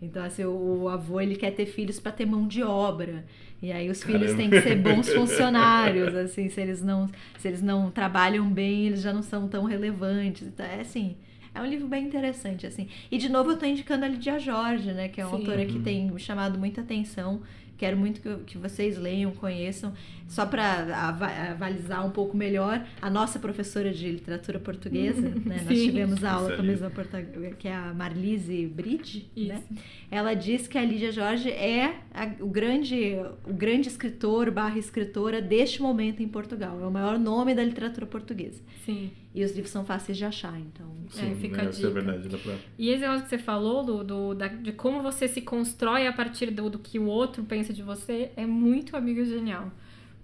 Então, 0.00 0.22
assim, 0.24 0.44
o, 0.44 0.82
o 0.82 0.88
avô 0.88 1.20
ele 1.20 1.36
quer 1.36 1.50
ter 1.50 1.66
filhos 1.66 2.00
para 2.00 2.12
ter 2.12 2.26
mão 2.26 2.46
de 2.46 2.62
obra. 2.62 3.24
E 3.62 3.72
aí 3.72 3.88
os 3.88 4.02
Caramba. 4.02 4.24
filhos 4.24 4.36
têm 4.36 4.50
que 4.50 4.60
ser 4.60 4.76
bons 4.76 5.08
funcionários, 5.12 6.14
assim, 6.14 6.48
se 6.48 6.60
eles 6.60 6.82
não 6.82 7.08
se 7.38 7.48
eles 7.48 7.62
não 7.62 7.90
trabalham 7.90 8.48
bem, 8.50 8.86
eles 8.86 9.00
já 9.02 9.12
não 9.12 9.22
são 9.22 9.48
tão 9.48 9.64
relevantes. 9.64 10.46
Então, 10.46 10.66
é 10.66 10.80
assim, 10.80 11.16
é 11.54 11.60
um 11.60 11.66
livro 11.66 11.86
bem 11.86 12.04
interessante, 12.04 12.66
assim. 12.66 12.88
E 13.10 13.16
de 13.16 13.28
novo 13.28 13.50
eu 13.50 13.54
estou 13.54 13.68
indicando 13.68 14.04
a 14.04 14.08
Lidia 14.08 14.38
Jorge, 14.38 14.92
né, 14.92 15.08
que 15.08 15.20
é 15.20 15.24
uma 15.24 15.36
Sim. 15.36 15.42
autora 15.42 15.64
que 15.64 15.78
tem 15.78 16.16
chamado 16.18 16.58
muita 16.58 16.80
atenção 16.80 17.40
Quero 17.76 17.96
muito 17.96 18.20
que, 18.20 18.36
que 18.44 18.58
vocês 18.58 18.96
leiam, 18.96 19.32
conheçam, 19.32 19.92
só 20.28 20.46
para 20.46 21.08
avalizar 21.50 22.04
um 22.06 22.10
pouco 22.10 22.36
melhor. 22.36 22.84
A 23.00 23.10
nossa 23.10 23.38
professora 23.38 23.92
de 23.92 24.10
literatura 24.10 24.58
portuguesa, 24.58 25.20
né? 25.44 25.64
Nós 25.64 25.78
tivemos 25.78 26.24
a 26.24 26.32
aula 26.32 26.56
com 26.56 26.62
a 26.62 26.64
mesma 26.64 26.90
portuguesa, 26.90 27.54
que 27.56 27.68
é 27.68 27.74
a 27.74 27.92
Marlise 27.94 28.66
Bridge, 28.66 29.30
né? 29.36 29.62
Ela 30.10 30.34
diz 30.34 30.66
que 30.66 30.78
a 30.78 30.84
Lídia 30.84 31.12
Jorge 31.12 31.50
é 31.50 31.96
a, 32.12 32.30
o, 32.40 32.48
grande, 32.48 33.16
o 33.46 33.52
grande 33.52 33.88
escritor 33.88 34.50
barra 34.50 34.78
escritora 34.78 35.40
deste 35.42 35.82
momento 35.82 36.22
em 36.22 36.28
Portugal. 36.28 36.80
É 36.80 36.86
o 36.86 36.90
maior 36.90 37.18
nome 37.18 37.54
da 37.54 37.62
literatura 37.62 38.06
portuguesa. 38.06 38.62
Sim. 38.84 39.10
E 39.34 39.42
os 39.44 39.50
livros 39.50 39.70
são 39.72 39.84
fáceis 39.84 40.16
de 40.16 40.24
achar, 40.24 40.56
então. 40.60 40.86
Sim, 41.10 41.32
é, 41.32 41.34
fica 41.34 41.62
a 41.62 41.64
dica. 41.64 41.88
É 41.88 41.90
verdade, 41.90 42.28
pra... 42.28 42.54
E 42.78 42.90
esse 42.90 43.00
negócio 43.00 43.24
que 43.24 43.30
você 43.30 43.38
falou 43.38 43.82
do, 43.82 44.04
do 44.04 44.34
da, 44.34 44.46
de 44.46 44.72
como 44.72 45.02
você 45.02 45.26
se 45.26 45.40
constrói 45.40 46.06
a 46.06 46.12
partir 46.12 46.52
do, 46.52 46.70
do 46.70 46.78
que 46.78 47.00
o 47.00 47.06
outro 47.06 47.42
pensa 47.42 47.72
de 47.72 47.82
você 47.82 48.30
é 48.36 48.46
muito 48.46 48.96
amigo 48.96 49.24
genial. 49.24 49.72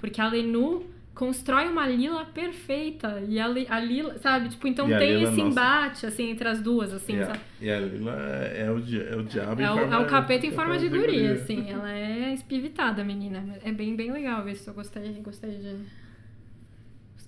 Porque 0.00 0.18
a 0.18 0.28
Lenu 0.28 0.86
constrói 1.14 1.68
uma 1.68 1.86
Lila 1.86 2.24
perfeita. 2.24 3.22
E 3.28 3.38
a, 3.38 3.44
a 3.44 3.80
Lila, 3.80 4.16
sabe? 4.18 4.48
Tipo, 4.48 4.66
então 4.66 4.90
e 4.90 4.98
tem 4.98 5.22
esse 5.22 5.38
embate, 5.38 6.06
assim, 6.06 6.30
entre 6.30 6.48
as 6.48 6.62
duas, 6.62 6.94
assim, 6.94 7.16
e 7.16 7.22
a, 7.22 7.36
e 7.60 7.70
a 7.70 7.78
Lila 7.78 8.12
é 8.12 8.70
o, 8.70 8.78
é 8.78 9.16
o 9.16 9.22
diabo 9.22 9.60
é, 9.60 9.64
em 9.64 9.68
o, 9.68 9.92
é 9.92 9.98
o 9.98 10.06
capeta 10.06 10.46
em 10.46 10.52
forma 10.52 10.78
de 10.78 10.88
guria, 10.88 11.34
assim. 11.34 11.68
Ela 11.70 11.92
é 11.92 12.32
espivitada, 12.32 13.04
menina. 13.04 13.58
É 13.62 13.70
bem, 13.70 13.94
bem 13.94 14.10
legal 14.10 14.48
isso. 14.48 14.70
Eu 14.70 14.74
gostei, 14.74 15.12
gostei 15.22 15.50
de... 15.50 15.76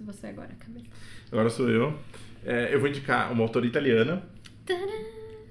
Você 0.01 0.27
agora, 0.27 0.51
Camila. 0.59 0.87
Agora 1.31 1.49
sou 1.49 1.69
eu. 1.71 1.97
É, 2.45 2.75
eu 2.75 2.81
vou 2.81 2.89
indicar 2.89 3.31
uma 3.31 3.43
autora 3.43 3.67
italiana. 3.67 4.21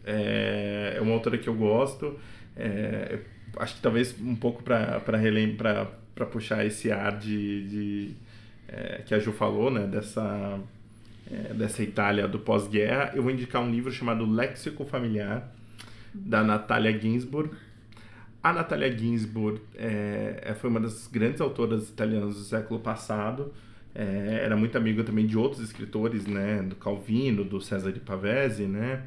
É, 0.04 0.96
é 0.98 1.02
uma 1.02 1.14
autora 1.14 1.38
que 1.38 1.48
eu 1.48 1.54
gosto. 1.54 2.20
É, 2.58 3.20
acho 3.58 3.76
que 3.76 3.82
talvez 3.82 4.20
um 4.20 4.36
pouco 4.36 4.62
para 4.64 5.18
para 6.14 6.26
puxar 6.26 6.66
esse 6.66 6.92
ar 6.92 7.18
de, 7.18 7.68
de 7.68 8.16
é, 8.68 9.02
que 9.06 9.14
a 9.14 9.20
Ju 9.20 9.32
falou, 9.32 9.70
né? 9.72 9.86
Dessa, 9.88 10.60
é, 11.32 11.54
dessa 11.54 11.84
Itália 11.84 12.28
do 12.28 12.40
pós-guerra. 12.40 13.12
Eu 13.16 13.24
vou 13.24 13.32
indicar 13.32 13.62
um 13.62 13.70
livro 13.70 13.92
chamado 13.92 14.30
Léxico 14.30 14.86
Familiar, 14.86 15.52
da 16.14 16.44
Natália 16.44 16.98
Ginsburg 17.00 17.52
A 18.44 18.52
Natalia 18.52 18.92
Ginsburg 18.92 19.62
é, 19.76 20.54
foi 20.60 20.70
uma 20.70 20.80
das 20.80 21.08
grandes 21.08 21.40
autoras 21.40 21.90
italianas 21.90 22.36
do 22.36 22.42
século 22.42 22.80
passado. 22.80 23.54
É, 23.94 24.42
era 24.44 24.56
muito 24.56 24.78
amiga 24.78 25.04
também 25.04 25.28
de 25.28 25.38
outros 25.38 25.62
escritores, 25.62 26.26
né? 26.26 26.62
Do 26.62 26.76
Calvino, 26.76 27.44
do 27.44 27.62
César 27.62 27.92
de 27.92 28.00
Pavese, 28.00 28.66
né? 28.66 29.04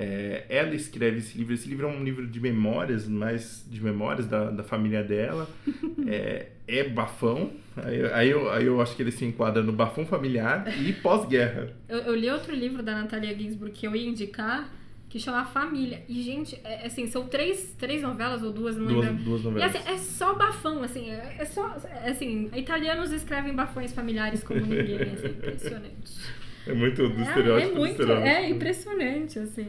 É, 0.00 0.44
ela 0.48 0.76
escreve 0.76 1.18
esse 1.18 1.36
livro. 1.36 1.52
Esse 1.52 1.68
livro 1.68 1.88
é 1.88 1.90
um 1.90 2.04
livro 2.04 2.24
de 2.24 2.38
memórias, 2.38 3.08
mas 3.08 3.66
de 3.68 3.82
memórias 3.82 4.28
da, 4.28 4.48
da 4.48 4.62
família 4.62 5.02
dela. 5.02 5.50
é, 6.06 6.50
é 6.68 6.88
bafão. 6.88 7.50
Aí, 7.76 8.04
aí, 8.12 8.30
eu, 8.30 8.48
aí 8.48 8.64
eu 8.64 8.80
acho 8.80 8.94
que 8.94 9.02
ele 9.02 9.10
se 9.10 9.24
enquadra 9.24 9.60
no 9.60 9.72
bafão 9.72 10.06
familiar 10.06 10.64
e 10.80 10.92
pós-guerra. 10.92 11.72
Eu, 11.88 11.98
eu, 11.98 12.14
li 12.14 12.30
outro 12.30 12.54
livro 12.54 12.80
da 12.80 12.94
Natalia 12.94 13.36
Ginsburg 13.36 13.72
que 13.72 13.88
eu 13.88 13.96
ia 13.96 14.08
indicar, 14.08 14.72
que 15.08 15.18
chama 15.18 15.44
Família. 15.44 16.04
E, 16.08 16.22
gente, 16.22 16.60
é, 16.62 16.86
assim, 16.86 17.08
são 17.08 17.26
três, 17.26 17.74
três 17.76 18.00
novelas 18.00 18.44
ou 18.44 18.52
duas, 18.52 18.76
não 18.76 18.86
duas, 18.86 19.04
lembro. 19.04 19.24
Duas 19.24 19.42
novelas. 19.42 19.74
E, 19.74 19.78
assim, 19.78 19.90
é 19.90 19.98
só 19.98 20.32
bafão, 20.34 20.80
assim, 20.84 21.10
é, 21.10 21.38
é 21.40 21.44
só, 21.44 21.76
é, 22.04 22.10
assim, 22.10 22.48
italianos 22.54 23.10
escrevem 23.10 23.52
bafões 23.52 23.92
familiares 23.92 24.44
como 24.44 24.60
ninguém, 24.60 25.02
assim, 25.02 25.26
impressionante. 25.26 26.12
É 26.68 26.74
muito 26.74 27.08
do 27.08 27.22
estereótipo. 27.22 27.70
É, 27.70 27.74
é 27.74 27.78
muito, 27.78 28.12
é 28.12 28.50
impressionante, 28.50 29.38
assim. 29.38 29.68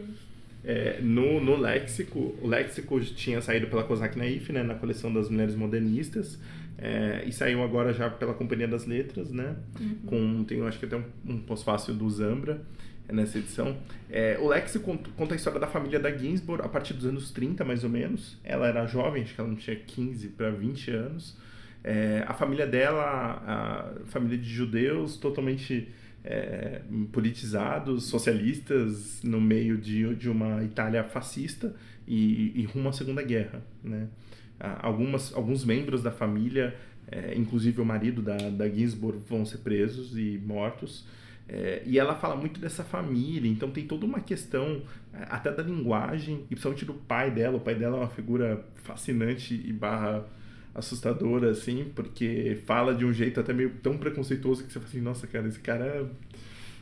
É, 0.63 0.99
no, 1.01 1.39
no 1.39 1.55
léxico, 1.55 2.35
o 2.41 2.47
léxico 2.47 2.99
tinha 2.99 3.41
saído 3.41 3.67
pela 3.67 3.83
Kozak 3.83 4.17
Naif, 4.17 4.51
né, 4.51 4.61
na 4.61 4.75
coleção 4.75 5.11
das 5.11 5.29
mulheres 5.29 5.55
modernistas, 5.55 6.37
é, 6.77 7.23
e 7.25 7.31
saiu 7.31 7.63
agora 7.63 7.93
já 7.93 8.09
pela 8.09 8.33
Companhia 8.33 8.67
das 8.67 8.85
Letras, 8.85 9.31
né, 9.31 9.55
uhum. 9.79 9.97
com, 10.05 10.43
tem 10.43 10.61
acho 10.67 10.77
que 10.77 10.85
até 10.85 10.97
um, 10.97 11.03
um 11.25 11.39
pós-fácil 11.39 11.93
do 11.93 12.09
Zambra, 12.09 12.61
é, 13.07 13.13
nessa 13.13 13.37
edição. 13.37 13.77
É, 14.09 14.37
o 14.39 14.47
léxico 14.47 14.97
conta 15.15 15.33
a 15.33 15.37
história 15.37 15.59
da 15.59 15.67
família 15.67 15.99
da 15.99 16.11
Ginsburg 16.11 16.63
a 16.63 16.69
partir 16.69 16.93
dos 16.93 17.05
anos 17.05 17.31
30, 17.31 17.63
mais 17.63 17.83
ou 17.83 17.89
menos. 17.89 18.37
Ela 18.43 18.67
era 18.67 18.85
jovem, 18.85 19.23
acho 19.23 19.33
que 19.33 19.41
ela 19.41 19.49
não 19.49 19.55
tinha 19.55 19.75
15 19.75 20.27
para 20.29 20.51
20 20.51 20.91
anos. 20.91 21.37
É, 21.83 22.23
a 22.27 22.33
família 22.33 22.67
dela, 22.67 23.41
a 23.47 24.05
família 24.07 24.37
de 24.37 24.49
judeus, 24.49 25.15
totalmente 25.15 25.87
é, 26.23 26.81
politizados, 27.11 28.05
socialistas, 28.05 29.21
no 29.23 29.39
meio 29.39 29.77
de, 29.77 30.15
de 30.15 30.29
uma 30.29 30.63
Itália 30.63 31.03
fascista 31.03 31.75
e, 32.07 32.51
e 32.55 32.63
rumo 32.65 32.89
à 32.89 32.93
Segunda 32.93 33.21
Guerra. 33.21 33.61
Né? 33.83 34.07
Algumas, 34.59 35.33
alguns 35.33 35.63
membros 35.63 36.03
da 36.03 36.11
família, 36.11 36.75
é, 37.09 37.33
inclusive 37.35 37.79
o 37.79 37.85
marido 37.85 38.21
da, 38.21 38.37
da 38.37 38.69
Ginsburg, 38.69 39.19
vão 39.27 39.45
ser 39.45 39.59
presos 39.59 40.17
e 40.17 40.37
mortos. 40.45 41.05
É, 41.47 41.81
e 41.85 41.97
ela 41.97 42.13
fala 42.13 42.35
muito 42.35 42.59
dessa 42.59 42.83
família, 42.83 43.49
então 43.49 43.71
tem 43.71 43.87
toda 43.87 44.05
uma 44.05 44.19
questão, 44.19 44.83
é, 45.11 45.25
até 45.29 45.51
da 45.51 45.63
linguagem, 45.63 46.43
e 46.45 46.47
principalmente 46.49 46.85
do 46.85 46.93
pai 46.93 47.31
dela. 47.31 47.57
O 47.57 47.61
pai 47.61 47.73
dela 47.73 47.97
é 47.97 47.99
uma 48.01 48.09
figura 48.09 48.63
fascinante 48.75 49.55
e 49.55 49.73
barra 49.73 50.25
assustadora, 50.73 51.51
assim, 51.51 51.91
porque 51.95 52.59
fala 52.65 52.93
de 52.93 53.05
um 53.05 53.13
jeito 53.13 53.39
até 53.39 53.53
meio 53.53 53.71
tão 53.81 53.97
preconceituoso 53.97 54.63
que 54.63 54.71
você 54.71 54.79
fala 54.79 54.89
assim, 54.89 55.01
nossa, 55.01 55.27
cara, 55.27 55.47
esse 55.47 55.59
cara. 55.59 56.09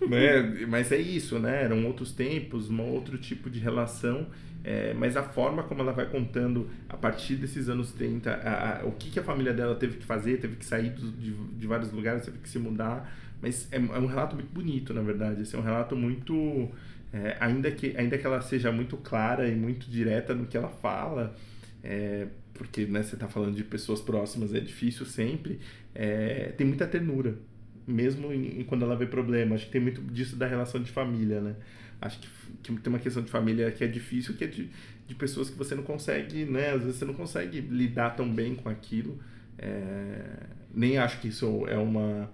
né? 0.08 0.66
Mas 0.68 0.92
é 0.92 0.98
isso, 0.98 1.40
né? 1.40 1.64
Eram 1.64 1.86
outros 1.86 2.12
tempos, 2.12 2.70
um 2.70 2.82
outro 2.82 3.18
tipo 3.18 3.50
de 3.50 3.60
relação. 3.60 4.28
É, 4.64 4.94
mas 4.94 5.16
a 5.16 5.24
forma 5.24 5.64
como 5.64 5.82
ela 5.82 5.94
vai 5.94 6.08
contando 6.08 6.70
a 6.90 6.98
partir 6.98 7.36
desses 7.36 7.70
anos 7.70 7.94
30, 7.94 8.30
a, 8.30 8.82
a, 8.82 8.86
o 8.86 8.92
que, 8.92 9.10
que 9.10 9.18
a 9.18 9.24
família 9.24 9.54
dela 9.54 9.76
teve 9.76 9.96
que 9.96 10.06
fazer, 10.06 10.42
teve 10.42 10.58
que 10.58 10.66
sair 10.66 10.90
do, 10.90 11.10
de, 11.10 11.32
de 11.32 11.68
vários 11.68 11.90
lugares, 11.94 12.26
teve 12.26 12.40
que 12.40 12.50
se 12.50 12.60
mudar. 12.60 13.10
Mas 13.42 13.72
é, 13.72 13.78
é 13.78 13.80
um 13.80 14.08
relato 14.08 14.36
muito 14.36 14.52
bonito, 14.52 14.94
na 14.94 15.02
verdade. 15.02 15.44
Assim, 15.44 15.56
é 15.56 15.60
um 15.60 15.64
relato 15.64 15.96
muito. 15.96 16.70
É, 17.14 17.38
ainda, 17.40 17.72
que, 17.72 17.96
ainda 17.96 18.18
que 18.18 18.28
ela 18.28 18.42
seja 18.42 18.70
muito 18.70 18.98
clara 18.98 19.48
e 19.48 19.56
muito 19.56 19.90
direta 19.90 20.36
no 20.36 20.46
que 20.46 20.58
ela 20.58 20.68
fala, 20.68 21.34
é, 21.82 22.28
porque 22.58 22.86
né, 22.86 23.04
você 23.04 23.16
está 23.16 23.28
falando 23.28 23.56
de 23.56 23.64
pessoas 23.64 24.02
próximas, 24.02 24.54
é 24.54 24.60
difícil 24.60 25.06
sempre, 25.06 25.60
é, 25.94 26.54
tem 26.58 26.66
muita 26.66 26.88
ternura, 26.88 27.38
mesmo 27.86 28.34
em, 28.34 28.62
em, 28.62 28.64
quando 28.64 28.84
ela 28.84 28.96
vê 28.96 29.06
problema. 29.06 29.56
Acho 29.56 29.66
que 29.66 29.72
tem 29.72 29.82
muito 29.82 30.02
disso 30.02 30.36
da 30.36 30.48
relação 30.48 30.82
de 30.82 30.92
família, 30.92 31.40
né? 31.40 31.56
Acho 32.02 32.20
que, 32.20 32.28
que 32.64 32.74
tem 32.82 32.94
uma 32.94 33.00
questão 33.00 33.24
de 33.24 33.32
família 33.32 33.72
que 33.72 33.84
é 33.84 33.88
difícil, 33.88 34.36
que 34.36 34.44
é 34.44 34.48
de, 34.48 34.70
de 35.08 35.16
pessoas 35.16 35.50
que 35.50 35.58
você 35.58 35.74
não 35.74 35.84
consegue, 35.84 36.46
né? 36.46 36.72
Às 36.72 36.82
vezes 36.82 36.98
você 36.98 37.06
não 37.06 37.14
consegue 37.14 37.62
lidar 37.62 38.12
tão 38.12 38.32
bem 38.32 38.56
com 38.56 38.70
aquilo. 38.70 39.18
É, 39.58 40.48
nem 40.74 40.98
acho 40.98 41.20
que 41.20 41.30
isso 41.30 41.66
é 41.68 41.78
uma 41.78 42.30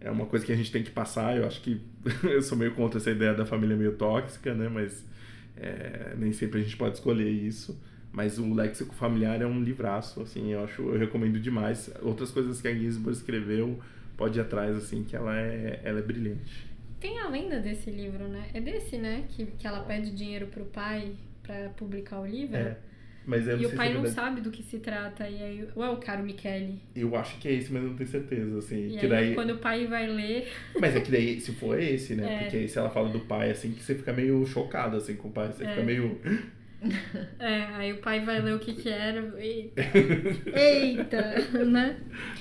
é 0.00 0.10
uma 0.10 0.26
coisa 0.26 0.46
que 0.46 0.52
a 0.52 0.56
gente 0.56 0.70
tem 0.70 0.82
que 0.82 0.90
passar. 0.90 1.36
Eu 1.36 1.46
acho 1.46 1.60
que 1.60 1.80
eu 2.22 2.42
sou 2.42 2.56
meio 2.56 2.74
contra 2.74 3.00
essa 3.00 3.10
ideia 3.10 3.34
da 3.34 3.44
família 3.44 3.76
meio 3.76 3.92
tóxica, 3.92 4.54
né? 4.54 4.68
Mas 4.68 5.04
é, 5.56 6.14
nem 6.16 6.32
sempre 6.32 6.60
a 6.60 6.62
gente 6.62 6.76
pode 6.76 6.94
escolher 6.94 7.30
isso. 7.30 7.80
Mas 8.12 8.38
o 8.38 8.54
Léxico 8.54 8.94
Familiar 8.94 9.40
é 9.42 9.46
um 9.46 9.62
livraço, 9.62 10.22
assim, 10.22 10.52
eu 10.52 10.64
acho, 10.64 10.82
eu 10.82 10.98
recomendo 10.98 11.38
demais. 11.38 11.90
Outras 12.02 12.30
coisas 12.30 12.60
que 12.60 12.68
a 12.68 12.74
Ginsburg 12.74 13.16
escreveu, 13.16 13.78
pode 14.16 14.38
ir 14.38 14.42
atrás, 14.42 14.76
assim, 14.76 15.04
que 15.04 15.14
ela 15.14 15.38
é, 15.38 15.80
ela 15.84 15.98
é 15.98 16.02
brilhante. 16.02 16.66
Tem 16.98 17.18
a 17.20 17.28
lenda 17.28 17.60
desse 17.60 17.90
livro, 17.90 18.26
né? 18.26 18.48
É 18.52 18.60
desse, 18.60 18.98
né? 18.98 19.24
Que, 19.28 19.46
que 19.46 19.66
ela 19.66 19.80
pede 19.80 20.10
dinheiro 20.10 20.46
pro 20.46 20.64
pai 20.64 21.12
para 21.42 21.68
publicar 21.70 22.20
o 22.20 22.26
livro. 22.26 22.56
É. 22.56 22.76
Mas 23.24 23.46
e 23.46 23.66
o 23.66 23.76
pai 23.76 23.90
é 23.90 23.94
não 23.94 24.06
sabe 24.06 24.40
do 24.40 24.50
que 24.50 24.62
se 24.62 24.78
trata. 24.78 25.28
E 25.28 25.42
aí, 25.42 25.68
ou 25.76 25.84
é 25.84 25.90
o 25.90 25.98
caro 25.98 26.24
Michele? 26.24 26.80
Eu 26.96 27.14
acho 27.14 27.38
que 27.38 27.46
é 27.46 27.52
esse, 27.52 27.70
mas 27.70 27.82
não 27.82 27.94
tenho 27.94 28.08
certeza, 28.08 28.58
assim. 28.58 28.88
E 28.88 28.98
aí, 28.98 29.06
daí... 29.06 29.34
quando 29.34 29.50
o 29.50 29.58
pai 29.58 29.86
vai 29.86 30.06
ler... 30.06 30.48
Mas 30.80 30.96
é 30.96 31.00
que 31.00 31.10
daí, 31.10 31.38
se 31.38 31.52
for 31.52 31.78
esse, 31.78 32.14
né? 32.14 32.24
É. 32.38 32.38
Porque 32.40 32.56
aí 32.56 32.68
se 32.68 32.78
ela 32.78 32.88
fala 32.88 33.10
do 33.10 33.20
pai, 33.20 33.50
assim, 33.50 33.72
que 33.72 33.82
você 33.82 33.94
fica 33.94 34.14
meio 34.14 34.46
chocado, 34.46 34.96
assim, 34.96 35.14
com 35.14 35.28
o 35.28 35.30
pai. 35.30 35.52
Você 35.52 35.62
é. 35.62 35.68
fica 35.68 35.82
meio... 35.82 36.18
É, 37.38 37.64
aí 37.74 37.92
o 37.92 37.98
pai 37.98 38.20
vai 38.20 38.40
ler 38.40 38.54
o 38.54 38.58
que 38.58 38.72
que 38.72 38.88
era. 38.88 39.32
Eita, 39.40 39.82
Eita 40.54 41.64
né? 41.64 41.96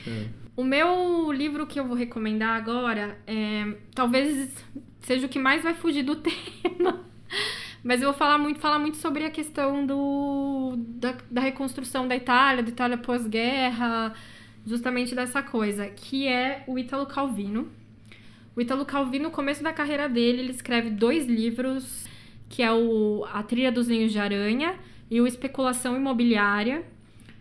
É. 0.07 0.27
O 0.55 0.63
meu 0.63 1.31
livro 1.31 1.67
que 1.67 1.79
eu 1.79 1.87
vou 1.87 1.95
recomendar 1.95 2.55
agora 2.55 3.17
é 3.27 3.75
talvez 3.93 4.51
seja 5.01 5.25
o 5.25 5.29
que 5.29 5.39
mais 5.39 5.63
vai 5.63 5.73
fugir 5.73 6.03
do 6.03 6.15
tema. 6.21 7.05
Mas 7.83 8.01
eu 8.01 8.09
vou 8.09 8.17
falar 8.17 8.37
muito, 8.37 8.59
falar 8.59 8.79
muito 8.79 8.97
sobre 8.97 9.23
a 9.23 9.29
questão 9.29 9.85
do, 9.85 10.75
da, 10.77 11.15
da 11.29 11.41
reconstrução 11.41 12.07
da 12.07 12.15
Itália, 12.15 12.63
da 12.63 12.69
Itália 12.69 12.97
pós-guerra, 12.97 14.13
justamente 14.65 15.15
dessa 15.15 15.41
coisa, 15.41 15.87
que 15.87 16.27
é 16.27 16.63
o 16.67 16.77
Ítalo 16.77 17.05
Calvino. 17.05 17.71
O 18.55 18.61
Ítalo 18.61 18.85
Calvino, 18.85 19.25
no 19.25 19.31
começo 19.31 19.63
da 19.63 19.71
carreira 19.71 20.09
dele, 20.09 20.39
ele 20.39 20.51
escreve 20.51 20.89
dois 20.89 21.27
livros 21.27 22.07
que 22.49 22.63
é 22.63 22.71
o 22.71 23.25
A 23.31 23.43
Trilha 23.43 23.71
dos 23.71 23.87
Ninhos 23.87 24.11
de 24.11 24.19
Aranha 24.19 24.75
e 25.09 25.19
o 25.21 25.27
Especulação 25.27 25.95
Imobiliária, 25.95 26.83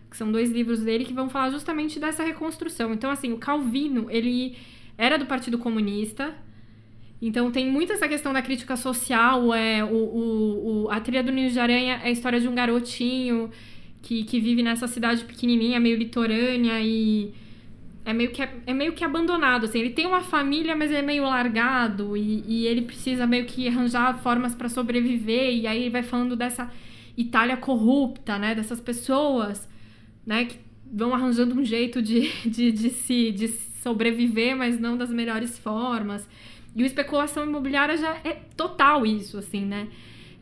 que 0.09 0.17
são 0.17 0.31
dois 0.31 0.51
livros 0.51 0.81
dele 0.81 1.05
que 1.05 1.13
vão 1.13 1.29
falar 1.29 1.49
justamente 1.49 1.99
dessa 1.99 2.23
reconstrução. 2.23 2.93
Então, 2.93 3.09
assim, 3.09 3.31
o 3.31 3.37
Calvino, 3.37 4.07
ele 4.09 4.57
era 4.97 5.17
do 5.17 5.25
Partido 5.25 5.57
Comunista, 5.57 6.33
então 7.21 7.51
tem 7.51 7.69
muito 7.69 7.91
essa 7.93 8.07
questão 8.07 8.31
da 8.31 8.41
crítica 8.41 8.75
social, 8.75 9.53
é 9.53 9.83
o, 9.83 9.87
o, 9.87 10.83
o, 10.85 10.91
a 10.91 10.99
Trilha 10.99 11.23
do 11.23 11.31
Ninho 11.31 11.49
de 11.49 11.59
Aranha 11.59 11.99
é 12.03 12.07
a 12.07 12.11
história 12.11 12.39
de 12.39 12.47
um 12.47 12.53
garotinho 12.53 13.49
que, 14.01 14.23
que 14.23 14.39
vive 14.39 14.61
nessa 14.61 14.87
cidade 14.87 15.23
pequenininha, 15.23 15.79
meio 15.79 15.97
litorânea 15.97 16.79
e 16.81 17.33
é 18.07 18.13
meio 18.13 18.31
que, 18.31 18.41
é 18.41 18.73
meio 18.73 18.93
que 18.93 19.03
abandonado, 19.03 19.65
assim. 19.65 19.79
Ele 19.79 19.89
tem 19.89 20.05
uma 20.05 20.21
família, 20.21 20.73
mas 20.77 20.89
é 20.93 21.01
meio 21.01 21.23
largado 21.23 22.15
e, 22.15 22.41
e 22.47 22.65
ele 22.65 22.83
precisa 22.83 23.27
meio 23.27 23.45
que 23.45 23.67
arranjar 23.67 24.17
formas 24.23 24.55
para 24.55 24.69
sobreviver. 24.69 25.53
E 25.53 25.67
aí 25.67 25.89
vai 25.89 26.01
falando 26.01 26.33
dessa 26.33 26.71
Itália 27.17 27.57
corrupta, 27.57 28.39
né? 28.39 28.55
Dessas 28.55 28.79
pessoas, 28.79 29.67
né? 30.25 30.45
Que 30.45 30.57
vão 30.89 31.13
arranjando 31.13 31.59
um 31.59 31.65
jeito 31.65 32.01
de, 32.01 32.31
de, 32.49 32.71
de, 32.71 32.89
se, 32.91 33.29
de 33.33 33.49
sobreviver, 33.49 34.55
mas 34.55 34.79
não 34.79 34.95
das 34.95 35.11
melhores 35.11 35.59
formas. 35.59 36.25
E 36.73 36.83
o 36.83 36.85
especulação 36.85 37.43
imobiliária 37.43 37.97
já 37.97 38.21
é 38.23 38.37
total 38.55 39.05
isso, 39.05 39.37
assim, 39.37 39.65
né? 39.65 39.89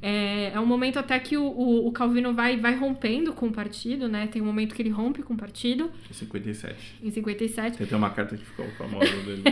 É, 0.02 0.52
é 0.54 0.60
um 0.60 0.66
momento 0.66 1.00
até 1.00 1.18
que 1.20 1.36
o, 1.36 1.44
o, 1.44 1.88
o, 1.88 1.92
Calvino 1.92 2.34
vai, 2.34 2.58
vai 2.58 2.76
rompendo 2.76 3.34
com 3.34 3.48
o 3.48 3.52
partido, 3.52 4.08
né? 4.08 4.28
Tem 4.28 4.42
um 4.42 4.46
momento 4.46 4.76
que 4.76 4.82
ele 4.82 4.90
rompe 4.90 5.24
com 5.24 5.34
o 5.34 5.38
partido. 5.38 5.92
Em 6.10 6.14
57. 6.14 6.96
Em 7.02 7.10
57. 7.10 7.78
Tem 7.78 7.88
até 7.88 7.96
uma 7.96 8.10
carta 8.10 8.38
que 8.38 8.46
ficou 8.46 8.68
famosa 8.78 9.12
dele. 9.24 9.44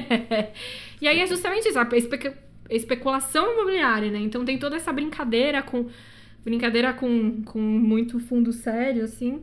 e 1.02 1.08
aí 1.08 1.20
é 1.20 1.28
justamente 1.28 1.68
isso, 1.68 1.80
a 1.80 1.88
espe 1.96 2.34
especulação 2.70 3.54
imobiliária, 3.54 4.10
né? 4.10 4.20
Então 4.20 4.46
tem 4.46 4.58
toda 4.58 4.76
essa 4.76 4.92
brincadeira 4.92 5.62
com 5.62 5.88
brincadeira 6.44 6.94
com, 6.94 7.42
com 7.44 7.60
muito 7.60 8.20
fundo 8.20 8.52
sério, 8.52 9.04
assim. 9.04 9.42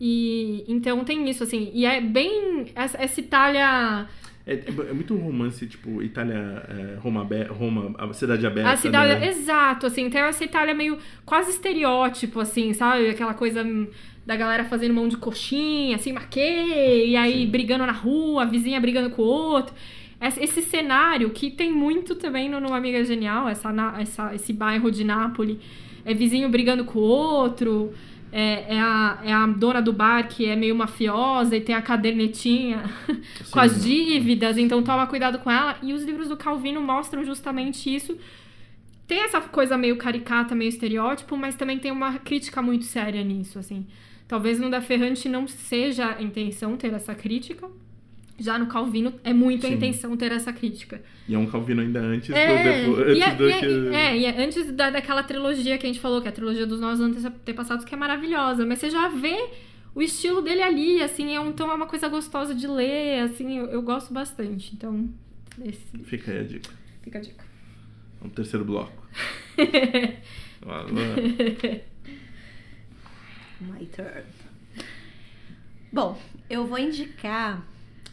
E 0.00 0.64
então 0.68 1.04
tem 1.04 1.28
isso, 1.28 1.42
assim. 1.42 1.70
E 1.74 1.84
é 1.84 2.00
bem. 2.00 2.66
Essa, 2.74 3.02
essa 3.02 3.20
Itália 3.20 4.06
é, 4.48 4.64
é, 4.66 4.92
muito 4.94 5.14
romance, 5.14 5.66
tipo, 5.66 6.02
Itália, 6.02 6.62
é, 6.68 6.96
Roma, 7.00 7.28
Roma, 7.50 7.94
a 7.98 8.10
cidade 8.14 8.46
aberta. 8.46 8.70
A 8.70 8.76
cidade, 8.76 9.20
né? 9.20 9.28
exato, 9.28 9.86
assim, 9.86 10.08
tem 10.08 10.22
essa 10.22 10.42
Itália 10.42 10.74
meio 10.74 10.96
quase 11.26 11.50
estereótipo, 11.50 12.40
assim, 12.40 12.72
sabe? 12.72 13.10
Aquela 13.10 13.34
coisa 13.34 13.62
da 14.24 14.36
galera 14.36 14.64
fazendo 14.64 14.94
mão 14.94 15.06
de 15.06 15.18
coxinha, 15.18 15.96
assim, 15.96 16.12
maquei, 16.12 17.10
e 17.10 17.16
aí 17.16 17.44
Sim. 17.44 17.50
brigando 17.50 17.84
na 17.84 17.92
rua, 17.92 18.42
a 18.42 18.46
vizinha 18.46 18.80
brigando 18.80 19.10
com 19.10 19.20
o 19.20 19.26
outro. 19.26 19.74
Esse 20.18 20.62
cenário 20.62 21.28
que 21.30 21.50
tem 21.50 21.70
muito 21.70 22.14
também 22.14 22.48
no, 22.48 22.58
no 22.58 22.72
Amiga 22.72 23.04
Genial, 23.04 23.48
essa, 23.48 23.70
essa, 24.00 24.34
esse 24.34 24.52
bairro 24.52 24.90
de 24.90 25.04
Nápoles, 25.04 25.58
é 26.06 26.14
vizinho 26.14 26.48
brigando 26.48 26.86
com 26.86 26.98
o 26.98 27.02
outro, 27.02 27.92
é, 28.30 28.74
é, 28.76 28.80
a, 28.80 29.20
é 29.24 29.32
a 29.32 29.46
dona 29.46 29.80
do 29.80 29.92
bar 29.92 30.28
que 30.28 30.46
é 30.46 30.54
meio 30.54 30.74
mafiosa 30.74 31.56
e 31.56 31.60
tem 31.60 31.74
a 31.74 31.82
cadernetinha 31.82 32.84
com 33.50 33.60
as 33.60 33.82
dívidas, 33.82 34.58
então 34.58 34.82
toma 34.82 35.06
cuidado 35.06 35.38
com 35.38 35.50
ela. 35.50 35.76
E 35.82 35.92
os 35.92 36.02
livros 36.04 36.28
do 36.28 36.36
Calvino 36.36 36.80
mostram 36.80 37.24
justamente 37.24 37.94
isso. 37.94 38.18
Tem 39.06 39.20
essa 39.20 39.40
coisa 39.40 39.78
meio 39.78 39.96
caricata, 39.96 40.54
meio 40.54 40.68
estereótipo, 40.68 41.36
mas 41.36 41.54
também 41.54 41.78
tem 41.78 41.90
uma 41.90 42.18
crítica 42.18 42.60
muito 42.60 42.84
séria 42.84 43.24
nisso, 43.24 43.58
assim. 43.58 43.86
Talvez 44.26 44.60
no 44.60 44.68
da 44.68 44.82
Ferrante 44.82 45.28
não 45.28 45.48
seja 45.48 46.16
a 46.18 46.22
intenção 46.22 46.76
ter 46.76 46.92
essa 46.92 47.14
crítica, 47.14 47.66
já 48.38 48.58
no 48.58 48.66
Calvino 48.66 49.12
é 49.24 49.32
muito 49.32 49.66
Sim. 49.66 49.72
a 49.72 49.76
intenção 49.76 50.16
ter 50.16 50.30
essa 50.30 50.52
crítica. 50.52 51.02
E 51.28 51.34
é 51.34 51.38
um 51.38 51.46
Calvino 51.46 51.82
ainda 51.82 52.00
antes 52.00 52.30
é, 52.30 52.84
do, 52.84 52.94
antes 53.02 53.22
é, 53.22 53.34
do 53.34 53.48
é, 53.48 53.58
que... 53.58 53.66
É, 53.94 54.16
e 54.16 54.24
é 54.24 54.44
antes 54.44 54.72
da, 54.72 54.90
daquela 54.90 55.22
trilogia 55.24 55.76
que 55.76 55.84
a 55.84 55.88
gente 55.88 56.00
falou, 56.00 56.20
que 56.22 56.28
é 56.28 56.30
a 56.30 56.34
trilogia 56.34 56.66
dos 56.66 56.80
nossos 56.80 57.24
antepassados, 57.24 57.84
que 57.84 57.92
é 57.92 57.98
maravilhosa. 57.98 58.64
Mas 58.64 58.78
você 58.78 58.90
já 58.90 59.08
vê 59.08 59.50
o 59.94 60.00
estilo 60.00 60.40
dele 60.40 60.62
ali, 60.62 61.02
assim, 61.02 61.34
é 61.34 61.40
um, 61.40 61.48
então 61.48 61.70
é 61.70 61.74
uma 61.74 61.86
coisa 61.86 62.08
gostosa 62.08 62.54
de 62.54 62.68
ler, 62.68 63.22
assim, 63.24 63.58
eu, 63.58 63.66
eu 63.66 63.82
gosto 63.82 64.14
bastante. 64.14 64.72
Então, 64.72 65.08
esse... 65.64 65.84
Fica 66.04 66.30
aí 66.30 66.38
a 66.38 66.44
dica. 66.44 66.70
Fica 67.02 67.18
a 67.18 67.22
dica. 67.22 67.44
Vamos 68.20 68.36
terceiro 68.36 68.64
bloco. 68.64 68.92
My 73.60 73.86
turn. 73.86 74.24
Bom, 75.92 76.20
eu 76.48 76.64
vou 76.66 76.78
indicar 76.78 77.66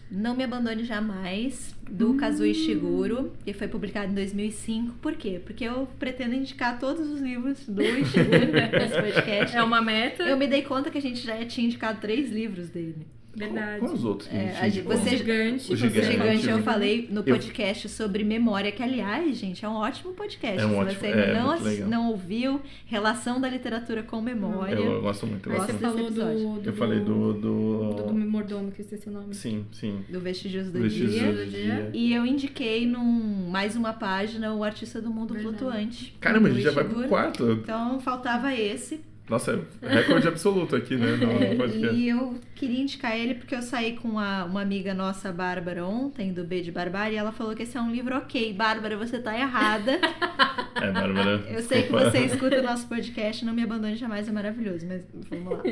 não 0.09 0.35
Me 0.35 0.43
Abandone 0.43 0.83
Jamais, 0.83 1.75
do 1.89 2.11
hum. 2.11 2.17
Kazuo 2.17 2.45
Ishiguro, 2.45 3.33
que 3.43 3.53
foi 3.53 3.67
publicado 3.67 4.11
em 4.11 4.15
2005. 4.15 4.95
Por 5.01 5.15
quê? 5.15 5.41
Porque 5.43 5.63
eu 5.63 5.87
pretendo 5.99 6.35
indicar 6.35 6.79
todos 6.79 7.09
os 7.09 7.21
livros 7.21 7.67
do 7.67 7.81
Ishiguro 7.83 8.51
nesse 8.51 9.01
podcast. 9.01 9.55
É 9.55 9.63
uma 9.63 9.81
meta. 9.81 10.23
Eu 10.23 10.37
me 10.37 10.47
dei 10.47 10.61
conta 10.61 10.89
que 10.89 10.97
a 10.97 11.01
gente 11.01 11.19
já 11.19 11.43
tinha 11.45 11.65
indicado 11.65 11.99
três 11.99 12.31
livros 12.31 12.69
dele. 12.69 13.07
Verdade. 13.35 13.79
Qual, 13.79 13.93
os 13.93 14.05
outros? 14.05 14.31
É, 14.31 14.57
a, 14.57 14.69
você, 14.69 15.15
o 15.15 15.17
gigante. 15.17 15.73
O 15.73 15.75
gigante, 15.75 16.11
gigante 16.11 16.49
eu 16.49 16.63
falei 16.63 17.07
no 17.11 17.23
podcast 17.23 17.85
eu... 17.85 17.91
sobre 17.91 18.23
memória, 18.23 18.71
que 18.71 18.81
aliás, 18.81 19.37
gente, 19.37 19.65
é 19.65 19.69
um 19.69 19.75
ótimo 19.75 20.13
podcast. 20.13 20.61
É 20.61 20.65
um 20.65 20.69
Se 20.69 20.75
ótimo, 20.75 20.99
você 20.99 21.07
é, 21.07 21.33
não, 21.33 21.89
não 21.89 22.09
ouviu, 22.09 22.61
relação 22.85 23.41
da 23.41 23.49
literatura 23.49 24.03
com 24.03 24.21
memória. 24.21 24.75
Eu, 24.75 24.93
eu 24.93 25.01
gosto 25.01 25.27
muito. 25.27 25.49
Eu 25.49 25.61
Aí 25.61 25.67
você 25.67 25.73
falou 25.73 26.09
do, 26.09 26.59
do, 26.61 26.69
Eu 26.69 26.73
falei 26.73 26.99
do... 26.99 27.33
Do, 27.33 27.93
do, 27.93 28.03
do 28.03 28.13
mordomo, 28.13 28.71
que 28.71 28.81
eu 28.81 28.83
esqueci 28.83 29.09
o 29.09 29.11
nome. 29.11 29.33
Sim, 29.33 29.65
sim. 29.71 30.05
Do 30.09 30.19
Vestígios 30.19 30.71
do, 30.71 30.79
Vestígios 30.79 31.13
dia. 31.13 31.33
do 31.33 31.45
dia. 31.45 31.89
E 31.93 32.13
eu 32.13 32.25
indiquei 32.25 32.85
num 32.85 33.49
mais 33.49 33.75
uma 33.75 33.93
página 33.93 34.53
o 34.53 34.63
Artista 34.63 35.01
do 35.01 35.09
Mundo 35.09 35.33
Verdade. 35.33 35.57
Flutuante. 35.57 36.15
Caramba, 36.19 36.47
a 36.47 36.51
gente 36.51 36.63
já 36.63 36.71
vai 36.71 36.83
pro 36.83 37.07
quarto. 37.07 37.51
Então 37.51 37.99
faltava 37.99 38.53
esse. 38.53 39.01
Nossa, 39.27 39.59
é 39.81 39.88
recorde 39.95 40.27
absoluto 40.27 40.75
aqui, 40.75 40.95
né? 40.95 41.15
No 41.15 41.57
podcast. 41.57 41.95
E 41.95 42.09
eu 42.09 42.35
queria 42.53 42.81
indicar 42.81 43.17
ele 43.17 43.33
porque 43.33 43.55
eu 43.55 43.61
saí 43.61 43.93
com 43.93 44.07
uma, 44.07 44.45
uma 44.45 44.61
amiga 44.61 44.93
nossa, 44.93 45.31
Bárbara, 45.31 45.83
ontem, 45.83 46.31
do 46.31 46.43
B 46.43 46.61
de 46.61 46.71
Barbárie, 46.71 47.15
e 47.15 47.17
ela 47.17 47.31
falou 47.31 47.55
que 47.55 47.63
esse 47.63 47.75
é 47.75 47.81
um 47.81 47.91
livro 47.91 48.15
ok. 48.15 48.53
Bárbara, 48.53 48.95
você 48.97 49.19
tá 49.19 49.38
errada. 49.38 49.99
É, 50.75 50.91
Bárbara. 50.91 51.41
Eu 51.47 51.63
sei 51.63 51.83
que 51.83 51.91
você 51.93 52.25
escuta 52.25 52.59
o 52.59 52.61
nosso 52.61 52.85
podcast, 52.89 53.45
não 53.45 53.53
me 53.53 53.63
abandone 53.63 53.95
jamais, 53.95 54.27
é 54.27 54.31
maravilhoso, 54.31 54.85
mas 54.85 55.01
vamos 55.29 55.53
lá. 55.53 55.63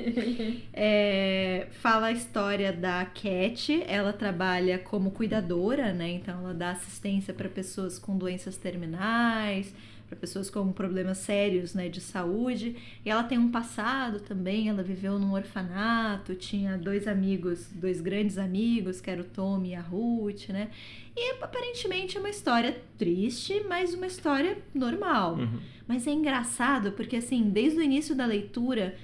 É, 0.72 1.68
fala 1.74 2.08
a 2.08 2.12
história 2.13 2.72
da 2.72 3.04
Cat, 3.04 3.84
ela 3.86 4.13
trabalha 4.13 4.80
como 4.80 5.12
cuidadora, 5.12 5.92
né? 5.92 6.10
Então 6.10 6.39
ela 6.39 6.54
dá 6.54 6.72
assistência 6.72 7.34
para 7.34 7.50
pessoas 7.50 8.00
com 8.00 8.18
doenças 8.18 8.56
terminais 8.56 9.74
para 10.13 10.19
pessoas 10.19 10.49
com 10.49 10.71
problemas 10.71 11.17
sérios 11.17 11.73
né, 11.73 11.89
de 11.89 11.99
saúde. 11.99 12.76
E 13.04 13.10
ela 13.10 13.23
tem 13.23 13.38
um 13.38 13.49
passado 13.49 14.19
também, 14.19 14.69
ela 14.69 14.84
viveu 14.84 15.17
num 15.17 15.34
orfanato, 15.34 16.36
tinha 16.36 16.78
dois 16.78 17.08
amigos, 17.08 17.67
dois 17.73 17.99
grandes 17.99 18.38
amigos, 18.38 19.02
que 19.02 19.10
eram 19.10 19.23
o 19.23 19.26
Tommy 19.26 19.69
e 19.69 19.76
a 19.76 19.82
Ruth, 19.82 20.49
né? 20.49 20.69
E 21.15 21.32
aparentemente 21.41 22.17
é 22.17 22.19
uma 22.19 22.30
história 22.30 22.80
triste, 22.97 23.63
mas 23.67 23.93
uma 23.93 24.08
história 24.08 24.58
normal. 24.73 25.36
Uhum. 25.36 25.60
Mas 25.88 26.08
é 26.08 26.12
engraçado 26.12 26.91
porque, 26.93 27.17
assim, 27.17 27.49
desde 27.49 27.80
o 27.80 27.84
início 27.84 28.15
da 28.15 28.26
leitura, 28.26 28.95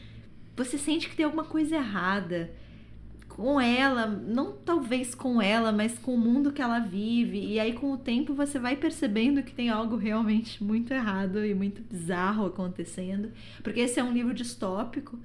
você 0.55 0.77
sente 0.77 1.09
que 1.09 1.15
tem 1.15 1.25
alguma 1.25 1.43
coisa 1.43 1.75
errada 1.75 2.51
com 3.39 3.59
ela, 3.59 4.05
não 4.05 4.51
talvez 4.51 5.15
com 5.15 5.41
ela, 5.41 5.71
mas 5.71 5.97
com 5.97 6.13
o 6.13 6.17
mundo 6.17 6.51
que 6.51 6.61
ela 6.61 6.79
vive. 6.79 7.39
E 7.39 7.57
aí, 7.57 7.71
com 7.71 7.93
o 7.93 7.97
tempo, 7.97 8.33
você 8.33 8.59
vai 8.59 8.75
percebendo 8.75 9.41
que 9.41 9.53
tem 9.53 9.69
algo 9.69 9.95
realmente 9.95 10.61
muito 10.61 10.93
errado 10.93 11.45
e 11.45 11.53
muito 11.53 11.81
bizarro 11.81 12.47
acontecendo. 12.47 13.31
Porque 13.63 13.79
esse 13.79 13.97
é 13.97 14.03
um 14.03 14.11
livro 14.11 14.33
distópico 14.33 15.17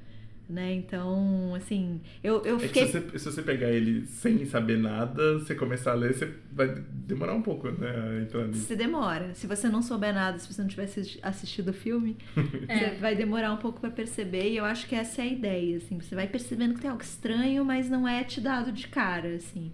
né? 0.48 0.74
Então, 0.74 1.54
assim, 1.54 2.00
eu, 2.22 2.42
eu 2.44 2.58
fiquei... 2.58 2.82
É 2.82 2.86
se, 2.86 3.00
você, 3.00 3.18
se 3.18 3.24
você 3.32 3.42
pegar 3.42 3.70
ele 3.70 4.06
sem 4.06 4.44
saber 4.44 4.78
nada, 4.78 5.38
você 5.38 5.54
começar 5.54 5.92
a 5.92 5.94
ler, 5.94 6.14
você 6.14 6.32
vai 6.52 6.68
demorar 6.90 7.34
um 7.34 7.42
pouco, 7.42 7.70
né? 7.70 8.22
Entrar. 8.22 8.46
Você 8.48 8.76
demora. 8.76 9.34
Se 9.34 9.46
você 9.46 9.68
não 9.68 9.82
souber 9.82 10.14
nada, 10.14 10.38
se 10.38 10.52
você 10.52 10.60
não 10.60 10.68
tivesse 10.68 11.18
assistido 11.22 11.68
o 11.68 11.72
filme, 11.72 12.16
é. 12.68 12.90
você 12.90 12.94
vai 12.96 13.14
demorar 13.14 13.52
um 13.52 13.58
pouco 13.58 13.80
para 13.80 13.90
perceber. 13.90 14.50
E 14.50 14.56
eu 14.56 14.64
acho 14.64 14.86
que 14.86 14.94
essa 14.94 15.22
é 15.22 15.24
a 15.24 15.28
ideia, 15.28 15.76
assim. 15.78 16.00
Você 16.00 16.14
vai 16.14 16.26
percebendo 16.26 16.74
que 16.74 16.80
tem 16.80 16.90
algo 16.90 17.02
estranho, 17.02 17.64
mas 17.64 17.88
não 17.88 18.06
é 18.06 18.22
te 18.22 18.40
dado 18.40 18.70
de 18.72 18.88
cara, 18.88 19.34
assim. 19.36 19.72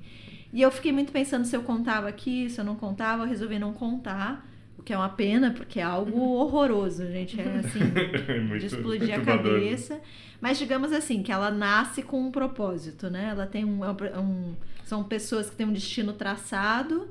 E 0.52 0.62
eu 0.62 0.70
fiquei 0.70 0.92
muito 0.92 1.12
pensando 1.12 1.44
se 1.44 1.56
eu 1.56 1.62
contava 1.62 2.08
aqui, 2.08 2.50
se 2.50 2.60
eu 2.60 2.64
não 2.64 2.74
contava, 2.74 3.22
eu 3.22 3.28
resolvi 3.28 3.58
não 3.58 3.72
contar. 3.72 4.49
O 4.80 4.82
que 4.82 4.94
é 4.94 4.96
uma 4.96 5.10
pena, 5.10 5.50
porque 5.50 5.78
é 5.78 5.82
algo 5.82 6.18
horroroso, 6.36 7.06
gente. 7.06 7.38
É 7.38 7.58
assim, 7.58 7.80
é 7.82 8.56
de 8.56 8.64
explodir 8.64 9.14
a 9.14 9.20
cabeça. 9.20 10.00
Mas 10.40 10.58
digamos 10.58 10.90
assim, 10.90 11.22
que 11.22 11.30
ela 11.30 11.50
nasce 11.50 12.02
com 12.02 12.18
um 12.18 12.30
propósito, 12.30 13.10
né? 13.10 13.28
Ela 13.30 13.46
tem 13.46 13.62
um, 13.62 13.84
é 13.84 14.18
um, 14.18 14.56
São 14.82 15.04
pessoas 15.04 15.50
que 15.50 15.56
têm 15.56 15.66
um 15.66 15.72
destino 15.72 16.14
traçado 16.14 17.08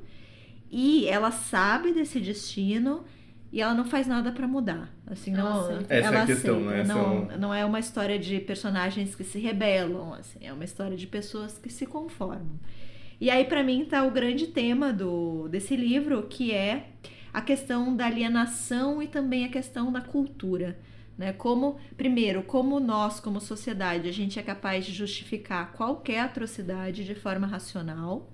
e 0.72 1.08
ela 1.08 1.30
sabe 1.30 1.94
desse 1.94 2.20
destino 2.20 3.06
e 3.52 3.62
ela 3.62 3.76
não 3.76 3.86
faz 3.86 4.08
nada 4.08 4.32
para 4.32 4.48
mudar. 4.48 4.92
Assim, 5.06 5.30
não, 5.30 5.70
Essa 5.88 5.94
ela 5.94 6.18
é 6.18 6.22
a 6.24 6.26
questão, 6.26 6.62
né? 6.62 6.84
Não, 6.84 7.26
não 7.38 7.54
é 7.54 7.64
uma 7.64 7.80
história 7.80 8.18
de 8.18 8.40
personagens 8.40 9.14
que 9.14 9.24
se 9.24 9.38
rebelam, 9.38 10.12
assim, 10.16 10.40
é 10.42 10.52
uma 10.52 10.66
história 10.66 10.98
de 10.98 11.06
pessoas 11.06 11.56
que 11.60 11.72
se 11.72 11.86
conformam. 11.86 12.60
E 13.22 13.30
aí 13.30 13.46
para 13.46 13.62
mim 13.62 13.86
tá 13.86 14.04
o 14.04 14.10
grande 14.10 14.48
tema 14.48 14.92
do 14.92 15.48
desse 15.50 15.76
livro, 15.76 16.24
que 16.24 16.52
é 16.52 16.88
a 17.34 17.42
questão 17.42 17.96
da 17.96 18.06
alienação 18.06 19.02
e 19.02 19.08
também 19.08 19.46
a 19.46 19.50
questão 19.50 19.92
da 19.92 20.02
cultura. 20.02 20.78
Né? 21.18 21.34
Como, 21.34 21.78
primeiro, 21.98 22.44
como 22.44 22.80
nós, 22.80 23.20
como 23.20 23.42
sociedade, 23.42 24.08
a 24.08 24.12
gente 24.12 24.40
é 24.40 24.42
capaz 24.42 24.86
de 24.86 24.94
justificar 24.94 25.74
qualquer 25.74 26.22
atrocidade 26.22 27.04
de 27.04 27.14
forma 27.14 27.46
racional. 27.46 28.32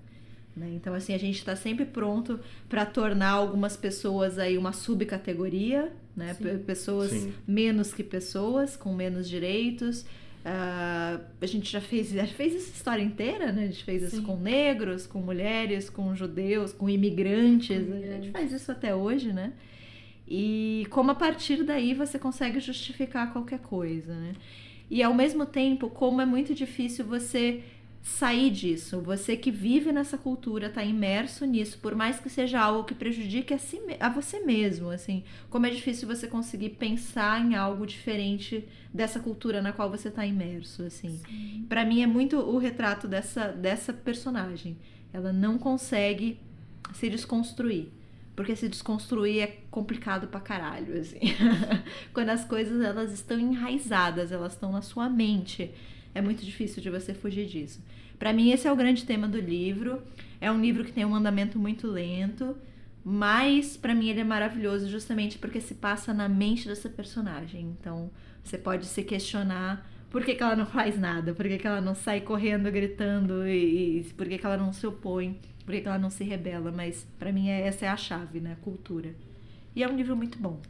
Né? 0.55 0.71
Então, 0.75 0.93
assim, 0.93 1.13
a 1.13 1.17
gente 1.17 1.39
está 1.39 1.55
sempre 1.55 1.83
pronto 1.83 2.39
para 2.69 2.85
tornar 2.85 3.31
algumas 3.31 3.75
pessoas 3.75 4.37
aí 4.37 4.57
uma 4.57 4.71
subcategoria, 4.71 5.91
né? 6.15 6.35
pessoas 6.65 7.11
Sim. 7.11 7.33
menos 7.47 7.93
que 7.93 8.03
pessoas, 8.03 8.77
com 8.77 8.93
menos 8.93 9.27
direitos. 9.27 10.05
Uh, 10.45 11.25
a 11.41 11.45
gente 11.47 11.71
já 11.71 11.81
fez, 11.81 12.09
já 12.09 12.27
fez 12.27 12.53
essa 12.55 12.71
história 12.71 13.01
inteira, 13.01 13.51
né? 13.51 13.63
A 13.63 13.65
gente 13.65 13.83
fez 13.83 14.01
Sim. 14.03 14.07
isso 14.07 14.21
com 14.21 14.37
negros, 14.37 15.07
com 15.07 15.19
mulheres, 15.19 15.89
com 15.89 16.13
judeus, 16.13 16.71
com 16.71 16.87
imigrantes. 16.87 17.83
Com 17.83 17.93
imigrantes. 17.93 18.11
A 18.11 18.21
gente 18.21 18.31
faz 18.31 18.51
isso 18.51 18.71
até 18.71 18.93
hoje, 18.93 19.33
né? 19.33 19.53
E 20.27 20.85
como 20.91 21.09
a 21.09 21.15
partir 21.15 21.63
daí 21.63 21.95
você 21.95 22.19
consegue 22.19 22.59
justificar 22.59 23.33
qualquer 23.33 23.57
coisa, 23.57 24.13
né? 24.13 24.33
E 24.87 25.01
ao 25.01 25.15
mesmo 25.15 25.47
tempo, 25.47 25.89
como 25.89 26.21
é 26.21 26.25
muito 26.27 26.53
difícil 26.53 27.05
você 27.05 27.63
sair 28.05 28.51
disso. 28.51 29.01
Você 29.01 29.35
que 29.35 29.49
vive 29.49 29.91
nessa 29.91 30.15
cultura, 30.15 30.67
está 30.67 30.83
imerso 30.83 31.43
nisso, 31.43 31.79
por 31.79 31.95
mais 31.95 32.19
que 32.19 32.29
seja 32.29 32.61
algo 32.61 32.83
que 32.83 32.93
prejudique 32.93 33.51
a, 33.51 33.57
si, 33.57 33.81
a 33.99 34.09
você 34.09 34.41
mesmo, 34.41 34.91
assim. 34.91 35.23
Como 35.49 35.65
é 35.65 35.71
difícil 35.71 36.07
você 36.07 36.27
conseguir 36.27 36.69
pensar 36.69 37.43
em 37.43 37.55
algo 37.55 37.83
diferente 37.85 38.63
dessa 38.93 39.19
cultura 39.19 39.59
na 39.59 39.73
qual 39.73 39.89
você 39.89 40.09
está 40.09 40.23
imerso, 40.23 40.83
assim. 40.83 41.19
Para 41.67 41.83
mim 41.83 42.03
é 42.03 42.07
muito 42.07 42.37
o 42.37 42.59
retrato 42.59 43.07
dessa, 43.07 43.47
dessa 43.47 43.91
personagem. 43.91 44.77
Ela 45.11 45.33
não 45.33 45.57
consegue 45.57 46.39
se 46.93 47.09
desconstruir. 47.09 47.87
Porque 48.35 48.55
se 48.55 48.69
desconstruir 48.69 49.39
é 49.39 49.47
complicado 49.71 50.27
pra 50.27 50.39
caralho, 50.39 50.95
assim. 50.99 51.21
Quando 52.13 52.29
as 52.29 52.45
coisas 52.45 52.79
elas 52.81 53.11
estão 53.11 53.39
enraizadas, 53.39 54.31
elas 54.31 54.53
estão 54.53 54.71
na 54.71 54.83
sua 54.83 55.09
mente, 55.09 55.73
é 56.13 56.21
muito 56.21 56.45
difícil 56.45 56.83
de 56.83 56.89
você 56.91 57.13
fugir 57.13 57.47
disso. 57.47 57.81
Para 58.17 58.33
mim 58.33 58.51
esse 58.51 58.67
é 58.67 58.71
o 58.71 58.75
grande 58.75 59.05
tema 59.05 59.27
do 59.27 59.39
livro. 59.39 60.01
É 60.39 60.51
um 60.51 60.59
livro 60.59 60.83
que 60.83 60.91
tem 60.91 61.05
um 61.05 61.15
andamento 61.15 61.57
muito 61.57 61.87
lento, 61.87 62.55
mas 63.03 63.77
para 63.77 63.95
mim 63.95 64.09
ele 64.09 64.21
é 64.21 64.23
maravilhoso 64.23 64.89
justamente 64.89 65.37
porque 65.37 65.61
se 65.61 65.75
passa 65.75 66.13
na 66.13 66.27
mente 66.27 66.67
dessa 66.67 66.89
personagem. 66.89 67.75
Então, 67.79 68.09
você 68.43 68.57
pode 68.57 68.85
se 68.85 69.03
questionar 69.03 69.89
por 70.09 70.23
que, 70.23 70.35
que 70.35 70.43
ela 70.43 70.55
não 70.55 70.65
faz 70.65 70.99
nada, 70.99 71.33
por 71.33 71.47
que, 71.47 71.57
que 71.57 71.67
ela 71.67 71.81
não 71.81 71.95
sai 71.95 72.21
correndo, 72.21 72.71
gritando 72.71 73.47
e, 73.47 73.99
e 73.99 74.03
por 74.15 74.27
que, 74.27 74.37
que 74.37 74.45
ela 74.45 74.57
não 74.57 74.71
se 74.71 74.85
opõe 74.85 75.39
por 75.65 75.73
que 75.73 75.87
ela 75.87 75.97
não 75.97 76.09
se 76.09 76.23
rebela, 76.23 76.71
mas 76.71 77.07
para 77.17 77.31
mim 77.31 77.49
é, 77.49 77.61
essa 77.61 77.85
é 77.85 77.89
a 77.89 77.97
chave, 77.97 78.39
né? 78.39 78.55
Cultura. 78.61 79.15
E 79.75 79.83
é 79.83 79.87
um 79.87 79.95
livro 79.95 80.15
muito 80.15 80.37
bom. 80.37 80.61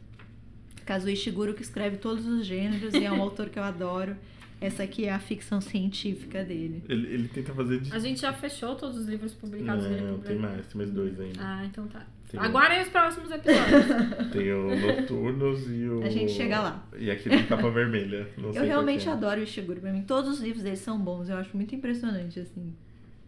Kazuo 0.86 1.10
Ishiguro, 1.10 1.52
que 1.52 1.62
escreve 1.62 1.98
todos 1.98 2.24
os 2.26 2.46
gêneros 2.46 2.94
e 2.94 3.04
é 3.04 3.12
um 3.12 3.20
autor 3.22 3.50
que 3.50 3.58
eu 3.58 3.62
adoro. 3.62 4.16
Essa 4.60 4.84
aqui 4.84 5.04
é 5.04 5.12
a 5.12 5.18
ficção 5.18 5.60
científica 5.60 6.42
dele. 6.42 6.82
Ele, 6.88 7.06
ele 7.12 7.28
tenta 7.28 7.52
fazer 7.52 7.80
de. 7.80 7.92
A 7.94 7.98
gente 7.98 8.20
já 8.22 8.32
fechou 8.32 8.74
todos 8.74 8.96
os 8.98 9.06
livros 9.06 9.34
publicados 9.34 9.84
dele 9.84 10.00
Não, 10.00 10.18
tem 10.20 10.36
mais, 10.38 10.66
tem 10.66 10.76
mais 10.78 10.90
dois 10.90 11.20
ainda. 11.20 11.38
Ah, 11.40 11.64
então 11.66 11.86
tá. 11.88 12.06
Tem- 12.30 12.40
Aguardem 12.40 12.80
os 12.82 12.88
próximos 12.88 13.30
episódios. 13.30 13.86
Tem 14.32 14.52
o 14.52 14.74
Noturnos 14.80 15.60
e 15.70 15.84
o. 15.88 16.02
A 16.02 16.08
gente 16.08 16.32
chega 16.32 16.60
lá. 16.60 16.88
E 16.98 17.08
aquele 17.08 17.36
de 17.36 17.44
capa 17.44 17.70
vermelha. 17.70 18.28
Não 18.36 18.50
sei 18.52 18.62
Eu 18.62 18.66
realmente 18.66 19.08
é. 19.08 19.12
adoro 19.12 19.40
o 19.40 19.44
Ishiguro. 19.44 19.80
Pra 19.80 19.92
mim, 19.92 20.02
todos 20.02 20.32
os 20.32 20.40
livros 20.40 20.64
dele 20.64 20.76
são 20.76 20.98
bons. 20.98 21.28
Eu 21.28 21.36
acho 21.36 21.56
muito 21.56 21.72
impressionante, 21.74 22.40
assim. 22.40 22.74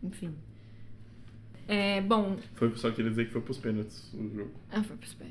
Enfim. 0.03 0.35
é, 1.69 2.01
bom. 2.01 2.39
Foi, 2.55 2.75
só 2.75 2.91
queria 2.91 3.11
dizer 3.11 3.27
que 3.27 3.33
foi 3.33 3.41
pros 3.43 3.59
pênaltis 3.59 4.13
o 4.15 4.29
jogo. 4.35 4.51
Ah, 4.73 4.83
foi 4.83 4.97
pro 4.97 5.07
espera. 5.07 5.31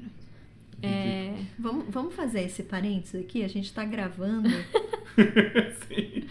É, 0.81 1.33
Vamos, 1.59 1.85
vamos 1.89 2.13
fazer 2.13 2.43
esse 2.43 2.63
parênteses 2.63 3.19
aqui? 3.19 3.43
A 3.43 3.47
gente 3.49 3.73
tá 3.73 3.83
gravando. 3.83 4.47
Sim. 5.87 6.23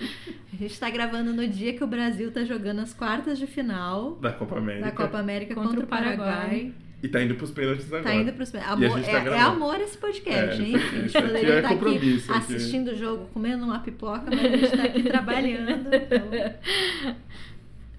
A 0.52 0.56
gente 0.56 0.78
tá 0.80 0.88
gravando 0.90 1.32
no 1.32 1.46
dia 1.46 1.74
que 1.74 1.84
o 1.84 1.86
Brasil 1.86 2.30
tá 2.32 2.44
jogando 2.44 2.80
as 2.80 2.92
quartas 2.94 3.38
de 3.38 3.46
final 3.46 4.12
Da 4.16 4.32
Copa 4.32 4.56
América. 4.58 4.84
da 4.86 4.92
Copa 4.92 5.18
América 5.18 5.54
Contra 5.54 5.70
contra, 5.70 5.84
o 5.84 5.88
Paraguai. 5.88 6.16
Paraguai. 6.34 6.72
E 7.02 7.08
tá 7.08 7.22
indo 7.22 7.34
pros 7.34 7.50
pênaltis 7.50 7.86
agora. 7.86 8.02
Tá 8.04 8.14
indo 8.14 8.32
pros. 8.32 8.52
E 8.54 8.56
a 8.56 8.70
Amor, 8.72 8.90
gente 8.98 9.04
tá 9.10 9.18
é, 9.22 9.28
é 9.28 9.40
amor 9.40 9.80
esse 9.80 9.98
podcast, 9.98 10.62
É, 10.62 10.64
hein? 10.64 10.76
isso 10.76 10.86
aqui- 10.86 10.86
A 10.96 10.98
gente 10.98 11.06
isso 11.08 11.18
aqui 11.18 11.26
poderia 11.28 11.52
é 11.52 11.56
estar 11.58 11.68
aqui 11.68 11.78
compromisso, 11.78 12.32
aqui. 12.32 12.38
assistindo 12.54 12.88
o 12.92 12.96
jogo, 12.96 13.26
comendo 13.34 13.64
uma 13.64 13.78
pipoca, 13.80 14.24
mas 14.30 14.44
a 14.44 14.56
gente 14.56 14.76
tá 14.76 14.82
aqui 14.84 15.02
trabalhando. 15.02 15.88
Então... 15.94 17.14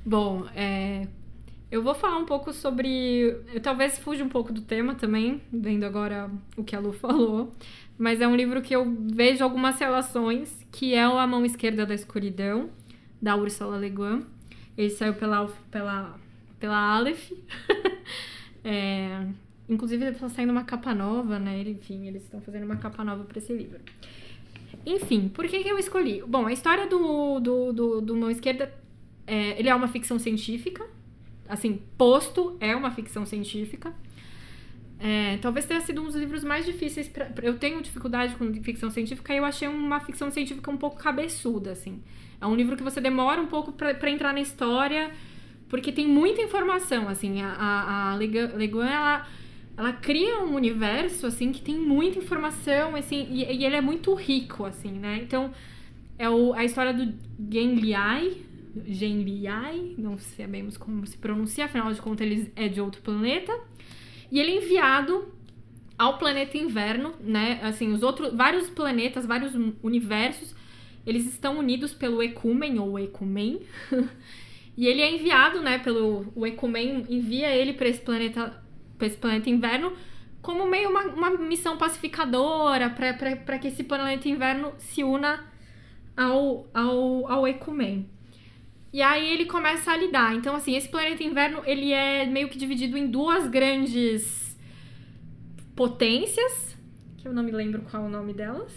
Bom, 0.05 0.45
é, 0.55 1.05
eu 1.69 1.83
vou 1.83 1.93
falar 1.93 2.17
um 2.17 2.25
pouco 2.25 2.51
sobre. 2.53 3.37
Eu 3.53 3.59
talvez 3.61 3.97
fuja 3.99 4.23
um 4.23 4.29
pouco 4.29 4.51
do 4.51 4.61
tema 4.61 4.95
também, 4.95 5.41
vendo 5.53 5.83
agora 5.85 6.29
o 6.55 6.63
que 6.63 6.75
a 6.75 6.79
Lu 6.79 6.91
falou. 6.91 7.51
Mas 7.97 8.21
é 8.21 8.27
um 8.27 8.35
livro 8.35 8.61
que 8.61 8.75
eu 8.75 8.95
vejo 9.11 9.43
algumas 9.43 9.79
relações, 9.79 10.65
que 10.71 10.93
é 10.93 11.07
o 11.07 11.17
A 11.17 11.25
Mão 11.25 11.43
Esquerda 11.43 11.85
da 11.85 11.95
Escuridão, 11.95 12.69
da 13.21 13.35
Ursula 13.35 13.77
Le 13.77 13.89
Guin. 13.89 14.25
Ele 14.77 14.89
saiu 14.89 15.15
pela, 15.15 15.47
pela, 15.71 16.19
pela 16.59 16.77
Aleph. 16.77 17.31
É, 18.69 19.25
inclusive, 19.69 20.03
está 20.07 20.27
saindo 20.27 20.51
uma 20.51 20.65
capa 20.65 20.93
nova, 20.93 21.39
né? 21.39 21.61
Enfim, 21.61 22.05
eles 22.05 22.23
estão 22.23 22.41
fazendo 22.41 22.65
uma 22.65 22.75
capa 22.75 23.01
nova 23.01 23.23
para 23.23 23.37
esse 23.37 23.53
livro. 23.53 23.79
Enfim, 24.85 25.29
por 25.29 25.47
que, 25.47 25.63
que 25.63 25.69
eu 25.69 25.79
escolhi? 25.79 26.21
Bom, 26.27 26.45
a 26.45 26.51
história 26.51 26.85
do, 26.85 27.39
do, 27.39 27.71
do, 27.71 28.01
do 28.01 28.15
Mão 28.15 28.29
Esquerda 28.29 28.73
é, 29.25 29.59
ele 29.59 29.69
é 29.69 29.75
uma 29.75 29.87
ficção 29.87 30.17
científica. 30.17 30.85
Assim, 31.47 31.81
posto 31.97 32.57
é 32.59 32.75
uma 32.75 32.91
ficção 32.91 33.25
científica. 33.25 33.93
É, 34.99 35.37
talvez 35.37 35.65
tenha 35.65 35.79
sido 35.81 36.01
um 36.01 36.05
dos 36.05 36.15
livros 36.15 36.43
mais 36.43 36.65
difíceis. 36.65 37.07
Pra, 37.07 37.29
eu 37.43 37.57
tenho 37.57 37.81
dificuldade 37.81 38.35
com 38.35 38.53
ficção 38.63 38.89
científica 38.89 39.33
e 39.33 39.37
eu 39.37 39.45
achei 39.45 39.67
uma 39.67 39.99
ficção 39.99 40.31
científica 40.31 40.71
um 40.71 40.77
pouco 40.77 40.97
cabeçuda, 40.97 41.71
assim. 41.71 42.01
É 42.39 42.45
um 42.45 42.55
livro 42.55 42.75
que 42.75 42.83
você 42.83 43.01
demora 43.01 43.41
um 43.41 43.47
pouco 43.47 43.71
pra 43.71 44.09
entrar 44.09 44.33
na 44.33 44.41
história, 44.41 45.11
porque 45.69 45.91
tem 45.91 46.07
muita 46.07 46.41
informação, 46.41 47.07
assim. 47.07 47.41
A, 47.41 47.49
a, 47.49 48.13
a 48.13 48.19
ela, 48.23 49.27
ela 49.75 49.93
cria 49.93 50.43
um 50.43 50.55
universo, 50.55 51.27
assim, 51.27 51.51
que 51.51 51.61
tem 51.61 51.77
muita 51.77 52.19
informação, 52.19 52.95
assim, 52.95 53.27
e, 53.29 53.43
e 53.43 53.65
ele 53.65 53.75
é 53.75 53.81
muito 53.81 54.13
rico, 54.13 54.65
assim, 54.65 54.91
né? 54.91 55.19
Então, 55.21 55.51
é 56.17 56.29
o, 56.29 56.53
a 56.53 56.65
história 56.65 56.93
do 56.93 57.13
Gen 57.51 57.75
Liai, 57.75 58.37
Gen 58.87 59.21
Liai, 59.23 59.95
não 59.97 60.17
sabemos 60.17 60.77
como 60.77 61.05
se 61.05 61.17
pronuncia, 61.17 61.65
afinal 61.65 61.91
de 61.93 62.01
contas 62.01 62.25
ele 62.25 62.51
é 62.55 62.67
de 62.67 62.81
outro 62.81 63.01
planeta. 63.01 63.53
E 64.31 64.39
ele 64.39 64.51
é 64.51 64.57
enviado 64.57 65.33
ao 65.97 66.17
planeta 66.17 66.57
Inverno, 66.57 67.13
né? 67.19 67.59
Assim, 67.63 67.91
os 67.91 68.03
outros, 68.03 68.33
vários 68.33 68.69
planetas, 68.69 69.25
vários 69.25 69.53
universos, 69.81 70.55
eles 71.05 71.25
estão 71.25 71.57
unidos 71.57 71.93
pelo 71.93 72.21
Ecumen 72.21 72.79
ou 72.79 72.99
Ecumen. 72.99 73.61
e 74.77 74.85
ele 74.85 75.01
é 75.01 75.15
enviado, 75.15 75.61
né, 75.61 75.79
pelo 75.79 76.31
o 76.35 76.45
Ecumen 76.45 77.05
envia 77.09 77.49
ele 77.55 77.73
para 77.73 77.87
esse 77.87 78.01
planeta, 78.01 78.61
para 78.97 79.07
esse 79.07 79.17
planeta 79.17 79.49
Inverno 79.49 79.93
como 80.47 80.65
meio 80.65 80.89
uma, 80.89 81.01
uma 81.07 81.29
missão 81.31 81.77
pacificadora 81.77 82.89
para 82.89 83.59
que 83.59 83.67
esse 83.67 83.83
planeta 83.83 84.29
Inverno 84.29 84.73
se 84.77 85.03
una 85.03 85.43
ao, 86.15 86.69
ao, 86.73 87.29
ao 87.29 87.47
Ecumen. 87.47 88.09
E 88.97 89.01
aí 89.03 89.31
ele 89.31 89.45
começa 89.45 89.91
a 89.91 89.95
lidar. 89.95 90.33
Então, 90.33 90.55
assim, 90.55 90.75
esse 90.75 90.89
planeta 90.89 91.23
inverno, 91.23 91.61
ele 91.67 91.93
é 91.93 92.25
meio 92.25 92.49
que 92.49 92.57
dividido 92.57 92.97
em 92.97 93.05
duas 93.05 93.47
grandes 93.47 94.57
potências, 95.75 96.75
que 97.15 97.27
eu 97.27 97.31
não 97.31 97.43
me 97.43 97.51
lembro 97.51 97.83
qual 97.83 98.01
é 98.01 98.05
o 98.07 98.09
nome 98.09 98.33
delas. 98.33 98.73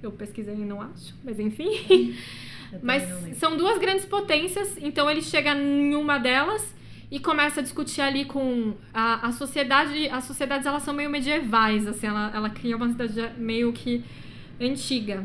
Eu 0.00 0.12
pesquisei 0.12 0.54
e 0.54 0.64
não 0.64 0.80
acho, 0.80 1.16
mas 1.24 1.40
enfim. 1.40 2.14
Mas 2.80 3.02
são 3.38 3.56
duas 3.56 3.78
grandes 3.78 4.04
potências, 4.04 4.76
então 4.80 5.08
ele 5.10 5.22
chega 5.22 5.52
em 5.56 5.94
uma 5.94 6.18
delas 6.18 6.74
e 7.10 7.18
começa 7.18 7.60
a 7.60 7.62
discutir 7.62 8.00
ali 8.00 8.24
com 8.24 8.74
a, 8.92 9.28
a 9.28 9.32
sociedade. 9.32 10.08
As 10.08 10.24
sociedades 10.24 10.66
elas 10.66 10.82
são 10.82 10.92
meio 10.92 11.08
medievais, 11.08 11.86
assim, 11.86 12.06
ela, 12.06 12.30
ela 12.34 12.50
cria 12.50 12.76
uma 12.76 12.88
cidade 12.88 13.32
meio 13.36 13.72
que 13.72 14.04
antiga. 14.60 15.24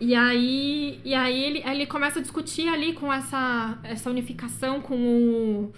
E 0.00 0.14
aí, 0.14 1.00
e 1.04 1.14
aí 1.14 1.44
ele, 1.44 1.62
ele 1.64 1.86
começa 1.86 2.18
a 2.18 2.22
discutir 2.22 2.68
ali 2.68 2.92
com 2.92 3.12
essa, 3.12 3.78
essa 3.82 4.10
unificação 4.10 4.80
com 4.80 4.96
o. 4.96 5.72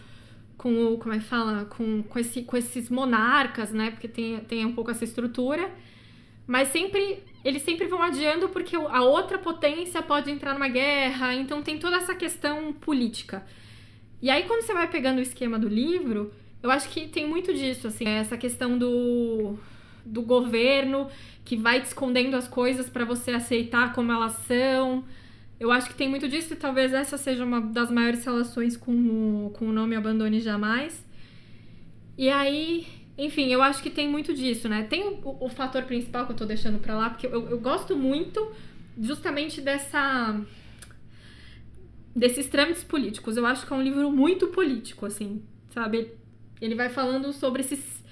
Com 0.57 0.95
o. 0.95 0.99
Como 0.99 1.15
é 1.15 1.19
que 1.19 1.25
fala? 1.25 1.67
Com, 1.67 2.03
com, 2.03 2.19
esse, 2.19 2.43
com 2.43 2.57
esses 2.57 2.89
monarcas, 2.89 3.73
né? 3.73 3.91
Porque 3.91 4.09
tem, 4.09 4.41
tem 4.41 4.65
um 4.65 4.73
pouco 4.73 4.91
essa 4.91 5.05
estrutura. 5.05 5.71
Mas 6.47 6.69
sempre. 6.69 7.23
Eles 7.45 7.63
sempre 7.63 7.87
vão 7.87 8.03
adiando 8.03 8.49
porque 8.49 8.75
a 8.75 9.03
outra 9.05 9.39
potência 9.39 10.03
pode 10.03 10.31
entrar 10.31 10.55
numa 10.55 10.69
guerra. 10.69 11.35
Então 11.35 11.63
tem 11.63 11.79
toda 11.79 11.97
essa 11.97 12.15
questão 12.15 12.73
política. 12.73 13.47
E 14.21 14.31
aí, 14.31 14.45
quando 14.45 14.63
você 14.63 14.73
vai 14.73 14.89
pegando 14.89 15.19
o 15.19 15.23
esquema 15.23 15.59
do 15.59 15.69
livro, 15.69 16.33
eu 16.63 16.71
acho 16.71 16.89
que 16.89 17.07
tem 17.07 17.29
muito 17.29 17.53
disso, 17.55 17.87
assim, 17.87 18.09
essa 18.09 18.37
questão 18.37 18.77
do, 18.79 19.57
do 20.05 20.23
governo 20.23 21.09
que 21.47 21.57
vai 21.57 21.81
te 21.81 21.87
escondendo 21.87 22.35
as 22.35 22.49
coisas 22.49 22.91
pra 22.91 23.05
você 23.05 23.31
aceitar 23.31 23.95
como 23.95 24.11
elas 24.11 24.33
são. 24.49 25.05
Eu 25.59 25.71
acho 25.71 25.89
que 25.89 25.95
tem 25.95 26.09
muito 26.09 26.29
disso 26.29 26.53
e 26.53 26.57
talvez 26.57 26.93
essa 26.93 27.17
seja 27.17 27.45
uma 27.45 27.61
das 27.61 27.89
maiores 27.91 28.25
relações 28.25 28.77
com 28.77 28.93
o, 28.93 29.51
com 29.51 29.69
o 29.69 29.73
nome 29.73 29.95
Abandone 29.95 30.41
Jamais. 30.41 31.07
E 32.19 32.29
aí, 32.29 32.85
enfim, 33.17 33.47
eu 33.47 33.63
acho 33.63 33.81
que 33.81 33.91
tem 33.91 34.09
muito 34.09 34.35
disso, 34.35 34.69
né? 34.69 34.83
Tem 34.83 35.07
o, 35.07 35.37
o 35.41 35.49
fator 35.49 35.85
principal 35.85 36.27
que 36.27 36.33
eu 36.33 36.37
tô 36.37 36.45
deixando 36.45 36.81
pra 36.81 36.97
lá, 36.97 37.11
porque 37.11 37.29
eu, 37.29 37.49
eu 37.49 37.61
gosto 37.61 37.97
muito 37.97 38.51
justamente 39.01 39.61
dessa 39.61 40.41
desses 42.15 42.49
trâmites 42.49 42.83
políticos. 42.83 43.37
Eu 43.37 43.47
acho 43.47 43.65
que 43.65 43.73
é 43.73 43.77
um 43.77 43.83
livro 43.83 44.11
muito 44.11 44.49
político, 44.49 45.07
assim, 45.07 45.43
sabe? 45.71 46.11
Ele 46.61 46.75
vai 46.75 46.89
falando 46.89 47.33
sobre 47.33 47.61
esses 47.61 48.05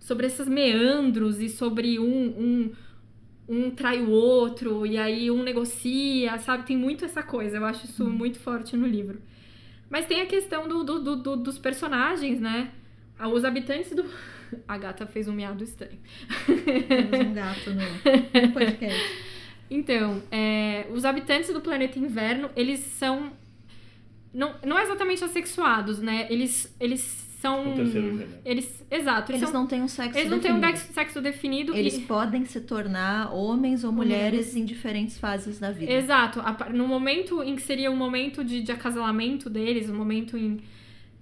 sobre 0.00 0.26
esses 0.26 0.48
meandros 0.48 1.40
e 1.40 1.48
sobre 1.48 1.98
um, 2.00 2.04
um, 2.08 2.72
um 3.48 3.70
trai 3.70 4.00
o 4.02 4.10
outro 4.10 4.84
e 4.84 4.96
aí 4.98 5.30
um 5.30 5.42
negocia, 5.44 6.36
sabe? 6.38 6.66
Tem 6.66 6.76
muito 6.76 7.04
essa 7.04 7.22
coisa. 7.22 7.58
Eu 7.58 7.64
acho 7.64 7.84
isso 7.84 8.04
muito 8.10 8.38
forte 8.40 8.76
no 8.76 8.86
livro. 8.86 9.20
Mas 9.88 10.06
tem 10.06 10.20
a 10.22 10.26
questão 10.26 10.66
do, 10.68 10.82
do- 10.82 11.00
do- 11.00 11.16
do- 11.16 11.36
dos 11.36 11.58
personagens, 11.58 12.40
né? 12.40 12.70
Ah, 13.18 13.28
Os 13.28 13.44
habitantes 13.44 13.94
do. 13.94 14.04
A 14.66 14.76
gata 14.78 15.06
fez 15.06 15.28
um 15.28 15.32
miado 15.32 15.62
estranho. 15.62 15.98
Temos 16.46 17.20
um 17.26 17.32
gato 17.34 17.70
no, 17.70 18.46
no 18.46 18.50
podcast. 18.52 19.00
Então, 19.70 20.20
é, 20.30 20.86
os 20.92 21.04
habitantes 21.04 21.52
do 21.52 21.60
planeta 21.60 21.98
Inverno, 22.00 22.50
eles 22.56 22.80
são. 22.80 23.32
Não, 24.34 24.54
não 24.64 24.78
exatamente 24.78 25.22
assexuados, 25.22 26.00
né? 26.00 26.26
Eles, 26.30 26.74
eles 26.80 27.00
são. 27.40 27.72
O 27.72 27.76
terceiro 27.76 28.18
gênero. 28.18 28.30
Eles, 28.44 28.84
exato, 28.90 29.32
eles, 29.32 29.40
Eles 29.42 29.50
são- 29.50 29.60
não 29.62 29.66
têm 29.68 29.82
um 29.82 29.88
sexo 29.88 30.18
eles 30.18 30.30
não 30.30 30.38
têm 30.40 30.52
um 30.52 30.60
definido. 30.60 30.92
sexo 30.94 31.20
definido. 31.20 31.74
Eles 31.76 31.96
e, 31.96 32.00
podem 32.02 32.44
se 32.44 32.60
tornar 32.60 33.32
homens 33.34 33.82
ou 33.84 33.90
mulheres 33.92 34.54
em 34.56 34.64
diferentes 34.64 35.18
fases 35.18 35.58
da 35.58 35.70
vida. 35.70 35.92
Exato. 35.92 36.40
No 36.72 36.86
momento 36.86 37.42
em 37.42 37.56
que 37.56 37.62
seria 37.62 37.90
o 37.90 37.96
momento 37.96 38.44
de, 38.44 38.62
de 38.62 38.72
acasalamento 38.72 39.48
deles, 39.50 39.88
o 39.88 39.94
momento 39.94 40.36
em. 40.36 40.60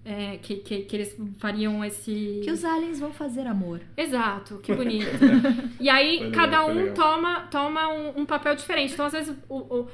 É, 0.04 0.38
que, 0.38 0.56
que, 0.56 0.78
que 0.82 0.96
eles 0.96 1.16
fariam 1.38 1.84
esse. 1.84 2.40
Que 2.42 2.50
os 2.50 2.64
aliens 2.64 2.98
vão 2.98 3.12
fazer 3.12 3.46
amor. 3.46 3.80
Exato, 3.96 4.58
que 4.62 4.72
bonito. 4.74 5.06
E 5.78 5.88
aí, 5.90 6.20
legal, 6.20 6.32
cada 6.32 6.64
um 6.66 6.74
legal. 6.74 6.94
toma, 6.94 7.40
toma 7.50 7.88
um, 7.92 8.20
um 8.20 8.24
papel 8.26 8.54
diferente. 8.54 8.94
Então, 8.94 9.04
às 9.06 9.12
vezes, 9.12 9.36
o, 9.48 9.56
o, 9.56 9.88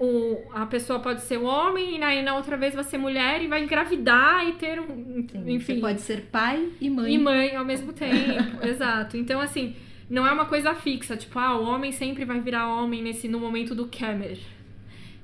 o- 0.00 0.50
a 0.52 0.66
pessoa 0.66 0.98
pode 0.98 1.20
ser 1.22 1.36
homem, 1.38 1.98
e 1.98 2.02
aí 2.02 2.22
na 2.22 2.34
outra 2.36 2.56
vez 2.56 2.74
vai 2.74 2.82
ser 2.84 2.98
mulher 2.98 3.42
e 3.42 3.46
vai 3.46 3.62
engravidar 3.62 4.46
e 4.48 4.52
ter 4.54 4.80
um. 4.80 5.26
Sim, 5.30 5.44
enfim. 5.52 5.74
Você 5.74 5.80
pode 5.80 6.00
ser 6.00 6.22
pai 6.32 6.68
e 6.80 6.90
mãe. 6.90 7.14
E 7.14 7.18
mãe 7.18 7.54
ao 7.54 7.64
mesmo 7.64 7.92
tempo. 7.92 8.12
Exato. 8.66 9.16
Então, 9.16 9.40
assim, 9.40 9.76
não 10.08 10.26
é 10.26 10.32
uma 10.32 10.46
coisa 10.46 10.74
fixa. 10.74 11.16
Tipo, 11.16 11.38
ah, 11.38 11.56
o 11.56 11.64
homem 11.64 11.92
sempre 11.92 12.24
vai 12.24 12.40
virar 12.40 12.66
homem 12.74 13.02
nesse, 13.02 13.28
no 13.28 13.38
momento 13.38 13.74
do 13.74 13.86
Kemer. 13.86 14.38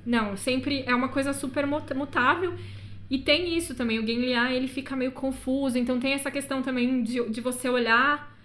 Não, 0.05 0.37
sempre 0.37 0.85
é 0.87 0.95
uma 0.95 1.09
coisa 1.09 1.33
super 1.33 1.67
mutável. 1.67 2.55
E 3.09 3.19
tem 3.19 3.57
isso 3.57 3.75
também, 3.75 3.99
o 3.99 4.07
Genlian, 4.07 4.51
ele 4.51 4.69
fica 4.69 4.97
meio 4.97 5.13
confuso. 5.13 5.79
Então 5.79 6.01
tem 6.01 6.13
essa 6.13 6.31
questão 6.31 6.63
também 6.63 7.03
de, 7.03 7.29
de 7.31 7.41
você 7.41 7.69
olhar 7.69 8.37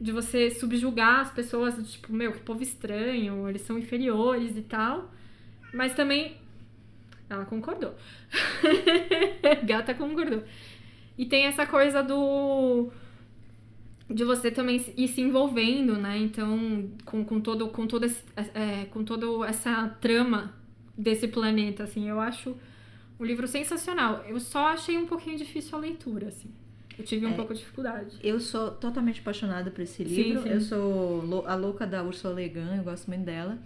de 0.00 0.12
você 0.12 0.50
subjugar 0.50 1.20
as 1.20 1.30
pessoas, 1.30 1.74
tipo, 1.90 2.12
meu, 2.12 2.32
que 2.32 2.40
povo 2.40 2.62
estranho, 2.62 3.48
eles 3.48 3.62
são 3.62 3.78
inferiores 3.78 4.56
e 4.56 4.62
tal. 4.62 5.10
Mas 5.72 5.94
também. 5.94 6.36
Ela 7.28 7.44
concordou. 7.44 7.94
Gata 9.64 9.94
concordou. 9.94 10.44
E 11.18 11.26
tem 11.26 11.46
essa 11.46 11.66
coisa 11.66 12.02
do. 12.02 12.90
De 14.08 14.22
você 14.22 14.50
também 14.50 14.84
ir 14.96 15.08
se 15.08 15.20
envolvendo, 15.20 15.96
né? 15.96 16.16
Então, 16.18 16.88
com, 17.04 17.24
com, 17.24 17.40
todo, 17.40 17.68
com, 17.68 17.86
todo 17.88 18.04
esse, 18.04 18.22
é, 18.54 18.84
com 18.84 19.02
toda 19.02 19.44
essa 19.48 19.88
trama 20.00 20.54
desse 20.96 21.26
planeta, 21.26 21.82
assim. 21.82 22.08
Eu 22.08 22.20
acho 22.20 22.54
um 23.18 23.24
livro 23.24 23.46
sensacional. 23.46 24.24
Eu 24.26 24.38
só 24.40 24.68
achei 24.68 24.96
um 24.98 25.06
pouquinho 25.06 25.36
difícil 25.36 25.76
a 25.76 25.80
leitura, 25.80 26.28
assim. 26.28 26.50
Eu 26.98 27.04
tive 27.04 27.26
um 27.26 27.32
é, 27.32 27.34
pouco 27.34 27.52
de 27.52 27.60
dificuldade. 27.60 28.16
Eu 28.22 28.40
sou 28.40 28.70
totalmente 28.70 29.20
apaixonada 29.20 29.70
por 29.70 29.82
esse 29.82 30.02
livro. 30.02 30.42
Sim, 30.42 30.48
sim. 30.48 30.54
Eu 30.54 30.60
sou 30.60 31.44
a 31.46 31.54
louca 31.54 31.86
da 31.86 32.02
Ursula 32.02 32.34
Le 32.34 32.48
Guin, 32.48 32.76
eu 32.78 32.84
gosto 32.84 33.08
muito 33.08 33.24
dela. 33.24 33.58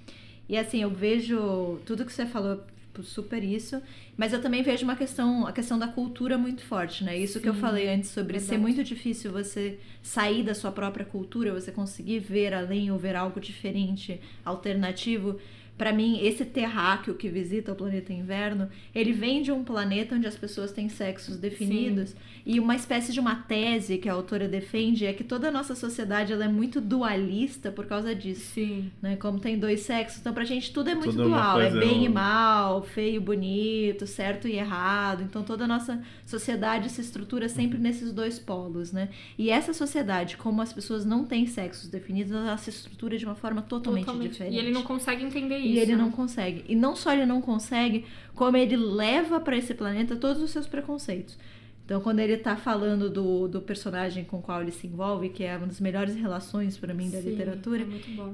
E 0.49 0.57
assim, 0.57 0.83
eu 0.83 0.91
vejo 0.91 1.81
tudo 1.87 2.05
que 2.05 2.13
você 2.13 2.27
falou 2.27 2.65
tipo, 3.01 3.03
super 3.03 3.43
isso, 3.43 3.81
mas 4.17 4.33
eu 4.33 4.41
também 4.41 4.63
vejo 4.63 4.85
uma 4.85 4.97
questão, 4.97 5.47
a 5.47 5.53
questão 5.53 5.79
da 5.79 5.89
cultura 5.89 6.37
muito 6.37 6.63
forte, 6.63 7.05
né? 7.05 7.17
Isso 7.17 7.35
sim, 7.35 7.43
que 7.43 7.49
eu 7.49 7.55
falei 7.55 7.89
antes 7.89 8.11
sobre 8.11 8.33
verdade. 8.33 8.51
ser 8.51 8.59
muito 8.59 8.85
difícil 8.85 9.33
você 9.33 9.79
sair 10.03 10.43
da 10.43 10.55
sua 10.55 10.71
própria 10.71 11.05
cultura, 11.05 11.53
você 11.53 11.73
conseguir 11.73 12.19
ver 12.19 12.53
além 12.53 12.91
ou 12.91 12.99
ver 12.99 13.17
algo 13.17 13.41
diferente, 13.41 14.21
alternativo 14.45 15.39
para 15.81 15.95
mim, 15.95 16.21
esse 16.23 16.45
terráqueo 16.45 17.15
que 17.15 17.27
visita 17.31 17.73
o 17.73 17.75
planeta 17.75 18.13
inverno, 18.13 18.69
ele 18.95 19.15
vem 19.15 19.41
de 19.41 19.51
um 19.51 19.65
planeta 19.65 20.15
onde 20.15 20.27
as 20.27 20.37
pessoas 20.37 20.73
têm 20.73 20.91
sexos 20.91 21.39
definidos. 21.39 22.11
Sim. 22.11 22.17
E 22.45 22.61
uma 22.61 22.77
espécie 22.77 23.15
de 23.15 23.19
uma 23.19 23.37
tese 23.37 23.97
que 23.97 24.07
a 24.07 24.13
autora 24.13 24.47
defende 24.47 25.07
é 25.07 25.15
que 25.15 25.25
toda 25.25 25.49
a 25.49 25.51
nossa 25.51 25.75
sociedade 25.75 26.35
ela 26.35 26.45
é 26.45 26.49
muito 26.49 26.83
dualista 26.83 27.73
por 27.73 27.87
causa 27.87 28.15
disso. 28.15 28.53
Sim. 28.53 28.91
Né? 29.01 29.17
Como 29.17 29.41
tem 29.41 29.59
dois 29.59 29.81
sexos, 29.81 30.21
então 30.21 30.35
pra 30.35 30.45
gente 30.45 30.71
tudo 30.71 30.91
é 30.91 30.95
muito 30.95 31.13
tudo 31.13 31.29
dual. 31.29 31.59
É 31.59 31.71
bem 31.71 32.05
e 32.05 32.11
mal, 32.11 32.83
feio 32.83 33.17
e 33.17 33.19
bonito, 33.19 34.07
certo 34.07 34.47
e 34.47 34.57
errado. 34.57 35.23
Então 35.23 35.43
toda 35.43 35.65
a 35.65 35.67
nossa 35.67 36.03
sociedade 36.27 36.91
se 36.91 37.01
estrutura 37.01 37.49
sempre 37.49 37.79
uhum. 37.79 37.83
nesses 37.85 38.13
dois 38.13 38.39
polos, 38.39 38.93
né? 38.93 39.09
E 39.39 39.49
essa 39.49 39.73
sociedade, 39.73 40.37
como 40.37 40.61
as 40.61 40.75
pessoas 40.75 41.07
não 41.07 41.25
têm 41.25 41.47
sexos 41.47 41.89
definidos, 41.89 42.33
ela 42.33 42.59
se 42.59 42.69
estrutura 42.69 43.17
de 43.17 43.25
uma 43.25 43.35
forma 43.35 43.63
totalmente, 43.63 44.05
totalmente. 44.05 44.33
diferente. 44.33 44.55
E 44.55 44.59
ele 44.59 44.73
não 44.73 44.83
consegue 44.83 45.25
entender 45.25 45.57
isso 45.57 45.70
e 45.71 45.79
ele 45.79 45.97
não 45.97 46.11
consegue. 46.11 46.65
E 46.69 46.75
não 46.75 46.95
só 46.95 47.13
ele 47.13 47.27
não 47.27 47.41
consegue, 47.41 48.05
como 48.35 48.57
ele 48.57 48.77
leva 48.77 49.41
para 49.41 49.57
esse 49.57 49.75
planeta 49.75 50.17
todos 50.17 50.43
os 50.43 50.51
seus 50.51 50.67
preconceitos. 50.67 51.39
Então, 51.85 52.01
quando 52.01 52.21
ele 52.21 52.37
tá 52.37 52.55
falando 52.55 53.11
do, 53.11 53.49
do 53.49 53.61
personagem 53.61 54.23
com 54.23 54.39
o 54.39 54.43
qual 54.43 54.63
ele 54.63 54.71
se 54.71 54.87
envolve, 54.87 55.29
que 55.29 55.43
é 55.43 55.57
uma 55.57 55.67
das 55.67 55.81
melhores 55.81 56.15
relações 56.15 56.79
para 56.79 56.95
mim 56.95 57.11
da 57.11 57.21
Sim, 57.21 57.31
literatura, 57.31 57.85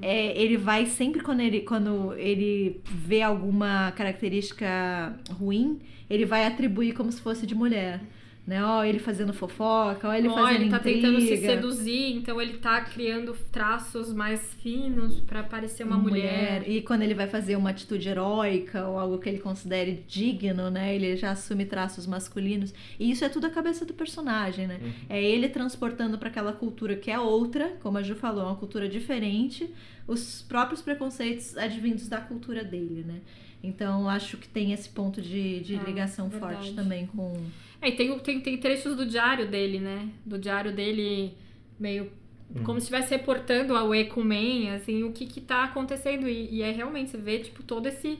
é 0.03 0.29
é, 0.29 0.43
ele 0.43 0.59
vai 0.59 0.85
sempre 0.85 1.23
quando 1.23 1.41
ele, 1.41 1.63
quando 1.63 2.13
ele 2.19 2.83
vê 2.85 3.23
alguma 3.23 3.93
característica 3.93 5.19
ruim, 5.31 5.81
ele 6.11 6.27
vai 6.27 6.45
atribuir 6.45 6.93
como 6.93 7.11
se 7.11 7.19
fosse 7.19 7.47
de 7.47 7.55
mulher 7.55 8.03
né? 8.47 8.65
Ó, 8.65 8.85
ele 8.85 8.99
fazendo 8.99 9.33
fofoca, 9.33 10.09
ó, 10.09 10.15
ele 10.15 10.29
ó, 10.29 10.35
fazendo 10.35 10.63
ele 10.63 10.71
tá 10.71 10.77
intriga. 10.77 11.01
tentando 11.01 11.21
se 11.21 11.37
seduzir, 11.39 12.13
então 12.13 12.41
ele 12.41 12.59
tá 12.59 12.81
criando 12.83 13.37
traços 13.51 14.13
mais 14.13 14.55
finos 14.63 15.19
para 15.21 15.43
parecer 15.43 15.83
uma 15.85 15.99
mulher. 15.99 16.61
mulher. 16.61 16.71
E 16.71 16.81
quando 16.83 17.03
ele 17.03 17.15
vai 17.15 17.27
fazer 17.27 17.57
uma 17.57 17.71
atitude 17.71 18.09
heróica 18.09 18.87
ou 18.87 18.99
algo 18.99 19.19
que 19.19 19.29
ele 19.29 19.39
considere 19.39 20.05
digno, 20.07 20.71
né? 20.71 20.95
Ele 20.95 21.17
já 21.17 21.33
assume 21.33 21.65
traços 21.67 22.07
masculinos. 22.07 22.73
E 23.01 23.11
isso 23.11 23.25
é 23.25 23.29
tudo 23.29 23.47
a 23.47 23.51
cabeça 23.51 23.85
do 23.85 23.93
personagem, 23.93 24.69
né? 24.69 24.79
Uhum. 24.81 24.93
É 25.09 25.23
ele 25.23 25.49
transportando 25.49 26.17
para 26.17 26.29
aquela 26.29 26.53
cultura 26.53 26.95
que 26.95 27.11
é 27.11 27.19
outra, 27.19 27.77
como 27.83 27.99
a 27.99 28.03
Ju 28.03 28.15
falou, 28.15 28.45
uma 28.45 28.57
cultura 28.57 28.89
diferente, 28.89 29.69
os 30.07 30.43
próprios 30.43 30.81
preconceitos 30.81 31.57
advindos 31.59 32.09
da 32.09 32.21
cultura 32.21 32.63
dele, 32.63 33.05
né? 33.05 33.21
Então, 33.67 34.09
acho 34.09 34.37
que 34.37 34.49
tem 34.49 34.73
esse 34.73 34.89
ponto 34.89 35.21
de, 35.21 35.61
de 35.61 35.77
ah, 35.77 35.83
ligação 35.83 36.31
forte 36.31 36.73
também 36.75 37.07
com. 37.07 37.33
É, 37.81 37.89
e 37.89 37.93
tem, 37.93 38.19
tem, 38.19 38.41
tem 38.41 38.59
trechos 38.59 38.97
do 38.97 39.05
diário 39.05 39.49
dele, 39.49 39.81
né? 39.81 40.09
Do 40.25 40.39
diário 40.39 40.73
dele 40.73 41.35
meio 41.79 42.11
Hum. 42.55 42.63
como 42.63 42.81
se 42.81 42.85
estivesse 42.85 43.11
reportando 43.11 43.75
ao 43.75 43.95
Ecumen, 43.95 44.71
assim, 44.71 45.03
o 45.03 45.13
que 45.13 45.27
que 45.27 45.41
tá 45.41 45.65
acontecendo. 45.65 46.29
E, 46.29 46.55
e 46.55 46.63
é 46.63 46.71
realmente, 46.71 47.11
você 47.11 47.17
vê, 47.17 47.39
tipo, 47.39 47.63
todo 47.63 47.87
esse... 47.87 48.19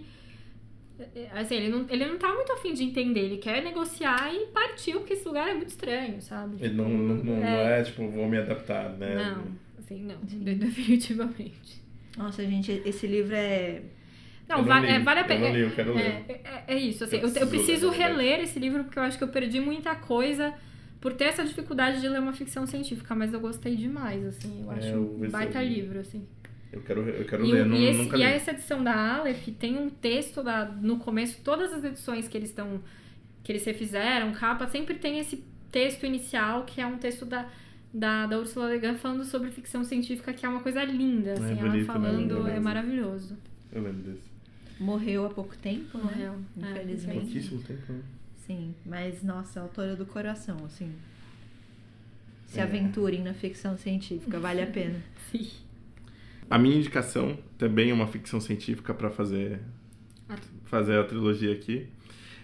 Assim, 1.33 1.57
ele 1.57 1.69
não, 1.69 1.87
ele 1.91 2.07
não 2.07 2.17
tá 2.17 2.33
muito 2.33 2.51
afim 2.53 2.73
de 2.73 2.83
entender, 2.83 3.21
ele 3.21 3.37
quer 3.37 3.63
negociar 3.63 4.33
e 4.33 4.47
partir, 4.47 4.95
porque 4.95 5.13
esse 5.13 5.29
lugar 5.29 5.47
é 5.47 5.53
muito 5.53 5.69
estranho, 5.69 6.23
sabe? 6.23 6.57
Ele 6.59 6.73
não, 6.73 6.89
não, 6.89 7.15
não, 7.17 7.37
é... 7.37 7.39
não 7.41 7.69
é, 7.69 7.83
tipo, 7.83 8.09
vou 8.09 8.27
me 8.27 8.39
adaptar, 8.39 8.97
né? 8.97 9.15
Não, 9.15 9.45
assim, 9.79 10.03
não, 10.03 10.17
definitivamente. 10.23 11.83
Nossa, 12.17 12.43
gente, 12.47 12.81
esse 12.87 13.07
livro 13.07 13.35
é 13.35 13.83
não, 14.49 14.65
va 14.65 14.81
li, 14.81 14.89
é, 14.89 14.99
vale 15.01 15.21
a 15.21 15.25
pena. 15.25 15.47
Eu 15.47 15.49
não 15.49 15.57
li, 15.57 15.63
eu 15.63 15.71
quero 15.71 15.95
ler. 15.95 16.25
É, 16.29 16.41
é, 16.45 16.65
é 16.69 16.79
isso, 16.79 17.05
assim, 17.05 17.17
eu, 17.17 17.29
eu 17.29 17.47
preciso, 17.47 17.91
reler 17.91 18.41
esse 18.41 18.59
livro 18.59 18.85
porque 18.85 18.99
eu 18.99 19.03
acho 19.03 19.19
que 19.19 19.25
eu 19.25 19.29
perdi 19.29 19.61
muita 19.61 19.95
coisa 19.95 20.55
por 21.01 21.13
ter 21.13 21.25
essa 21.25 21.45
dificuldade 21.45 22.01
de 22.01 22.09
ler 22.09 22.21
uma 22.21 22.33
ficção 22.33 22.67
científica, 22.67 23.15
mas 23.15 23.33
eu 23.33 23.41
gostei 23.41 23.77
demais, 23.77 24.25
assim, 24.25 24.65
eu 24.65 24.73
é, 24.73 24.77
acho 24.77 24.97
um 24.97 25.29
baita 25.29 25.63
livro, 25.63 25.99
assim. 25.99 26.27
Eu 26.73 26.83
quero, 26.83 27.09
eu 27.09 27.25
quero 27.25 27.45
e, 27.45 27.53
ler, 27.53 27.65
não, 27.65 27.77
e, 27.77 27.87
esse, 27.87 27.99
nunca 27.99 28.17
e 28.17 28.19
li. 28.19 28.25
essa 28.25 28.51
edição 28.51 28.83
da 28.83 29.17
Aleph 29.17 29.49
tem 29.59 29.77
um 29.79 29.89
texto 29.89 30.43
da, 30.43 30.65
no 30.65 30.99
começo, 30.99 31.41
todas 31.43 31.73
as 31.73 31.85
edições 31.85 32.29
que 32.29 32.37
eles 32.37 32.51
estão 32.51 32.81
que 33.43 33.53
eles 33.53 33.65
refizeram, 33.65 34.33
capa, 34.33 34.67
sempre 34.67 34.97
tem 34.97 35.21
esse 35.21 35.45
texto 35.71 36.05
inicial, 36.05 36.65
que 36.65 36.81
é 36.81 36.87
um 36.87 36.99
texto 36.99 37.25
da, 37.25 37.49
da, 37.95 38.27
da 38.27 38.39
Ursula 38.39 38.71
Le 38.71 38.81
Guin 38.81 38.97
falando 38.97 39.25
sobre 39.25 39.53
ficção 39.53 39.85
científica, 39.85 40.33
que 40.33 40.45
é 40.45 40.49
uma 40.49 40.61
coisa 40.61 40.83
linda, 40.83 41.35
assim, 41.35 41.53
é 41.53 41.55
bonito, 41.55 41.65
ela 41.65 41.77
né? 41.77 41.85
falando, 41.85 42.43
né? 42.43 42.57
é 42.57 42.61
maravilhoso. 42.61 43.37
Eu 43.73 43.83
lembro 43.83 44.03
desse. 44.03 44.36
Morreu 44.79 45.27
há 45.27 45.31
pouco 45.31 45.57
tempo, 45.57 45.99
né? 45.99 46.05
Morreu, 46.05 46.33
né? 46.57 46.71
Infelizmente. 46.73 47.19
É, 47.19 47.21
Pouquíssimo 47.21 47.63
tempo, 47.63 47.93
né? 47.93 48.03
Sim, 48.47 48.75
mas 48.85 49.23
nossa, 49.23 49.61
autora 49.61 49.97
do 49.97 50.07
coração, 50.07 50.65
assim. 50.65 50.93
Se 52.47 52.61
é. 52.61 52.63
aventurem 52.63 53.23
na 53.23 53.35
ficção 53.35 53.77
científica, 53.77 54.39
vale 54.39 54.63
a 54.63 54.67
pena. 54.67 55.03
Sim. 55.33 55.49
A 56.49 56.59
minha 56.59 56.77
indicação 56.77 57.37
também 57.59 57.91
é 57.91 57.95
uma 57.95 58.07
ficção 58.07 58.41
científica 58.41 58.95
para 58.95 59.11
fazer 59.11 59.61
fazer 60.67 60.99
a 60.99 61.05
trilogia 61.05 61.53
aqui. 61.53 61.89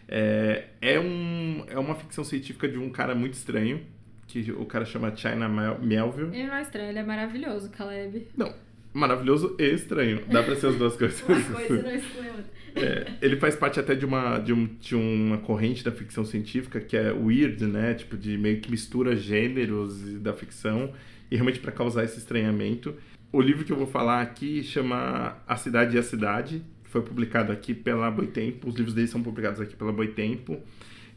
É, 0.09 0.68
é, 0.80 1.01
um, 1.01 1.64
é 1.68 1.78
uma 1.78 1.95
ficção 1.95 2.24
científica 2.24 2.68
de 2.68 2.78
um 2.78 2.91
cara 2.91 3.14
muito 3.14 3.35
estranho, 3.35 3.85
que 4.26 4.51
o 4.53 4.64
cara 4.66 4.85
chama 4.85 5.14
China 5.14 5.49
Melville. 5.49 6.35
Ele 6.37 6.47
não 6.47 6.55
é 6.55 6.62
estranho, 6.62 6.91
ele 6.91 6.99
é 6.99 7.05
maravilhoso, 7.05 7.70
Caleb. 7.70 8.28
Não, 8.37 8.53
maravilhoso 8.93 9.57
e 9.59 9.74
estranho. 9.74 10.22
Dá 10.28 10.43
pra 10.43 10.57
ser 10.57 10.68
as 10.68 10.76
duas 10.76 10.97
coisas. 10.97 11.20
uma 11.26 11.61
coisa 11.61 11.82
não 11.82 11.95
exclui 11.95 12.32
é, 12.74 13.12
ele 13.20 13.36
faz 13.36 13.55
parte 13.55 13.78
até 13.78 13.95
de 13.95 14.05
uma, 14.05 14.38
de, 14.38 14.53
um, 14.53 14.66
de 14.80 14.95
uma 14.95 15.38
corrente 15.38 15.84
da 15.84 15.93
ficção 15.93 16.24
científica 16.24 16.80
que 16.80 16.97
é 16.97 17.12
weird, 17.12 17.64
né? 17.66 17.95
Tipo, 17.95 18.16
de 18.16 18.38
meio 18.38 18.61
que 18.61 18.70
mistura 18.70 19.14
gêneros 19.14 20.01
da 20.20 20.32
ficção 20.32 20.93
e 21.30 21.34
realmente 21.34 21.61
para 21.61 21.72
causar 21.72 22.05
esse 22.05 22.18
estranhamento. 22.18 22.95
O 23.32 23.40
livro 23.40 23.64
que 23.64 23.72
eu 23.72 23.76
vou 23.76 23.86
falar 23.86 24.20
aqui 24.22 24.62
chama 24.62 25.36
A 25.47 25.57
Cidade 25.57 25.97
e 25.97 25.99
a 25.99 26.03
Cidade, 26.03 26.62
que 26.84 26.90
foi 26.90 27.03
publicado 27.03 27.53
aqui 27.53 27.74
pela 27.74 28.11
Boitempo. 28.11 28.68
Os 28.68 28.74
livros 28.74 28.95
dele 28.95 29.09
são 29.09 29.22
publicados 29.22 29.61
aqui 29.61 29.76
pela 29.76 29.93
Boitempo. 29.93 30.59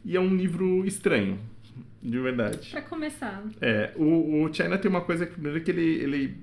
E 0.04 0.16
é 0.16 0.20
um 0.20 0.34
livro 0.34 0.86
estranho, 0.86 1.38
de 2.02 2.18
verdade. 2.18 2.70
Pra 2.70 2.82
começar. 2.82 3.42
É, 3.60 3.92
o, 3.96 4.44
o 4.44 4.54
China 4.54 4.78
tem 4.78 4.90
uma 4.90 5.00
coisa 5.00 5.26
que, 5.26 5.32
primeiro, 5.32 5.60
que 5.60 5.70
ele, 5.70 5.82
ele 5.82 6.36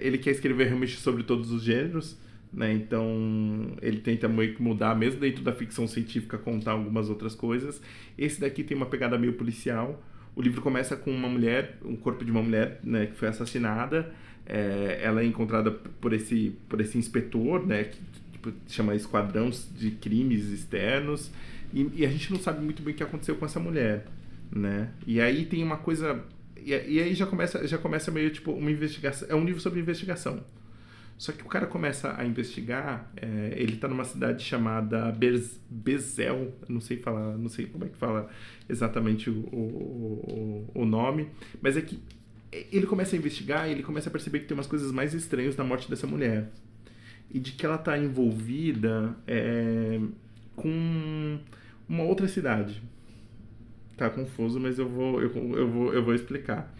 ele 0.00 0.18
quer 0.18 0.30
escrever 0.30 0.66
realmente 0.66 0.96
sobre 0.96 1.22
todos 1.22 1.50
os 1.50 1.62
gêneros, 1.62 2.16
né? 2.52 2.72
Então 2.72 3.76
ele 3.82 3.98
tenta 3.98 4.28
meio 4.28 4.54
que 4.54 4.62
mudar, 4.62 4.94
mesmo 4.94 5.20
dentro 5.20 5.42
da 5.42 5.52
ficção 5.52 5.86
científica, 5.86 6.38
contar 6.38 6.72
algumas 6.72 7.08
outras 7.10 7.34
coisas. 7.34 7.80
Esse 8.16 8.40
daqui 8.40 8.62
tem 8.62 8.76
uma 8.76 8.86
pegada 8.86 9.18
meio 9.18 9.32
policial. 9.34 10.02
O 10.36 10.42
livro 10.42 10.60
começa 10.62 10.96
com 10.96 11.10
uma 11.10 11.28
mulher, 11.28 11.78
um 11.84 11.96
corpo 11.96 12.24
de 12.24 12.30
uma 12.30 12.42
mulher, 12.42 12.80
né, 12.82 13.06
que 13.06 13.16
foi 13.16 13.28
assassinada. 13.28 14.12
É, 14.46 15.00
ela 15.02 15.22
é 15.22 15.24
encontrada 15.24 15.70
por 15.70 16.12
esse 16.12 16.54
por 16.68 16.80
esse 16.80 16.98
inspetor, 16.98 17.66
né, 17.66 17.84
que 17.84 17.98
tipo, 18.32 18.52
chama 18.68 18.94
esquadrão 18.94 19.50
de 19.50 19.90
crimes 19.92 20.46
externos. 20.50 21.30
E, 21.72 21.90
e 21.94 22.06
a 22.06 22.08
gente 22.08 22.32
não 22.32 22.38
sabe 22.38 22.64
muito 22.64 22.82
bem 22.82 22.94
o 22.94 22.96
que 22.96 23.02
aconteceu 23.02 23.34
com 23.36 23.44
essa 23.44 23.58
mulher, 23.58 24.06
né? 24.54 24.90
E 25.06 25.20
aí 25.20 25.44
tem 25.44 25.62
uma 25.62 25.76
coisa 25.76 26.22
e, 26.64 26.70
e, 26.70 27.00
aí 27.00 27.14
já 27.14 27.26
começa, 27.26 27.66
já 27.66 27.78
começa 27.78 28.10
meio 28.10 28.30
tipo 28.30 28.52
uma 28.52 28.70
investigação. 28.70 29.28
É 29.30 29.34
um 29.34 29.44
livro 29.44 29.60
sobre 29.60 29.80
investigação. 29.80 30.42
Só 31.16 31.30
que 31.30 31.42
o 31.42 31.46
cara 31.46 31.66
começa 31.66 32.14
a 32.18 32.24
investigar, 32.26 33.10
é, 33.16 33.54
ele 33.56 33.74
está 33.74 33.86
numa 33.86 34.04
cidade 34.04 34.42
chamada 34.42 35.12
Bez, 35.12 35.60
Bezel, 35.70 36.52
não 36.68 36.80
sei 36.80 36.96
falar, 36.96 37.38
não 37.38 37.48
sei 37.48 37.66
como 37.66 37.84
é 37.84 37.88
que 37.88 37.96
fala 37.96 38.28
exatamente 38.68 39.30
o, 39.30 39.34
o, 39.34 40.70
o, 40.74 40.84
nome, 40.84 41.28
mas 41.62 41.76
é 41.76 41.82
que 41.82 42.02
ele 42.52 42.86
começa 42.86 43.14
a 43.14 43.18
investigar 43.18 43.68
e 43.68 43.72
ele 43.72 43.82
começa 43.82 44.08
a 44.08 44.12
perceber 44.12 44.40
que 44.40 44.46
tem 44.46 44.56
umas 44.56 44.66
coisas 44.66 44.90
mais 44.90 45.14
estranhas 45.14 45.56
na 45.56 45.62
morte 45.62 45.88
dessa 45.88 46.06
mulher. 46.06 46.50
E 47.30 47.38
de 47.38 47.52
que 47.52 47.64
ela 47.64 47.76
está 47.76 47.96
envolvida 47.96 49.16
é, 49.26 50.00
com 50.56 51.38
uma 51.88 52.02
outra 52.02 52.26
cidade 52.26 52.82
tá 53.96 54.10
confuso, 54.10 54.60
mas 54.60 54.78
eu 54.78 54.88
vou, 54.88 55.20
eu, 55.20 55.30
eu 55.56 55.68
vou, 55.68 55.94
eu 55.94 56.04
vou 56.04 56.14
explicar. 56.14 56.74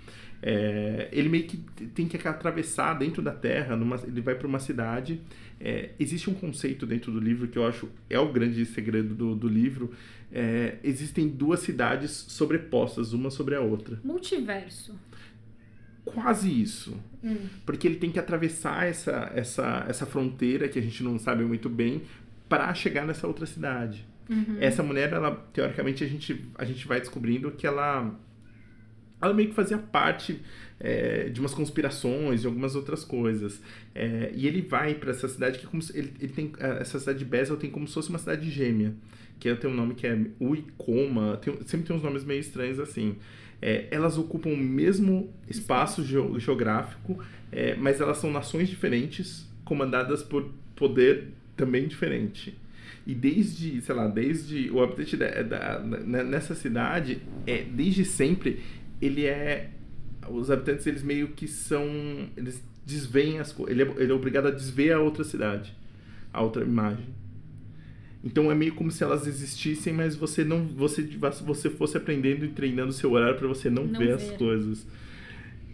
É, 0.47 1.09
ele 1.11 1.31
meio 1.31 1.45
que 1.45 1.57
tem 1.95 2.07
que 2.07 2.29
atravessar 2.29 2.93
dentro 2.99 3.23
da 3.23 3.33
Terra, 3.33 3.77
numa, 3.77 3.97
ele 4.07 4.21
vai 4.21 4.35
para 4.35 4.47
uma 4.47 4.59
cidade. 4.59 5.23
É, 5.59 5.93
existe 5.99 6.29
um 6.29 6.35
conceito 6.35 6.85
dentro 6.85 7.11
do 7.11 7.19
livro 7.19 7.49
que 7.49 7.59
eu 7.59 7.67
acho 7.67 7.89
é 8.11 8.19
o 8.19 8.31
grande 8.31 8.67
segredo 8.67 9.15
do, 9.15 9.35
do 9.35 9.49
livro. 9.49 9.93
É, 10.31 10.77
existem 10.85 11.29
duas 11.29 11.61
cidades 11.61 12.11
sobrepostas, 12.11 13.15
uma 13.15 13.31
sobre 13.31 13.55
a 13.55 13.61
outra. 13.61 13.99
Multiverso. 14.05 14.95
Quase 16.05 16.51
isso. 16.51 16.95
Hum. 17.23 17.47
Porque 17.65 17.89
ele 17.89 17.97
tem 17.97 18.11
que 18.11 18.19
atravessar 18.19 18.87
essa, 18.87 19.33
essa, 19.35 19.87
essa 19.89 20.05
fronteira 20.05 20.69
que 20.69 20.79
a 20.79 20.83
gente 20.83 21.03
não 21.03 21.19
sabe 21.19 21.43
muito 21.45 21.71
bem 21.71 22.03
para 22.51 22.75
chegar 22.75 23.07
nessa 23.07 23.27
outra 23.27 23.47
cidade. 23.47 24.07
Uhum. 24.29 24.57
Essa 24.61 24.83
mulher, 24.83 25.13
ela, 25.13 25.33
teoricamente, 25.53 26.03
a 26.03 26.07
gente, 26.07 26.45
a 26.57 26.65
gente 26.65 26.87
vai 26.87 27.01
descobrindo 27.01 27.51
que 27.51 27.67
ela, 27.67 28.15
ela 29.21 29.35
meio 29.35 29.49
que 29.49 29.55
fazia 29.55 29.79
parte 29.79 30.41
é, 30.81 31.29
de 31.29 31.41
umas 31.41 31.55
conspirações 31.55 32.43
e 32.43 32.47
algumas 32.47 32.75
outras 32.75 33.05
coisas. 33.05 33.61
É, 33.95 34.33
e 34.35 34.47
ele 34.47 34.63
vai 34.63 34.95
para 34.95 35.11
essa 35.11 35.29
cidade 35.29 35.59
que 35.59 35.67
é 35.67 35.69
como 35.69 35.83
se, 35.83 35.97
ele, 35.97 36.13
ele 36.21 36.33
tem 36.33 36.53
essa 36.59 36.99
cidade 36.99 37.19
de 37.19 37.25
Basel 37.25 37.57
tem 37.57 37.71
como 37.71 37.87
se 37.87 37.95
fosse 37.95 38.09
uma 38.09 38.19
cidade 38.19 38.51
gêmea, 38.51 38.95
que 39.39 39.55
tem 39.55 39.71
um 39.71 39.75
nome 39.75 39.95
que 39.95 40.07
é 40.07 40.19
Uicoma, 40.41 41.37
tem, 41.39 41.55
sempre 41.67 41.87
tem 41.87 41.97
uns 41.97 42.03
nomes 42.03 42.25
meio 42.25 42.41
estranhos 42.41 42.79
assim. 42.79 43.17
É, 43.61 43.89
elas 43.91 44.19
ocupam 44.19 44.51
o 44.51 44.57
mesmo 44.57 45.33
espaço 45.49 46.05
geo, 46.05 46.39
geográfico, 46.39 47.19
é, 47.51 47.75
mas 47.77 48.01
elas 48.01 48.19
são 48.19 48.31
nações 48.31 48.69
diferentes, 48.69 49.49
comandadas 49.65 50.23
por 50.23 50.51
poder 50.77 51.29
também 51.57 51.87
diferente. 51.87 52.59
E 53.07 53.15
desde, 53.15 53.81
sei 53.83 53.95
lá, 53.95 54.09
desde 54.09 54.71
o 54.71 54.83
update 54.83 55.17
da, 55.17 55.43
da, 55.43 55.79
nessa 55.81 56.55
cidade, 56.55 57.21
é, 57.47 57.63
desde 57.63 58.05
sempre, 58.05 58.61
ele 59.01 59.27
é. 59.27 59.71
Os 60.29 60.51
habitantes, 60.51 60.87
eles 60.87 61.03
meio 61.03 61.29
que 61.29 61.47
são. 61.47 61.85
Eles 62.37 62.63
desveem 62.87 63.39
as 63.39 63.53
coisas. 63.53 63.79
Ele, 63.79 63.83
é, 63.83 64.03
ele 64.03 64.13
é 64.13 64.15
obrigado 64.15 64.49
a 64.49 64.51
desver 64.51 64.93
a 64.93 65.01
outra 65.01 65.23
cidade, 65.23 65.75
a 66.33 66.41
outra 66.41 66.65
imagem. 66.65 67.07
Então 68.25 68.51
é 68.51 68.55
meio 68.55 68.75
como 68.75 68.91
se 68.91 69.05
elas 69.05 69.27
existissem, 69.27 69.93
mas 69.93 70.17
você 70.17 70.43
não 70.43 70.67
você 70.67 71.03
você 71.45 71.69
fosse 71.69 71.99
aprendendo 71.99 72.47
e 72.47 72.49
treinando 72.49 72.91
seu 72.91 73.13
horário 73.13 73.37
para 73.37 73.47
você 73.47 73.69
não, 73.69 73.85
Não 73.85 74.01
ver, 74.01 74.07
ver. 74.07 74.13
as 74.15 74.31
coisas. 74.31 74.87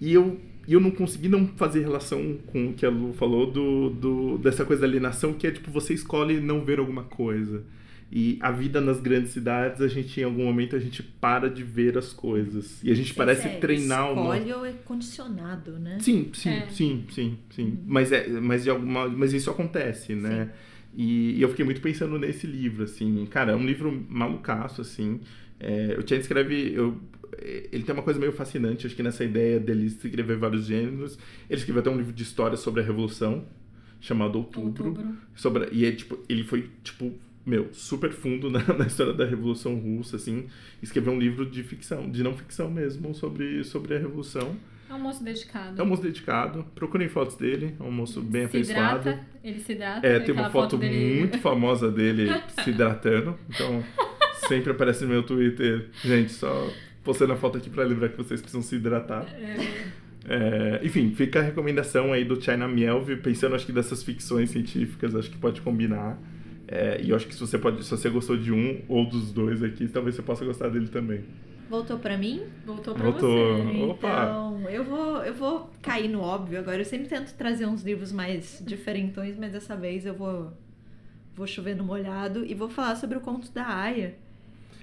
E 0.00 0.12
eu 0.12 0.40
e 0.68 0.72
eu 0.74 0.80
não 0.80 0.90
consegui 0.90 1.28
não 1.28 1.46
fazer 1.48 1.80
relação 1.80 2.38
com 2.46 2.68
o 2.68 2.72
que 2.74 2.84
a 2.86 2.90
Lu 2.90 3.12
falou 3.12 3.50
do, 3.50 3.90
do 3.90 4.38
dessa 4.38 4.64
coisa 4.64 4.82
da 4.82 4.88
alienação, 4.88 5.32
que 5.32 5.46
é 5.46 5.50
tipo 5.50 5.70
você 5.70 5.94
escolhe 5.94 6.40
não 6.40 6.64
ver 6.64 6.78
alguma 6.78 7.04
coisa. 7.04 7.62
E 8.12 8.38
a 8.40 8.50
vida 8.50 8.80
nas 8.80 9.00
grandes 9.00 9.30
cidades, 9.30 9.80
a 9.80 9.86
gente 9.86 10.20
em 10.20 10.24
algum 10.24 10.44
momento 10.44 10.74
a 10.74 10.80
gente 10.80 11.00
para 11.00 11.48
de 11.48 11.62
ver 11.62 11.96
as 11.96 12.12
coisas. 12.12 12.82
E 12.82 12.90
a 12.90 12.94
gente 12.94 13.14
parece 13.14 13.46
é, 13.46 13.58
treinar 13.58 14.10
o 14.10 14.16
nosso 14.16 14.34
Escolhe 14.34 14.52
ou 14.52 14.66
é 14.66 14.72
condicionado, 14.84 15.78
né? 15.78 15.98
Sim, 16.00 16.28
sim, 16.32 16.48
É. 16.50 16.68
sim, 16.70 17.04
sim, 17.10 17.38
sim. 17.50 17.78
Mas, 17.86 18.10
é, 18.10 18.26
mas, 18.28 18.64
de 18.64 18.70
alguma, 18.70 19.08
mas 19.08 19.32
isso 19.32 19.48
acontece, 19.48 20.16
né? 20.16 20.50
E, 20.92 21.36
e 21.38 21.42
eu 21.42 21.48
fiquei 21.50 21.64
muito 21.64 21.80
pensando 21.80 22.18
nesse 22.18 22.48
livro, 22.48 22.82
assim. 22.82 23.26
Cara, 23.30 23.52
é 23.52 23.56
um 23.56 23.64
livro 23.64 24.04
malucaço, 24.08 24.80
assim. 24.80 25.20
É, 25.60 25.96
o 25.96 26.06
Chen 26.06 26.18
escreve... 26.18 26.72
Eu, 26.74 26.96
ele 27.38 27.82
tem 27.84 27.92
uma 27.94 28.02
coisa 28.02 28.18
meio 28.18 28.32
fascinante, 28.32 28.86
acho 28.86 28.96
que 28.96 29.02
nessa 29.02 29.24
ideia 29.24 29.58
dele 29.60 29.86
escrever 29.86 30.36
vários 30.36 30.66
gêneros. 30.66 31.18
Ele 31.48 31.58
escreveu 31.58 31.80
até 31.80 31.90
um 31.90 31.96
livro 31.96 32.12
de 32.12 32.22
história 32.22 32.56
sobre 32.56 32.80
a 32.80 32.84
Revolução, 32.84 33.44
chamado 34.00 34.36
Outubro. 34.36 34.88
Outubro. 34.88 35.16
Sobre, 35.34 35.68
e 35.72 35.84
é, 35.84 35.92
tipo, 35.92 36.18
ele 36.28 36.44
foi, 36.44 36.70
tipo, 36.82 37.12
meu, 37.46 37.68
super 37.72 38.10
fundo 38.12 38.50
na, 38.50 38.60
na 38.76 38.86
história 38.86 39.12
da 39.12 39.24
Revolução 39.24 39.74
Russa, 39.76 40.16
assim. 40.16 40.46
Escreveu 40.82 41.12
um 41.12 41.18
livro 41.18 41.46
de 41.46 41.62
ficção, 41.62 42.10
de 42.10 42.22
não 42.22 42.34
ficção 42.36 42.70
mesmo, 42.70 43.14
sobre, 43.14 43.62
sobre 43.64 43.96
a 43.96 43.98
Revolução. 43.98 44.56
É 44.88 44.94
um 44.94 44.98
moço 44.98 45.22
dedicado. 45.22 45.80
É 45.80 45.84
um 45.84 45.86
moço 45.86 46.02
dedicado. 46.02 46.66
Procurem 46.74 47.08
fotos 47.08 47.36
dele. 47.36 47.76
É 47.78 47.82
um 47.82 47.92
moço 47.92 48.20
bem 48.20 48.42
se 48.42 48.46
afeiçoado. 48.48 49.08
hidrata, 49.08 49.26
ele 49.44 49.60
se 49.60 49.72
hidrata. 49.72 50.04
É, 50.04 50.18
tem 50.18 50.34
uma 50.34 50.50
foto, 50.50 50.76
dele- 50.76 51.20
muito 51.20 51.38
famosa 51.40 51.90
dele 51.92 52.28
se 52.64 52.70
hidratando. 52.70 53.38
Então, 53.48 53.84
sempre 54.48 54.72
aparece 54.72 55.04
no 55.04 55.10
meu 55.10 55.22
Twitter. 55.22 55.90
Gente, 56.02 56.32
só 56.32 56.68
postando 57.02 57.32
a 57.32 57.36
foto 57.36 57.58
aqui 57.58 57.70
pra 57.70 57.84
lembrar 57.84 58.08
que 58.10 58.16
vocês 58.16 58.40
precisam 58.40 58.62
se 58.62 58.76
hidratar. 58.76 59.26
É, 60.28 60.80
enfim, 60.84 61.12
fica 61.14 61.40
a 61.40 61.42
recomendação 61.42 62.12
aí 62.12 62.24
do 62.24 62.40
China 62.40 62.68
Mielve, 62.68 63.16
pensando 63.16 63.54
acho 63.54 63.66
que 63.66 63.72
dessas 63.72 64.02
ficções 64.02 64.50
científicas, 64.50 65.14
acho 65.14 65.30
que 65.30 65.38
pode 65.38 65.60
combinar. 65.60 66.18
É, 66.68 67.00
e 67.02 67.10
eu 67.10 67.16
acho 67.16 67.26
que 67.26 67.34
se 67.34 67.40
você 67.40 67.58
pode, 67.58 67.84
se 67.84 67.90
você 67.90 68.08
gostou 68.08 68.36
de 68.36 68.52
um 68.52 68.80
ou 68.86 69.04
dos 69.04 69.32
dois 69.32 69.62
aqui, 69.62 69.88
talvez 69.88 70.14
você 70.14 70.22
possa 70.22 70.44
gostar 70.44 70.68
dele 70.68 70.88
também. 70.88 71.24
Voltou 71.68 71.98
pra 71.98 72.18
mim? 72.18 72.42
Voltou 72.66 72.94
pra 72.94 73.04
Voltou. 73.04 73.56
você. 73.56 73.82
Opa! 73.82 74.22
Então, 74.24 74.70
eu 74.70 74.84
vou, 74.84 75.24
eu 75.24 75.34
vou 75.34 75.70
cair 75.80 76.08
no 76.08 76.20
óbvio 76.20 76.58
agora. 76.58 76.78
Eu 76.78 76.84
sempre 76.84 77.08
tento 77.08 77.32
trazer 77.34 77.66
uns 77.66 77.82
livros 77.82 78.12
mais 78.12 78.62
diferentões, 78.66 79.36
mas 79.38 79.52
dessa 79.52 79.76
vez 79.76 80.04
eu 80.04 80.14
vou, 80.14 80.52
vou 81.34 81.46
chover 81.46 81.76
no 81.76 81.84
molhado 81.84 82.44
e 82.44 82.54
vou 82.54 82.68
falar 82.68 82.96
sobre 82.96 83.16
o 83.16 83.20
conto 83.20 83.50
da 83.52 83.66
Aya. 83.66 84.14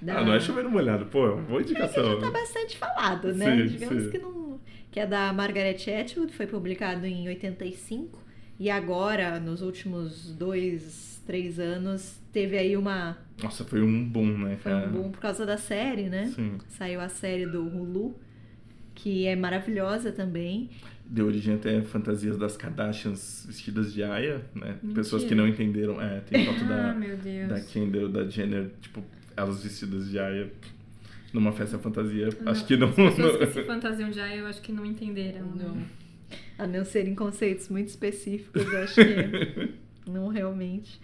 Da... 0.01 0.19
Ah, 0.19 0.23
não 0.25 0.33
é 0.33 0.39
chover 0.39 0.63
molhado, 0.65 1.05
pô, 1.07 1.25
é 1.27 1.31
uma 1.33 1.41
boa 1.43 1.61
indicação. 1.61 2.19
Tá 2.19 2.29
bastante 2.31 2.77
falado, 2.77 3.33
né? 3.33 3.57
Sim, 3.57 3.65
Digamos 3.67 4.03
sim. 4.05 4.09
que 4.11 4.17
não. 4.19 4.59
Que 4.91 4.99
é 4.99 5.05
da 5.07 5.31
Margaret 5.33 5.77
Atwood, 6.01 6.33
foi 6.33 6.47
publicado 6.47 7.05
em 7.05 7.27
85. 7.27 8.19
E 8.59 8.69
agora, 8.69 9.39
nos 9.39 9.61
últimos 9.61 10.31
dois, 10.33 11.21
três 11.25 11.59
anos, 11.59 12.19
teve 12.31 12.57
aí 12.57 12.75
uma. 12.75 13.17
Nossa, 13.41 13.63
foi 13.63 13.81
um 13.81 14.03
boom, 14.03 14.37
né, 14.37 14.57
Foi 14.61 14.71
cara? 14.71 14.87
um 14.87 14.91
boom 14.91 15.11
por 15.11 15.19
causa 15.19 15.45
da 15.45 15.57
série, 15.57 16.09
né? 16.09 16.31
Sim. 16.35 16.57
Saiu 16.69 16.99
a 16.99 17.09
série 17.09 17.45
do 17.45 17.61
Hulu, 17.63 18.15
que 18.95 19.27
é 19.27 19.35
maravilhosa 19.35 20.11
também. 20.11 20.71
Deu 21.05 21.27
origem 21.27 21.53
até 21.55 21.81
fantasias 21.83 22.35
das 22.37 22.57
Kardashians 22.57 23.45
vestidas 23.47 23.93
de 23.93 24.03
Aya, 24.03 24.41
né? 24.55 24.71
Mentira. 24.81 24.93
Pessoas 24.95 25.23
que 25.23 25.35
não 25.35 25.47
entenderam. 25.47 26.01
É, 26.01 26.19
tem 26.21 26.45
foto 26.45 26.63
Ah, 26.65 26.67
da, 26.67 26.93
meu 26.95 27.15
Deus. 27.17 27.47
da 27.49 27.61
Kendall, 27.61 28.09
da 28.09 28.27
Jenner, 28.27 28.71
tipo, 28.81 29.03
elas 29.37 29.63
vestidas 29.63 30.09
de 30.09 30.19
Aya 30.19 30.51
numa 31.31 31.51
festa 31.53 31.77
fantasia. 31.77 32.29
Acho 32.45 32.65
que 32.65 32.75
não. 32.75 32.89
As 32.89 32.95
pessoas 32.95 33.37
que 33.37 33.53
se 33.53 33.63
fantasiam 33.63 34.11
já, 34.11 34.35
eu 34.35 34.45
acho 34.47 34.61
que 34.61 34.71
não 34.73 34.85
entenderam. 34.85 35.45
né? 35.55 35.85
A 36.57 36.65
não 36.67 36.83
serem 36.83 37.13
conceitos 37.15 37.69
muito 37.69 37.87
específicos, 37.89 38.61
eu 38.65 38.79
acho 38.83 38.95
que 38.95 39.69
não 40.09 40.27
realmente. 40.27 40.99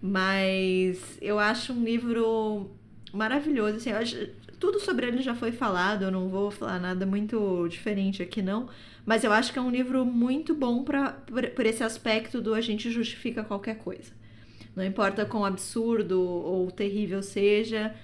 Mas 0.00 1.18
eu 1.20 1.38
acho 1.38 1.72
um 1.72 1.84
livro 1.84 2.70
maravilhoso. 3.12 3.76
Assim, 3.76 3.90
eu 3.90 3.96
acho- 3.96 4.28
tudo 4.58 4.78
sobre 4.78 5.06
ele 5.06 5.22
já 5.22 5.34
foi 5.34 5.50
falado, 5.52 6.04
eu 6.04 6.10
não 6.10 6.28
vou 6.28 6.50
falar 6.50 6.78
nada 6.78 7.04
muito 7.06 7.66
diferente 7.68 8.22
aqui, 8.22 8.40
não. 8.42 8.68
Mas 9.04 9.24
eu 9.24 9.32
acho 9.32 9.52
que 9.52 9.58
é 9.58 9.62
um 9.62 9.70
livro 9.70 10.04
muito 10.04 10.54
bom 10.54 10.84
pra, 10.84 11.10
por, 11.12 11.44
por 11.50 11.66
esse 11.66 11.82
aspecto 11.82 12.40
do 12.40 12.54
a 12.54 12.60
gente 12.60 12.90
justifica 12.90 13.42
qualquer 13.42 13.76
coisa. 13.78 14.12
Não 14.74 14.84
importa 14.84 15.26
quão 15.26 15.44
absurdo 15.44 16.20
ou 16.20 16.70
terrível 16.70 17.22
seja, 17.22 17.94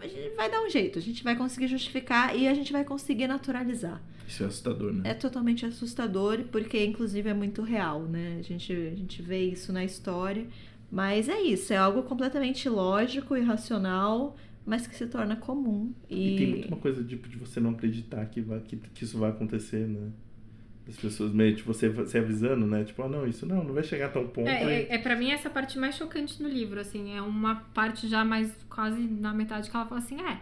a 0.00 0.06
gente 0.06 0.34
vai 0.34 0.50
dar 0.50 0.62
um 0.62 0.70
jeito, 0.70 0.98
a 0.98 1.02
gente 1.02 1.22
vai 1.22 1.36
conseguir 1.36 1.68
justificar 1.68 2.36
e 2.36 2.48
a 2.48 2.54
gente 2.54 2.72
vai 2.72 2.84
conseguir 2.84 3.26
naturalizar. 3.26 4.02
Isso 4.26 4.42
é 4.42 4.46
assustador, 4.46 4.92
né? 4.92 5.02
É 5.10 5.14
totalmente 5.14 5.64
assustador, 5.64 6.44
porque 6.50 6.84
inclusive 6.84 7.28
é 7.28 7.34
muito 7.34 7.62
real, 7.62 8.02
né? 8.02 8.36
A 8.38 8.42
gente, 8.42 8.72
a 8.72 8.94
gente 8.94 9.22
vê 9.22 9.42
isso 9.42 9.72
na 9.72 9.84
história. 9.84 10.46
Mas 10.90 11.28
é 11.28 11.40
isso, 11.40 11.72
é 11.72 11.76
algo 11.76 12.02
completamente 12.04 12.68
lógico 12.68 13.36
e 13.36 13.40
racional, 13.40 14.36
mas 14.64 14.86
que 14.86 14.94
se 14.94 15.06
torna 15.06 15.36
comum. 15.36 15.92
E, 16.08 16.34
E 16.34 16.36
tem 16.36 16.46
muito 16.50 16.68
uma 16.68 16.76
coisa 16.76 17.02
tipo, 17.02 17.28
de 17.28 17.36
você 17.36 17.60
não 17.60 17.70
acreditar 17.70 18.24
que, 18.26 18.40
vai, 18.40 18.60
que, 18.60 18.76
que 18.76 19.04
isso 19.04 19.18
vai 19.18 19.30
acontecer, 19.30 19.86
né? 19.86 20.10
As 20.88 20.96
pessoas 20.96 21.32
meio, 21.32 21.56
tipo, 21.56 21.72
você, 21.74 21.88
você 21.88 22.18
avisando, 22.18 22.64
né? 22.66 22.84
Tipo, 22.84 23.02
ah, 23.02 23.08
não, 23.08 23.26
isso 23.26 23.44
não, 23.44 23.64
não 23.64 23.74
vai 23.74 23.82
chegar 23.82 24.06
a 24.06 24.08
tal 24.10 24.24
ponto. 24.28 24.48
É, 24.48 24.62
aí- 24.62 24.86
é, 24.88 24.94
é 24.94 24.98
pra 24.98 25.16
mim 25.16 25.30
essa 25.32 25.50
parte 25.50 25.78
mais 25.78 25.96
chocante 25.96 26.40
no 26.40 26.48
livro, 26.48 26.78
assim, 26.78 27.16
é 27.16 27.20
uma 27.20 27.56
parte 27.74 28.06
já 28.06 28.24
mais 28.24 28.52
quase 28.68 29.00
na 29.00 29.34
metade 29.34 29.68
que 29.68 29.76
ela 29.76 29.84
fala 29.86 29.98
assim, 30.00 30.20
é, 30.20 30.38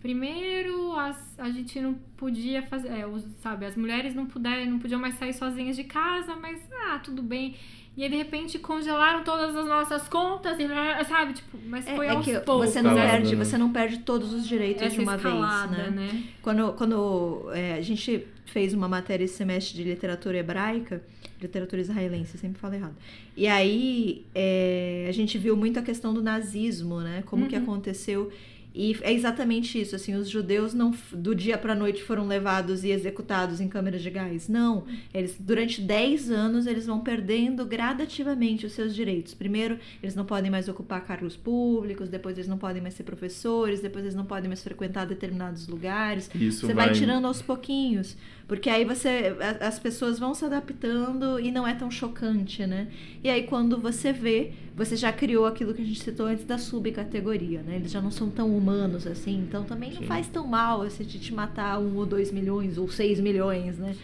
primeiro 0.00 0.92
as, 0.98 1.38
a 1.38 1.48
gente 1.50 1.80
não 1.80 1.94
podia 2.16 2.62
fazer, 2.62 2.88
é, 2.88 3.04
sabe, 3.40 3.66
as 3.66 3.76
mulheres 3.76 4.14
não, 4.14 4.26
puder, 4.26 4.66
não 4.66 4.78
podiam 4.78 5.00
mais 5.00 5.14
sair 5.14 5.32
sozinhas 5.32 5.76
de 5.76 5.84
casa, 5.84 6.34
mas 6.36 6.60
ah, 6.88 6.98
tudo 6.98 7.22
bem. 7.22 7.56
E 7.96 8.02
aí, 8.02 8.10
de 8.10 8.16
repente, 8.16 8.58
congelaram 8.58 9.22
todas 9.22 9.54
as 9.54 9.66
nossas 9.68 10.08
contas, 10.08 10.58
e, 10.58 10.66
sabe, 11.04 11.34
tipo, 11.34 11.56
mas 11.66 11.86
É, 11.86 11.94
foi 11.94 12.06
é 12.06 12.10
aos 12.10 12.24
que 12.24 12.38
poucos. 12.40 12.70
você 12.70 12.82
não 12.82 12.90
Escalada, 12.90 13.12
perde, 13.18 13.36
né? 13.36 13.44
você 13.44 13.58
não 13.58 13.72
perde 13.72 13.98
todos 13.98 14.32
os 14.32 14.46
direitos 14.48 14.82
essa 14.82 14.96
de 14.96 15.00
uma 15.02 15.14
escalada, 15.14 15.76
vez, 15.76 15.94
né? 15.94 16.10
né? 16.12 16.22
Quando, 16.42 16.72
quando 16.72 17.50
é, 17.54 17.74
a 17.74 17.80
gente 17.82 18.26
fez 18.46 18.74
uma 18.74 18.88
matéria 18.88 19.24
esse 19.24 19.34
semestre 19.36 19.76
de 19.76 19.84
literatura 19.84 20.38
hebraica, 20.38 21.02
literatura 21.40 21.80
israelense, 21.82 22.34
eu 22.34 22.40
sempre 22.40 22.58
falo 22.60 22.74
errado. 22.74 22.94
E 23.36 23.46
aí 23.46 24.24
é, 24.34 25.06
a 25.08 25.12
gente 25.12 25.38
viu 25.38 25.56
muito 25.56 25.78
a 25.78 25.82
questão 25.82 26.12
do 26.12 26.22
nazismo, 26.22 27.00
né? 27.00 27.22
Como 27.26 27.46
que 27.46 27.56
Uhum. 27.56 27.62
aconteceu. 27.62 28.30
E 28.74 28.96
é 29.02 29.12
exatamente 29.12 29.80
isso, 29.80 29.94
assim, 29.94 30.14
os 30.14 30.28
judeus 30.28 30.74
não 30.74 30.92
do 31.12 31.32
dia 31.32 31.56
para 31.56 31.76
noite 31.76 32.02
foram 32.02 32.26
levados 32.26 32.82
e 32.82 32.90
executados 32.90 33.60
em 33.60 33.68
câmeras 33.68 34.02
de 34.02 34.10
gás. 34.10 34.48
Não, 34.48 34.84
eles 35.12 35.36
durante 35.38 35.80
10 35.80 36.30
anos 36.30 36.66
eles 36.66 36.86
vão 36.86 36.98
perdendo 37.00 37.64
gradativamente 37.64 38.66
os 38.66 38.72
seus 38.72 38.92
direitos. 38.92 39.32
Primeiro, 39.32 39.78
eles 40.02 40.16
não 40.16 40.24
podem 40.24 40.50
mais 40.50 40.68
ocupar 40.68 41.04
cargos 41.04 41.36
públicos, 41.36 42.08
depois 42.08 42.36
eles 42.36 42.48
não 42.48 42.58
podem 42.58 42.82
mais 42.82 42.94
ser 42.94 43.04
professores, 43.04 43.80
depois 43.80 44.04
eles 44.04 44.16
não 44.16 44.24
podem 44.24 44.48
mais 44.48 44.62
frequentar 44.62 45.06
determinados 45.06 45.68
lugares. 45.68 46.28
Isso 46.34 46.66
você 46.66 46.74
vai... 46.74 46.86
vai 46.86 46.94
tirando 46.94 47.26
aos 47.26 47.40
pouquinhos, 47.40 48.16
porque 48.46 48.68
aí 48.68 48.84
você 48.84 49.36
as 49.60 49.78
pessoas 49.78 50.18
vão 50.18 50.34
se 50.34 50.44
adaptando 50.44 51.40
e 51.40 51.50
não 51.50 51.66
é 51.66 51.74
tão 51.74 51.90
chocante, 51.90 52.66
né? 52.66 52.88
E 53.22 53.30
aí 53.30 53.44
quando 53.44 53.78
você 53.78 54.12
vê, 54.12 54.52
você 54.76 54.96
já 54.96 55.12
criou 55.12 55.46
aquilo 55.46 55.72
que 55.72 55.82
a 55.82 55.84
gente 55.84 56.02
citou 56.02 56.26
antes 56.26 56.44
da 56.44 56.58
subcategoria, 56.58 57.62
né? 57.62 57.76
Eles 57.76 57.90
já 57.90 58.00
não 58.00 58.10
são 58.10 58.30
tão 58.30 58.56
humanos 58.56 59.06
assim, 59.06 59.38
então 59.38 59.64
também 59.64 59.92
não 59.92 60.02
Sim. 60.02 60.06
faz 60.06 60.28
tão 60.28 60.46
mal 60.46 60.88
se 60.90 61.02
a 61.02 61.06
gente 61.06 61.32
matar 61.32 61.78
um 61.78 61.96
ou 61.96 62.04
dois 62.06 62.30
milhões 62.30 62.76
ou 62.76 62.88
seis 62.88 63.18
milhões, 63.18 63.78
né? 63.78 63.96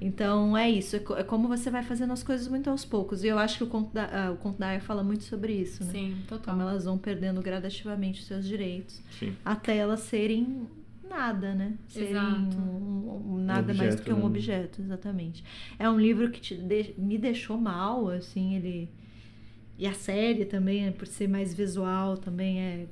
Então 0.00 0.56
é 0.56 0.70
isso, 0.70 0.96
é, 0.96 1.02
é 1.16 1.22
como 1.24 1.48
você 1.48 1.70
vai 1.70 1.82
fazendo 1.82 2.12
as 2.12 2.22
coisas 2.22 2.46
muito 2.46 2.70
aos 2.70 2.84
poucos. 2.84 3.24
E 3.24 3.26
eu 3.26 3.38
acho 3.38 3.58
que 3.58 3.64
o 3.64 3.66
conto 3.66 3.92
da, 3.92 4.28
ah, 4.28 4.30
o 4.30 4.36
conto 4.36 4.58
da 4.58 4.68
Aya 4.68 4.80
fala 4.80 5.02
muito 5.02 5.24
sobre 5.24 5.52
isso, 5.52 5.82
né? 5.84 5.90
Sim, 5.90 6.16
total. 6.28 6.54
Como 6.54 6.68
elas 6.68 6.84
vão 6.84 6.96
perdendo 6.96 7.42
gradativamente 7.42 8.20
os 8.20 8.26
seus 8.26 8.46
direitos 8.46 9.02
Sim. 9.18 9.34
até 9.44 9.76
elas 9.76 10.00
serem 10.00 10.68
nada, 11.08 11.54
né? 11.54 11.74
Serem 11.88 12.10
Exato. 12.10 12.56
um- 12.58 13.34
um- 13.34 13.38
nada 13.44 13.72
mais 13.74 13.78
do 13.78 13.82
objeto, 13.84 14.02
que 14.04 14.12
um 14.12 14.18
né? 14.18 14.24
objeto, 14.24 14.80
exatamente. 14.82 15.44
É 15.78 15.88
um 15.88 15.98
livro 15.98 16.30
que 16.30 16.40
te 16.40 16.54
de- 16.54 16.94
me 16.98 17.16
deixou 17.18 17.56
mal, 17.58 18.08
assim, 18.10 18.54
ele. 18.56 18.88
E 19.78 19.86
a 19.86 19.92
série 19.94 20.44
também, 20.44 20.86
é, 20.86 20.90
por 20.90 21.06
ser 21.06 21.28
mais 21.28 21.54
visual, 21.54 22.16
também 22.16 22.60
é 22.60 22.86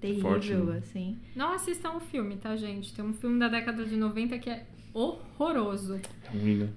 terrível, 0.00 0.22
Forte, 0.30 0.54
né? 0.54 0.78
assim. 0.78 1.18
Não 1.34 1.52
assistam 1.52 1.96
o 1.96 2.00
filme, 2.00 2.36
tá, 2.36 2.54
gente? 2.56 2.94
Tem 2.94 3.04
um 3.04 3.12
filme 3.14 3.38
da 3.38 3.48
década 3.48 3.84
de 3.84 3.96
90 3.96 4.38
que 4.38 4.48
é 4.50 4.64
horroroso. 4.94 6.00
Ruim, 6.32 6.54
né? 6.54 6.68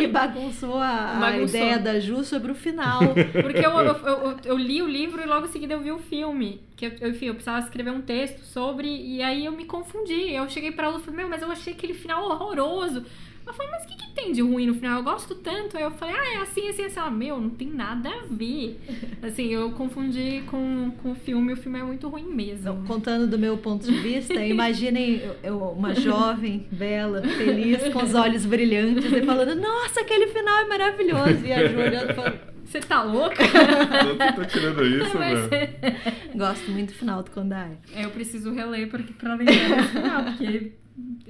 E 0.00 0.06
bagunçou 0.06 0.76
a, 0.76 1.16
a 1.16 1.20
Bagunçou. 1.20 1.48
ideia 1.48 1.78
da 1.78 1.98
Ju 1.98 2.24
sobre 2.24 2.52
o 2.52 2.54
final. 2.54 3.00
Porque 3.42 3.58
eu, 3.58 3.70
eu, 3.70 3.94
eu, 4.06 4.36
eu 4.44 4.56
li 4.56 4.80
o 4.80 4.88
livro 4.88 5.20
e 5.20 5.26
logo 5.26 5.46
em 5.46 5.50
seguida 5.50 5.74
eu 5.74 5.80
vi 5.80 5.90
o 5.90 5.98
filme. 5.98 6.62
Que 6.76 6.86
eu, 6.86 7.08
enfim, 7.10 7.26
eu 7.26 7.34
precisava 7.34 7.58
escrever 7.58 7.90
um 7.90 8.00
texto 8.00 8.44
sobre. 8.44 8.88
E 8.88 9.20
aí 9.22 9.44
eu 9.44 9.52
me 9.52 9.64
confundi. 9.64 10.32
Eu 10.32 10.48
cheguei 10.48 10.70
pra 10.72 10.88
Lu 10.88 10.98
e 10.98 11.02
falei, 11.02 11.16
meu, 11.18 11.28
mas 11.28 11.42
eu 11.42 11.50
achei 11.50 11.72
aquele 11.72 11.92
final 11.94 12.24
horroroso. 12.30 13.04
Ela 13.50 13.56
falou, 13.56 13.72
mas 13.72 13.84
o 13.84 13.88
que, 13.88 13.96
que 13.96 14.10
tem 14.14 14.32
de 14.32 14.42
ruim 14.42 14.66
no 14.66 14.74
final? 14.74 14.98
Eu 14.98 15.02
gosto 15.04 15.34
tanto. 15.34 15.76
Aí 15.76 15.82
eu 15.82 15.90
falei, 15.90 16.14
ah, 16.16 16.34
é 16.34 16.36
assim, 16.42 16.68
assim, 16.68 16.84
assim. 16.84 17.00
Ela, 17.00 17.10
meu, 17.10 17.40
não 17.40 17.50
tem 17.50 17.68
nada 17.68 18.08
a 18.08 18.22
ver. 18.30 18.78
Assim, 19.22 19.48
eu 19.52 19.72
confundi 19.72 20.42
com, 20.46 20.92
com 21.02 21.10
o 21.12 21.14
filme. 21.14 21.52
O 21.52 21.56
filme 21.56 21.78
é 21.78 21.82
muito 21.82 22.08
ruim 22.08 22.24
mesmo. 22.32 22.60
Então, 22.60 22.84
contando 22.86 23.26
do 23.26 23.38
meu 23.38 23.58
ponto 23.58 23.84
de 23.90 23.98
vista, 23.98 24.34
imaginem 24.46 25.16
eu- 25.20 25.36
eu- 25.42 25.58
uma 25.72 25.94
jovem, 25.94 26.66
bela, 26.72 27.20
feliz, 27.22 27.86
com 27.92 28.02
os 28.02 28.14
olhos 28.14 28.46
brilhantes 28.46 29.04
e 29.12 29.22
falando: 29.22 29.54
Nossa, 29.60 30.00
aquele 30.00 30.28
final 30.28 30.58
é 30.60 30.64
maravilhoso. 30.66 31.44
E 31.44 31.52
a 31.52 31.66
Ju 31.68 31.78
olhando 31.78 32.10
e 32.12 32.14
falando: 32.14 32.38
Você 32.64 32.80
tá 32.80 33.02
louca? 33.02 33.42
Você 33.44 34.32
tá 34.32 34.44
tirando 34.46 34.86
isso, 34.86 35.18
Vai 35.18 35.34
velho? 35.34 35.48
ser- 35.48 36.38
Gosto 36.38 36.70
muito 36.70 36.92
do 36.92 36.98
final 36.98 37.22
do 37.22 37.30
Kondai. 37.30 37.76
É, 37.94 38.04
eu 38.06 38.10
preciso 38.10 38.52
reler 38.54 38.88
pra, 38.88 39.02
pra 39.18 39.34
lembrar 39.34 39.76
desse 39.76 39.88
final, 39.88 40.24
porque, 40.24 40.72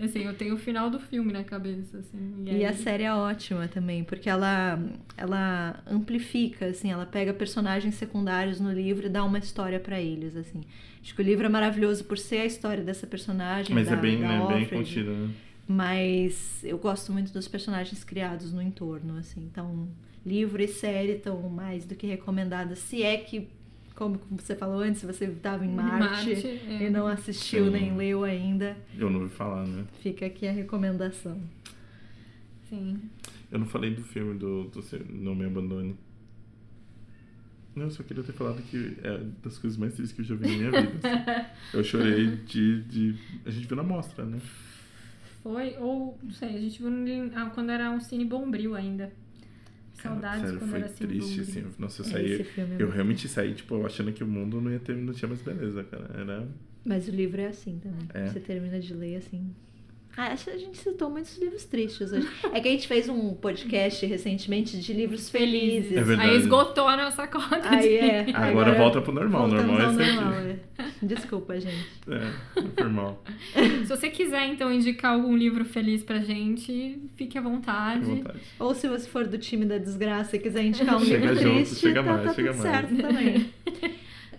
assim, 0.01 0.25
eu 0.25 0.35
tenho 0.35 0.55
o 0.55 0.59
final 0.59 0.89
do 0.91 0.99
filme 0.99 1.33
na 1.33 1.43
cabeça, 1.45 1.99
assim. 1.99 2.35
E, 2.45 2.49
E 2.49 2.51
aí- 2.51 2.65
a 2.67 2.73
série 2.73 3.03
é 3.05 3.13
ótima 3.15 3.69
também, 3.69 4.03
porque 4.05 4.29
ela, 4.29 4.79
ela 5.17 5.83
amplifica, 5.87 6.67
assim, 6.67 6.91
ela 6.91 7.07
pega 7.07 7.33
personagens 7.35 7.95
secundários 7.95 8.61
no 8.61 8.73
livro 8.73 9.07
e 9.07 9.09
dá 9.09 9.25
uma 9.25 9.39
história 9.39 9.79
pra 9.81 10.01
eles, 10.01 10.37
assim. 10.37 10.61
Acho 11.03 11.15
que 11.15 11.23
o 11.23 11.25
livro 11.25 11.47
é 11.47 11.49
maravilhoso 11.49 12.05
por 12.05 12.19
ser 12.19 12.39
a 12.43 12.45
história 12.47 12.83
dessa 12.85 13.07
personagem. 13.07 13.75
Mas 13.75 13.87
da, 13.89 13.95
é 13.95 13.97
bem, 13.97 14.21
da 14.21 14.29
né, 14.29 14.39
bem 14.47 14.63
Offred, 14.65 14.69
contido, 14.71 15.11
né? 15.13 15.31
Mas 15.67 16.63
eu 16.65 16.77
gosto 16.79 17.13
muito 17.13 17.33
dos 17.33 17.47
personagens 17.47 18.03
criados 18.03 18.53
no 18.53 18.61
entorno, 18.61 19.17
assim. 19.17 19.41
Então, 19.51 19.89
livro 20.27 20.61
e 20.61 20.67
série 20.69 21.13
estão 21.13 21.41
mais 21.49 21.85
do 21.85 21.95
que 21.95 22.07
recomendadas. 22.09 22.81
Se 22.81 23.03
é 23.03 23.17
que, 23.17 23.49
como 23.95 24.21
você 24.31 24.55
falou 24.57 24.81
antes, 24.81 25.03
você 25.03 25.27
estava 25.27 25.65
em 25.65 25.75
Marte, 25.75 26.33
é. 26.33 26.87
e 26.87 26.91
não 26.91 27.07
assistiu 27.07 27.67
Sim. 27.67 27.71
nem 27.71 27.97
leu 27.97 28.25
ainda, 28.25 28.77
Eu 28.97 29.11
não 29.11 29.21
ouvi 29.21 29.35
falar, 29.35 29.67
né? 29.67 29.85
fica 30.03 30.27
aqui 30.27 30.47
a 30.47 30.53
recomendação. 30.53 31.41
Sim. 32.69 32.99
Eu 33.51 33.59
não 33.59 33.67
falei 33.67 33.95
do 33.95 34.03
filme 34.03 34.39
do, 34.39 34.65
do 34.65 34.81
Não 35.11 35.35
Me 35.35 35.45
Abandone. 35.45 35.97
Não, 37.75 37.85
eu 37.85 37.91
só 37.91 38.03
queria 38.03 38.23
ter 38.23 38.33
falado 38.33 38.61
que 38.63 38.97
é 39.03 39.19
das 39.43 39.59
coisas 39.59 39.79
mais 39.79 39.95
tristes 39.95 40.15
que 40.15 40.23
eu 40.23 40.25
já 40.25 40.35
vi 40.35 40.49
na 40.49 40.71
minha 40.71 40.71
vida. 40.83 40.99
assim. 41.09 41.51
Eu 41.77 41.85
chorei 41.85 42.27
de, 42.47 42.83
de. 42.83 43.15
A 43.47 43.51
gente 43.51 43.67
viu 43.67 43.77
na 43.77 43.83
mostra, 43.85 44.25
né? 44.25 44.41
Foi, 45.43 45.77
ou, 45.79 46.19
não 46.23 46.33
sei, 46.33 46.49
a 46.57 46.61
gente 46.61 46.81
viu 46.83 46.91
no- 46.91 47.31
ah, 47.35 47.51
quando 47.55 47.71
era 47.71 47.91
um 47.91 48.01
cine 48.01 48.25
bombril 48.25 48.75
ainda. 48.75 49.13
Saudades 50.03 50.41
sério, 50.43 50.59
quando 50.59 50.71
foi 50.71 50.79
era 50.81 50.89
cine 50.89 51.09
triste, 51.09 51.41
assim. 51.41 51.67
Nossa, 51.79 52.03
eu 52.03 52.07
É, 52.07 52.09
saí. 52.11 52.33
é 52.43 52.77
Eu 52.79 52.91
realmente 52.91 53.29
saí, 53.29 53.55
tipo, 53.55 53.85
achando 53.87 54.13
que 54.13 54.23
o 54.25 54.27
mundo 54.27 54.61
não 54.61 54.71
ia 54.71 54.79
ter, 54.81 54.97
não 54.97 55.13
tinha 55.13 55.29
mais 55.29 55.43
beleza, 55.43 55.85
cara. 55.85 56.11
Era. 56.19 56.49
Mas 56.85 57.09
o 57.09 57.11
livro 57.11 57.41
é 57.41 57.47
assim 57.49 57.79
também. 57.79 58.07
É. 58.15 58.27
Você 58.29 58.41
termina 58.41 58.81
de 58.81 58.95
ler 58.95 59.17
assim. 59.17 59.55
Ah, 60.17 60.33
acho 60.33 60.45
que 60.45 60.51
a 60.51 60.59
gente 60.59 60.77
citou 60.77 61.09
muitos 61.09 61.39
livros 61.39 61.65
tristes 61.65 62.13
hoje. 62.13 62.29
É 62.53 62.61
que 62.61 62.69
a 62.69 62.71
gente 62.71 62.87
fez 62.87 63.09
um 63.09 63.35
podcast 63.35 64.05
recentemente 64.05 64.79
de 64.79 64.93
livros 64.93 65.31
felizes. 65.31 65.97
É 65.97 66.03
verdade. 66.03 66.31
Aí 66.31 66.37
esgotou 66.37 66.87
a 66.87 66.97
nossa 66.97 67.27
cota 67.27 67.59
de... 67.61 67.67
Aí 67.67 67.97
é. 67.97 68.27
Agora 68.35 68.75
volta 68.75 69.01
pro 69.01 69.13
normal, 69.13 69.49
normal 69.49 69.81
é 69.81 69.87
normal, 69.87 70.33
é. 70.35 70.57
Desculpa, 71.03 71.59
gente. 71.59 71.89
É, 72.09 72.61
foi 72.79 72.89
mal. 72.89 73.23
Se 73.55 73.87
você 73.87 74.11
quiser, 74.11 74.47
então, 74.49 74.73
indicar 74.73 75.13
algum 75.15 75.35
livro 75.37 75.65
feliz 75.65 76.03
pra 76.03 76.19
gente, 76.19 76.99
fique 77.17 77.39
à 77.39 77.41
vontade. 77.41 78.05
Fique 78.05 78.13
à 78.13 78.17
vontade. 78.17 78.41
Ou 78.59 78.75
se 78.75 78.89
você 78.89 79.09
for 79.09 79.27
do 79.27 79.39
time 79.39 79.65
da 79.65 79.79
desgraça 79.79 80.37
e 80.37 80.39
quiser 80.39 80.65
indicar 80.65 80.97
um 80.97 81.01
Chega 81.01 81.33
livro 81.33 81.43
junto, 81.43 81.55
triste, 81.57 81.77
chega 81.77 82.03
tá, 82.03 82.13
mais, 82.13 82.25
tá 82.25 82.35
chega 82.35 82.53
tudo 82.53 82.63
mais. 82.63 82.77
certo 82.77 82.97
também. 82.97 83.51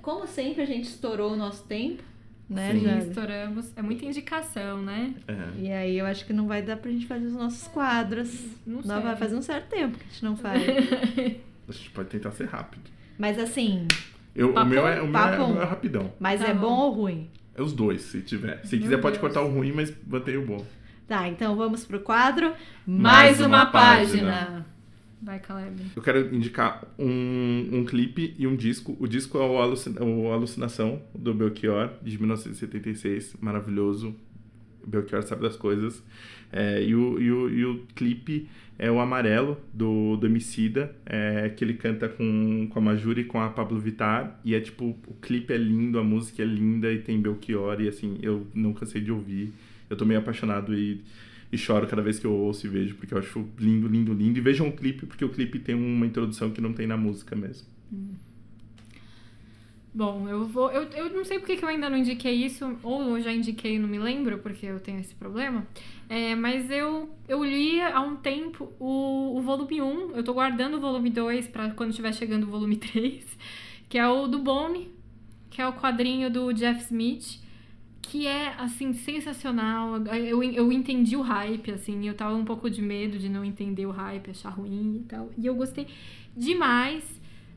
Como 0.01 0.28
sempre, 0.28 0.63
a 0.63 0.65
gente 0.65 0.86
estourou 0.86 1.34
o 1.34 1.36
nosso 1.36 1.63
tempo, 1.67 2.03
né, 2.52 2.72
Sim, 2.74 3.08
estouramos. 3.10 3.72
É 3.76 3.82
muita 3.82 4.06
indicação, 4.06 4.82
né? 4.82 5.14
É. 5.28 5.36
E 5.60 5.72
aí 5.72 5.97
eu 5.97 6.06
acho 6.06 6.26
que 6.26 6.34
não 6.34 6.47
vai 6.47 6.62
dar 6.62 6.78
pra 6.78 6.91
gente 6.91 7.08
fazer 7.08 7.26
os 7.26 7.34
nossos 7.34 7.68
quadros. 7.70 8.32
Não 8.66 8.82
Não 8.82 8.84
sei. 8.84 8.99
vai 9.02 9.16
fazer 9.16 9.36
um 9.36 9.41
certo 9.41 9.70
tempo 9.70 9.97
que 9.97 10.04
a 10.04 10.08
gente 10.10 10.24
não 10.26 10.36
faz. 10.36 10.62
A 11.70 11.72
gente 11.72 11.89
pode 11.91 12.10
tentar 12.10 12.32
ser 12.32 12.47
rápido. 12.49 12.82
Mas 13.18 13.39
assim, 13.39 13.88
Eu, 14.36 14.54
o 14.54 14.66
meu, 14.66 14.86
é, 14.86 15.02
o 15.02 15.08
meu, 15.08 15.20
é, 15.22 15.32
Papum. 15.32 15.43
o 15.45 15.54
meu 15.54 15.62
é 15.62 15.66
rapidão. 15.66 16.14
mas 16.20 16.41
Tá 16.41 16.47
é 16.49 16.54
bom. 16.54 16.60
bom 16.62 16.80
ou 16.82 16.91
ruim? 16.91 17.30
É 17.56 17.62
os 17.62 17.72
dois, 17.72 18.02
se 18.02 18.22
tiver. 18.22 18.60
Se 18.66 18.76
Meu 18.76 18.84
quiser, 18.84 18.97
pode 18.97 19.14
Deus. 19.18 19.22
cortar 19.22 19.41
o 19.41 19.49
ruim, 19.49 19.72
mas 19.72 19.93
mantém 20.06 20.36
o 20.38 20.45
bom. 20.45 20.66
Tá, 21.08 21.28
então 21.30 21.56
vamos 21.56 21.86
pro 21.86 21.99
quadro 22.02 22.54
Mais 22.86 23.38
Mais 23.38 23.39
uma 23.39 23.47
uma, 23.47 23.66
página. 23.68 24.32
página. 24.34 24.66
Vai, 25.22 25.39
Caleb. 25.39 25.76
Eu 25.95 26.01
quero 26.01 26.34
indicar 26.36 26.84
um, 26.97 27.69
um 27.72 27.86
clipe 27.86 28.34
e 28.39 28.47
um 28.47 28.55
disco. 28.55 28.97
O 28.99 29.07
disco 29.07 29.38
é 29.38 29.41
o, 29.41 29.57
Alucin- 29.59 29.95
o 29.99 30.32
Alucinação, 30.32 30.99
do 31.13 31.32
Belchior, 31.34 31.91
de 32.01 32.17
1976. 32.17 33.36
Maravilhoso. 33.39 34.15
O 34.84 34.88
Belchior 34.89 35.22
sabe 35.22 35.43
das 35.43 35.55
coisas. 35.55 36.03
É, 36.51 36.84
e, 36.84 36.95
o, 36.95 37.22
e, 37.22 37.32
o, 37.32 37.49
e 37.49 37.65
o 37.65 37.86
clipe 37.95 38.49
é 38.80 38.89
o 38.91 38.99
Amarelo, 38.99 39.57
do, 39.72 40.17
do 40.17 40.26
Emicida, 40.26 40.95
é, 41.05 41.49
que 41.49 41.63
ele 41.63 41.76
canta 41.76 42.09
com, 42.09 42.67
com 42.72 42.80
a 42.80 42.82
Majuri 42.82 43.22
e 43.22 43.26
com 43.26 43.39
a 43.39 43.47
Pablo 43.49 43.80
Vittar. 43.80 44.39
E 44.43 44.55
é 44.55 44.59
tipo, 44.59 44.97
o 45.07 45.13
clipe 45.22 45.53
é 45.53 45.57
lindo, 45.57 45.99
a 45.99 46.03
música 46.03 46.41
é 46.41 46.45
linda 46.45 46.91
e 46.91 46.97
tem 46.97 47.22
Belchior. 47.22 47.80
E 47.80 47.88
assim, 47.88 48.17
eu 48.24 48.47
não 48.55 48.74
cansei 48.74 48.99
de 49.01 49.11
ouvir. 49.11 49.53
Eu 49.88 49.95
tô 49.95 50.03
meio 50.03 50.19
apaixonado 50.19 50.74
e, 50.74 51.01
e 51.52 51.58
choro 51.58 51.88
cada 51.88 52.02
vez 52.02 52.18
que 52.18 52.26
eu 52.26 52.34
ouço 52.34 52.66
e 52.66 52.70
vejo, 52.70 52.95
porque 52.95 53.14
eu 53.14 53.18
acho 53.18 53.45
lindo, 53.60 53.88
lindo, 53.88 54.14
lindo. 54.14 54.38
E 54.38 54.41
vejam 54.41 54.70
o 54.70 54.72
clipe, 54.72 55.06
porque 55.06 55.26
o 55.26 55.30
clipe 55.30 55.60
tem 55.60 55.76
uma 55.76 56.06
introdução 56.06 56.52
que 56.52 56.62
não 56.62 56.72
tem 56.72 56.88
na 56.88 56.95
música 56.95 57.36
mesmo. 57.36 57.68
Bom, 59.93 60.30
eu 60.30 60.45
vou. 60.45 60.72
Eu, 60.72 60.84
eu 60.91 61.10
não 61.10 61.26
sei 61.26 61.38
porque 61.38 61.58
que 61.58 61.66
eu 61.66 61.70
ainda 61.70 61.89
não 61.89 61.97
indiquei 61.97 62.34
isso, 62.34 62.78
ou 62.82 63.18
eu 63.18 63.22
já 63.22 63.34
indiquei 63.34 63.76
e 63.76 63.80
não 63.80 63.89
me 63.89 63.99
lembro, 63.99 64.38
porque 64.38 64.66
eu 64.66 64.80
tenho 64.80 65.02
esse 65.02 65.14
problema. 65.14 65.68
É, 66.08 66.34
mas 66.34 66.72
eu, 66.72 67.10
eu 67.28 67.43
li 67.43 67.82
há 67.82 67.99
um 67.99 68.16
tempo 68.16 68.72
o, 68.80 69.38
o 69.38 69.41
volume 69.41 69.82
1, 69.82 70.16
eu 70.16 70.24
tô 70.24 70.34
guardando 70.34 70.78
o 70.78 70.80
volume 70.80 71.10
2 71.10 71.47
pra 71.47 71.72
quando 71.72 71.89
estiver 71.89 72.14
chegando 72.14 72.43
o 72.43 72.47
volume 72.49 72.76
3, 72.80 73.26
que 73.89 73.97
é 73.97 74.08
o 74.08 74.28
do 74.28 74.39
Bone, 74.39 74.89
que 75.49 75.62
é 75.62 75.68
o 75.68 75.74
quadrinho 75.74 76.30
do 76.32 76.54
Jeff 76.54 76.82
Smith, 76.84 77.41
que 78.02 78.28
é, 78.28 78.54
assim, 78.58 78.93
sensacional. 78.93 79.97
Eu, 80.08 80.43
eu 80.43 80.72
entendi 80.72 81.16
o 81.16 81.22
hype, 81.22 81.72
assim, 81.72 82.08
eu 82.08 82.14
tava 82.14 82.36
um 82.36 82.43
pouco 82.45 82.70
de 82.70 82.82
medo 82.82 83.18
de 83.18 83.30
não 83.30 83.43
entender 83.45 83.86
o 83.86 83.91
hype, 83.91 84.32
achar 84.32 84.49
ruim 84.49 84.97
e 85.04 85.08
tal. 85.08 85.30
E 85.38 85.45
eu 85.45 85.56
gostei 85.56 85.88
demais. 86.36 87.04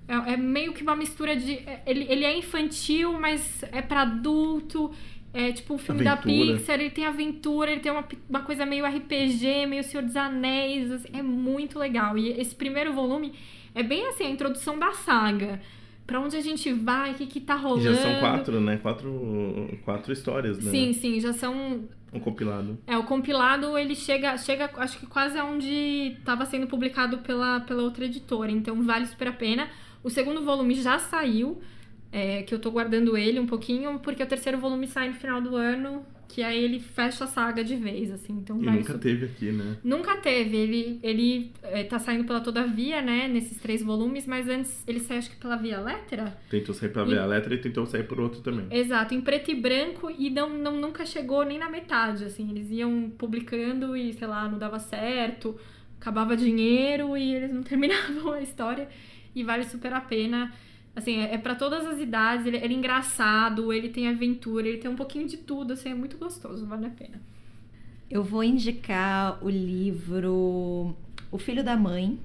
É, 0.06 0.34
é 0.34 0.36
meio 0.36 0.72
que 0.72 0.82
uma 0.82 0.94
mistura 0.96 1.34
de. 1.36 1.54
é- 1.54 1.82
Ele, 1.86 2.04
ele 2.08 2.24
é 2.24 2.36
infantil, 2.36 3.12
mas 3.18 3.62
é 3.72 3.80
pra 3.82 4.02
adulto. 4.02 4.90
É 5.32 5.50
tipo 5.50 5.74
um 5.74 5.78
filme 5.78 6.04
da 6.04 6.12
Aventura. 6.12 6.56
Pixar, 6.58 6.78
ele 6.80 6.90
tem 6.90 7.04
aventura, 7.06 7.72
ele 7.72 7.80
tem 7.80 7.90
uma, 7.90 8.06
uma 8.30 8.42
coisa 8.42 8.64
meio 8.64 8.86
RPG, 8.86 9.66
meio 9.66 9.82
Senhor 9.82 10.04
dos 10.04 10.14
Anéis. 10.14 10.92
assim, 10.92 11.08
é 11.12 11.22
muito 11.22 11.76
legal. 11.78 12.16
E 12.16 12.28
esse 12.40 12.54
primeiro 12.54 12.92
volume 12.92 13.32
é 13.74 13.82
bem 13.82 14.06
assim, 14.08 14.24
a 14.24 14.30
introdução 14.30 14.78
da 14.78 14.92
saga. 14.92 15.60
Pra 16.06 16.20
onde 16.20 16.36
a 16.36 16.40
gente 16.40 16.72
vai, 16.72 17.12
o 17.12 17.14
que 17.14 17.26
que 17.26 17.40
tá 17.40 17.54
rolando. 17.54 17.82
já 17.82 17.94
são 17.94 18.20
quatro, 18.20 18.60
né? 18.60 18.76
Quatro, 18.76 19.78
quatro 19.84 20.12
histórias, 20.12 20.58
né? 20.58 20.70
Sim, 20.70 20.92
sim, 20.92 21.20
já 21.20 21.32
são 21.32 21.84
Um 22.12 22.20
compilado. 22.20 22.78
É, 22.86 22.96
o 22.96 23.04
compilado 23.04 23.76
ele 23.78 23.94
chega, 23.94 24.36
chega 24.36 24.70
acho 24.76 24.98
que 24.98 25.06
quase 25.06 25.38
aonde 25.38 26.16
estava 26.18 26.44
sendo 26.44 26.66
publicado 26.66 27.18
pela, 27.18 27.60
pela 27.60 27.82
outra 27.82 28.04
editora, 28.04 28.50
então 28.52 28.82
vale 28.82 29.06
super 29.06 29.28
a 29.28 29.32
pena. 29.32 29.68
O 30.02 30.10
segundo 30.10 30.42
volume 30.44 30.74
já 30.74 30.98
saiu, 30.98 31.60
é, 32.12 32.42
que 32.42 32.54
eu 32.54 32.58
tô 32.58 32.70
guardando 32.70 33.16
ele 33.16 33.40
um 33.40 33.46
pouquinho, 33.46 33.98
porque 33.98 34.22
o 34.22 34.26
terceiro 34.26 34.58
volume 34.58 34.86
sai 34.86 35.08
no 35.08 35.14
final 35.14 35.40
do 35.40 35.56
ano, 35.56 36.04
que 36.28 36.42
aí 36.42 36.62
ele 36.64 36.80
fecha 36.80 37.24
a 37.24 37.26
saga 37.26 37.62
de 37.62 37.76
vez, 37.76 38.10
assim, 38.10 38.32
então 38.34 38.60
E 38.60 38.64
nunca 38.66 38.82
super- 38.94 38.98
teve 38.98 39.26
aqui, 39.26 39.52
né? 39.52 39.76
Nunca 39.84 40.16
teve, 40.16 40.56
ele, 40.56 40.98
ele 41.02 41.52
é, 41.62 41.84
tá 41.84 41.98
saindo 41.98 42.24
pela 42.24 42.40
Todavia, 42.40 43.00
né, 43.00 43.28
nesses 43.28 43.58
três 43.58 43.82
volumes, 43.82 44.26
mas 44.26 44.48
antes 44.48 44.82
ele 44.86 45.00
saiu 45.00 45.18
acho 45.18 45.30
que 45.30 45.36
pela 45.36 45.56
Via 45.56 45.80
Lettera, 45.80 46.36
Tentou 46.50 46.74
sair 46.74 46.88
pra 46.88 47.04
ver 47.04 47.18
a 47.18 47.26
letra 47.26 47.54
e 47.54 47.58
tentou 47.58 47.86
sair 47.86 48.04
por 48.04 48.18
outro 48.20 48.40
também. 48.40 48.66
Exato, 48.70 49.14
em 49.14 49.20
preto 49.20 49.50
e 49.50 49.54
branco 49.54 50.10
e 50.10 50.30
não, 50.30 50.48
não, 50.50 50.76
nunca 50.80 51.04
chegou 51.06 51.44
nem 51.44 51.58
na 51.58 51.70
metade, 51.70 52.24
assim. 52.24 52.50
Eles 52.50 52.70
iam 52.70 53.10
publicando 53.16 53.96
e, 53.96 54.12
sei 54.12 54.26
lá, 54.26 54.48
não 54.48 54.58
dava 54.58 54.78
certo, 54.78 55.56
acabava 56.00 56.36
dinheiro 56.36 57.16
e 57.16 57.34
eles 57.34 57.52
não 57.52 57.62
terminavam 57.64 58.32
a 58.32 58.40
história. 58.40 58.88
E 59.34 59.42
vale 59.42 59.64
super 59.64 59.92
a 59.92 60.00
pena. 60.00 60.52
Assim, 60.96 61.18
é, 61.18 61.34
é 61.34 61.38
para 61.38 61.54
todas 61.54 61.86
as 61.86 61.98
idades, 61.98 62.46
ele, 62.46 62.56
ele 62.56 62.74
é 62.74 62.76
engraçado, 62.76 63.72
ele 63.72 63.88
tem 63.88 64.08
aventura, 64.08 64.68
ele 64.68 64.78
tem 64.78 64.90
um 64.90 64.96
pouquinho 64.96 65.26
de 65.26 65.36
tudo, 65.36 65.72
assim, 65.72 65.90
é 65.90 65.94
muito 65.94 66.16
gostoso, 66.16 66.66
vale 66.66 66.86
a 66.86 66.90
pena. 66.90 67.20
Eu 68.10 68.22
vou 68.22 68.44
indicar 68.44 69.42
o 69.44 69.50
livro 69.50 70.94
O 71.30 71.38
Filho 71.38 71.64
da 71.64 71.76
Mãe, 71.76 72.18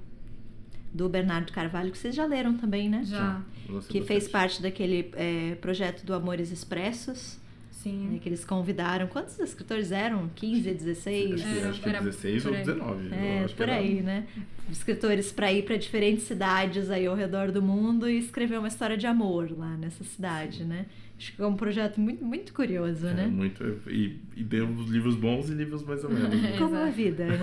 do 0.94 1.08
Bernardo 1.10 1.52
Carvalho, 1.52 1.92
que 1.92 1.98
vocês 1.98 2.14
já 2.14 2.26
leram 2.26 2.58
também, 2.58 2.90
né? 2.90 3.04
Já, 3.04 3.42
Gostei 3.68 4.02
Que 4.02 4.08
fez 4.08 4.28
parte 4.28 4.62
daquele 4.62 5.12
é, 5.14 5.56
projeto 5.56 6.06
do 6.06 6.14
Amores 6.14 6.52
Expressos, 6.52 7.40
sim. 7.84 8.08
né, 8.10 8.20
que 8.22 8.30
eles 8.30 8.44
convidaram. 8.46 9.08
Quantos 9.08 9.40
escritores 9.40 9.92
eram? 9.92 10.30
15, 10.36 10.74
16? 10.74 11.34
Acho 11.34 11.44
que, 11.44 11.58
Era- 11.60 11.70
acho 11.70 11.82
que 11.82 11.90
era 11.90 12.00
16 12.00 12.44
por 12.44 12.50
ou 12.52 12.58
aí. 12.58 12.64
19. 12.64 13.06
eu 13.08 13.14
É, 13.14 13.48
por 13.56 13.70
aí, 13.70 14.02
né? 14.02 14.28
Escritores 14.72 15.32
para 15.32 15.52
ir 15.52 15.64
para 15.64 15.78
diferentes 15.78 16.26
cidades 16.26 16.90
aí 16.92 17.06
ao 17.08 17.16
redor 17.16 17.52
do 17.52 17.62
mundo 17.62 18.08
e 18.10 18.18
escrever 18.20 18.60
uma 18.60 18.68
história 18.68 18.96
de 18.96 19.08
amor 19.08 19.50
lá 19.58 19.76
nessa 19.78 20.04
cidade, 20.04 20.64
né? 20.64 20.86
Acho 21.18 21.36
que 21.36 21.42
é 21.42 21.46
um 21.46 21.56
projeto 21.56 22.00
muito, 22.00 22.24
muito 22.24 22.54
curioso, 22.54 23.08
É, 23.08 23.14
né? 23.14 23.28
muito. 23.28 23.64
E, 23.90 24.20
e 24.38 24.44
deu 24.44 24.66
livros 24.88 25.16
bons 25.16 25.50
e 25.50 25.54
livros 25.54 25.84
mais 25.84 26.02
ou 26.04 26.10
menos. 26.10 26.30
né? 26.42 26.56
Como 26.60 26.76
a 26.78 26.86
vida, 26.86 27.26
né? 27.26 27.36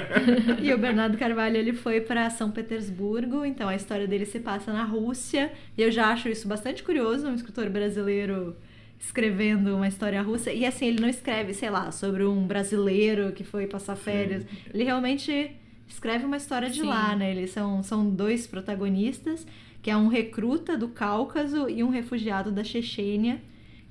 e 0.62 0.72
o 0.72 0.78
Bernardo 0.78 1.18
Carvalho, 1.18 1.56
ele 1.56 1.72
foi 1.74 2.00
para 2.00 2.30
São 2.30 2.50
Petersburgo, 2.50 3.44
então 3.44 3.68
a 3.68 3.74
história 3.76 4.06
dele 4.06 4.24
se 4.24 4.40
passa 4.40 4.72
na 4.72 4.84
Rússia, 4.84 5.52
e 5.76 5.82
eu 5.82 5.90
já 5.90 6.06
acho 6.08 6.28
isso 6.28 6.48
bastante 6.48 6.82
curioso, 6.82 7.26
um 7.28 7.34
escritor 7.34 7.68
brasileiro 7.68 8.56
escrevendo 9.00 9.74
uma 9.74 9.88
história 9.88 10.20
russa, 10.20 10.52
e 10.52 10.66
assim, 10.66 10.86
ele 10.86 11.00
não 11.00 11.08
escreve, 11.08 11.54
sei 11.54 11.70
lá, 11.70 11.90
sobre 11.90 12.22
um 12.24 12.46
brasileiro 12.46 13.32
que 13.32 13.42
foi 13.42 13.66
passar 13.66 13.96
férias, 13.96 14.44
ele 14.72 14.84
realmente 14.84 15.56
escreve 15.88 16.26
uma 16.26 16.36
história 16.36 16.68
de 16.68 16.82
Sim. 16.82 16.86
lá, 16.86 17.16
né? 17.16 17.30
Eles 17.30 17.50
são, 17.50 17.82
são 17.82 18.08
dois 18.08 18.46
protagonistas, 18.46 19.46
que 19.82 19.90
é 19.90 19.96
um 19.96 20.08
recruta 20.08 20.76
do 20.76 20.88
Cáucaso 20.88 21.68
e 21.68 21.82
um 21.82 21.88
refugiado 21.88 22.52
da 22.52 22.62
Chechênia, 22.62 23.40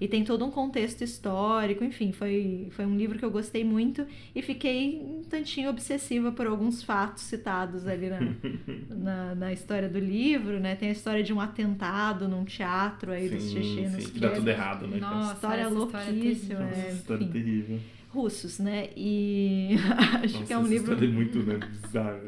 e 0.02 0.08
tem 0.08 0.24
todo 0.24 0.46
um 0.46 0.52
contexto 0.52 1.04
histórico, 1.04 1.84
enfim, 1.84 2.12
foi, 2.12 2.68
foi 2.72 2.86
um 2.86 2.96
livro 2.96 3.20
que 3.20 3.26
eu 3.26 3.32
gostei 3.32 3.64
muito 3.64 4.06
e 4.34 4.42
fiquei 4.42 5.02
um 5.04 5.24
tantinho 5.24 5.70
obsessiva 5.70 6.32
por 6.32 6.48
alguns 6.48 6.82
fatos 6.84 7.24
citados 7.24 7.86
ali 7.86 8.10
na, 8.10 8.20
na, 8.90 9.36
na 9.36 9.54
história 9.54 9.90
do 9.90 10.00
livro, 10.00 10.60
né? 10.60 10.76
Tem 10.76 10.90
a 10.90 10.92
história 10.94 11.22
de 11.24 11.34
um 11.34 11.42
atentado 11.42 12.28
num 12.28 12.46
teatro 12.46 13.12
aí 13.12 13.30
dos 13.30 13.44
Sim, 13.44 13.54
chechenos. 13.76 14.04
sim, 14.04 14.12
que 14.12 14.20
dá 14.20 14.28
é- 14.28 14.32
tudo 14.32 14.50
errado, 14.50 14.88
né? 14.88 14.98
Nossa, 15.00 15.34
História 15.34 15.62
essa 15.64 15.70
louquíssima, 15.74 16.06
terrível. 16.14 16.60
é, 16.60 16.66
Nossa, 16.66 16.96
história 16.96 17.24
enfim. 17.24 17.32
terrível. 17.34 17.80
russos, 18.10 18.60
né? 18.60 18.90
E 18.96 19.76
acho 20.24 20.34
Nossa, 20.36 20.46
que 20.46 20.54
é 20.54 20.58
um 20.58 20.62
essa 20.62 20.70
livro. 20.70 20.92
história 20.94 21.08
é 21.10 21.12
muito, 21.14 21.40
né? 21.44 21.58
Bizarra. 21.58 22.22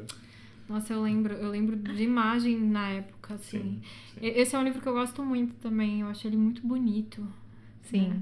Nossa, 0.69 0.93
eu 0.93 1.01
lembro, 1.01 1.33
eu 1.33 1.49
lembro 1.49 1.75
de 1.75 2.03
imagem 2.03 2.57
na 2.57 2.89
época, 2.89 3.33
assim. 3.33 3.59
Sim, 3.59 3.81
sim. 4.13 4.19
Esse 4.21 4.55
é 4.55 4.59
um 4.59 4.63
livro 4.63 4.81
que 4.81 4.87
eu 4.87 4.93
gosto 4.93 5.23
muito 5.23 5.53
também, 5.55 6.01
eu 6.01 6.07
acho 6.07 6.25
ele 6.27 6.37
muito 6.37 6.65
bonito. 6.65 7.25
Sim. 7.83 8.21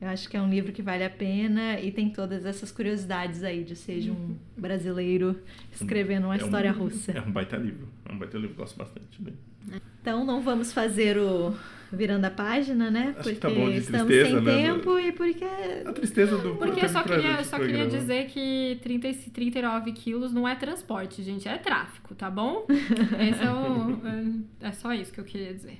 Eu 0.00 0.08
acho 0.08 0.28
que 0.28 0.36
é 0.36 0.42
um 0.42 0.50
livro 0.50 0.72
que 0.72 0.82
vale 0.82 1.04
a 1.04 1.10
pena 1.10 1.78
e 1.80 1.92
tem 1.92 2.10
todas 2.10 2.44
essas 2.44 2.72
curiosidades 2.72 3.44
aí 3.44 3.62
de 3.62 3.76
ser 3.76 4.00
de 4.00 4.10
um 4.10 4.36
brasileiro 4.56 5.38
escrevendo 5.72 6.24
uma 6.24 6.34
É 6.36 6.42
um- 6.42 6.44
história 6.44 6.72
russa. 6.72 7.12
É 7.16 7.20
um 7.20 7.30
baita 7.30 7.56
livro. 7.56 7.86
É 8.08 8.12
um 8.12 8.18
baita 8.18 8.36
livro, 8.36 8.56
gosto 8.56 8.76
bastante 8.76 9.22
dele. 9.22 9.36
Então 10.00 10.24
não 10.24 10.42
vamos 10.42 10.72
fazer 10.72 11.16
o 11.16 11.54
virando 11.92 12.24
a 12.24 12.30
página, 12.30 12.90
né? 12.90 13.14
Acho 13.16 13.22
Porque 13.30 13.34
que 13.34 13.40
tá 13.40 13.48
bom 13.50 13.70
de 13.70 13.76
estamos 13.76 14.06
tristeza, 14.08 14.36
sem 14.36 14.40
né? 14.40 14.62
tempo 14.72 14.98
e 14.98 15.12
porque 15.12 15.44
A 15.86 15.92
tristeza 15.92 16.38
do 16.38 16.56
Porque 16.56 16.84
eu 16.84 16.88
só 16.88 17.02
queria, 17.04 17.38
eu 17.38 17.44
só 17.44 17.58
queria 17.60 17.86
dizer 17.86 18.26
que 18.26 18.80
30, 18.82 19.08
e 19.08 19.14
39 19.14 19.92
quilos 19.92 20.32
não 20.32 20.48
é 20.48 20.56
transporte, 20.56 21.22
gente, 21.22 21.46
é 21.46 21.56
tráfico, 21.58 22.12
tá 22.16 22.28
bom? 22.28 22.66
Esse 22.68 23.44
é 23.44 23.52
o. 23.52 24.00
É, 24.62 24.68
é 24.68 24.72
só 24.72 24.92
isso 24.92 25.12
que 25.12 25.20
eu 25.20 25.24
queria 25.24 25.54
dizer. 25.54 25.78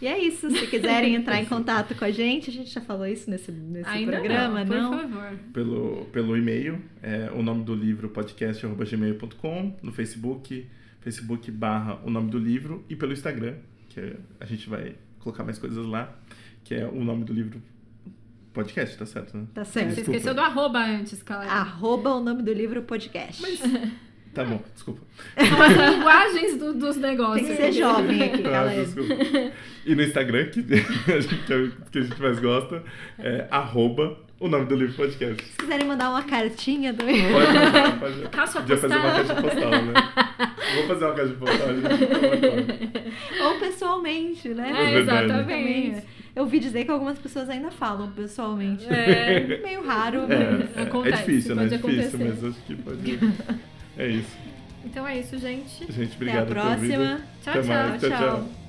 E 0.00 0.06
é 0.06 0.18
isso, 0.18 0.50
se 0.50 0.66
quiserem 0.66 1.14
entrar 1.14 1.40
em 1.40 1.44
contato 1.46 1.94
com 1.94 2.04
a 2.04 2.10
gente, 2.10 2.50
a 2.50 2.52
gente 2.52 2.70
já 2.70 2.80
falou 2.80 3.06
isso 3.06 3.30
nesse, 3.30 3.50
nesse 3.52 3.88
Ainda 3.88 4.12
programa, 4.12 4.64
não, 4.64 4.90
não? 4.90 4.98
por 4.98 5.08
favor. 5.10 5.38
Pelo, 5.52 6.04
pelo 6.06 6.36
e-mail, 6.36 6.80
é, 7.02 7.30
o 7.34 7.42
nome 7.42 7.64
do 7.64 7.74
livro 7.74 8.08
podcast.gmail.com, 8.10 9.76
no 9.82 9.92
Facebook, 9.92 10.66
Facebook 11.00 11.50
barra 11.50 11.98
o 12.04 12.10
nome 12.10 12.30
do 12.30 12.38
livro, 12.38 12.84
e 12.88 12.96
pelo 12.96 13.12
Instagram, 13.12 13.54
que 13.88 14.00
é- 14.00 14.16
a 14.40 14.44
gente 14.46 14.68
vai 14.68 14.94
colocar 15.20 15.44
mais 15.44 15.58
coisas 15.58 15.84
lá, 15.86 16.14
que 16.64 16.74
é 16.74 16.86
o 16.86 17.02
nome 17.04 17.24
do 17.24 17.32
livro 17.32 17.60
podcast, 18.52 18.96
tá 18.96 19.04
certo, 19.04 19.36
né? 19.36 19.46
Tá 19.52 19.64
Você 19.64 19.72
certo. 19.72 19.88
Desculpa. 19.88 20.10
esqueceu 20.12 20.34
do 20.34 20.40
arroba 20.40 20.78
antes, 20.78 21.22
galera. 21.22 21.50
Arroba 21.50 22.14
o 22.14 22.20
nome 22.20 22.42
do 22.42 22.52
livro 22.52 22.82
podcast. 22.82 23.42
Tá 24.34 24.44
bom, 24.44 24.60
desculpa. 24.74 25.00
São 25.38 25.62
as 25.62 25.94
linguagens 25.94 26.56
do- 26.58 26.74
dos 26.74 26.96
Tem 26.96 27.10
negócios. 27.10 27.46
que 27.48 27.56
ser 27.56 27.72
jovem 27.72 28.22
aqui, 28.22 28.42
Ah, 28.46 28.50
galera. 28.50 28.84
desculpa. 28.84 29.14
E 29.86 29.94
no 29.94 30.02
Instagram, 30.02 30.46
que 30.46 30.60
a 31.12 31.20
gente, 31.20 31.36
que 31.44 31.52
é 31.52 31.56
o 31.56 31.70
que 31.90 31.98
a 31.98 32.02
gente 32.02 32.20
mais 32.20 32.38
gosta, 32.40 32.82
é 33.18 33.46
arroba 33.50 34.18
o 34.40 34.48
nome 34.48 34.66
do 34.66 34.74
livro 34.74 34.94
podcast. 34.94 35.42
Se 35.44 35.56
quiserem 35.56 35.86
mandar 35.86 36.10
uma 36.10 36.22
cartinha 36.24 36.92
também. 36.92 37.22
Pode, 37.32 37.46
pode, 38.00 38.16
pode. 38.18 38.28
Caixa 38.30 38.60
Podia 38.60 38.76
fazer 38.76 38.94
uma 38.96 39.10
caixa 39.12 39.34
postal, 39.34 39.70
né? 39.70 39.92
Vou 40.74 40.86
fazer 40.88 41.04
uma 41.04 41.14
caixa 41.14 41.34
postal, 41.34 41.68
a 41.68 41.72
gente. 41.74 43.42
Ou 43.42 43.58
pessoalmente, 43.60 44.48
né? 44.48 44.72
É, 44.76 44.98
exatamente. 45.00 46.02
Eu 46.34 46.42
ouvi 46.42 46.58
dizer 46.58 46.84
que 46.84 46.90
algumas 46.90 47.16
pessoas 47.18 47.48
ainda 47.48 47.70
falam 47.70 48.10
pessoalmente. 48.10 48.84
É. 48.92 49.60
Meio 49.62 49.86
raro, 49.86 50.22
É, 50.28 50.50
mas. 50.50 50.76
é, 50.76 50.80
é 50.80 50.82
Acontece, 50.82 51.22
difícil, 51.22 51.54
né? 51.54 51.64
É 51.64 51.68
difícil, 51.68 51.90
acontecer. 52.00 52.24
mas 52.24 52.44
acho 52.44 52.60
que 52.66 52.74
pode. 52.74 53.18
É 53.96 54.06
isso. 54.08 54.36
Então 54.84 55.06
é 55.06 55.18
isso, 55.18 55.38
gente. 55.38 55.90
Gente, 55.90 56.02
Até 56.02 56.36
a 56.38 56.42
obrigado 56.42 56.46
ter 56.48 56.58
ouvido. 56.60 56.94
próxima. 56.94 57.20
Tchau, 57.42 57.52
Até 57.54 57.62
tchau. 57.62 57.68
mais. 57.88 58.00
tchau. 58.00 58.10
Tchau. 58.10 58.18
tchau. 58.18 58.63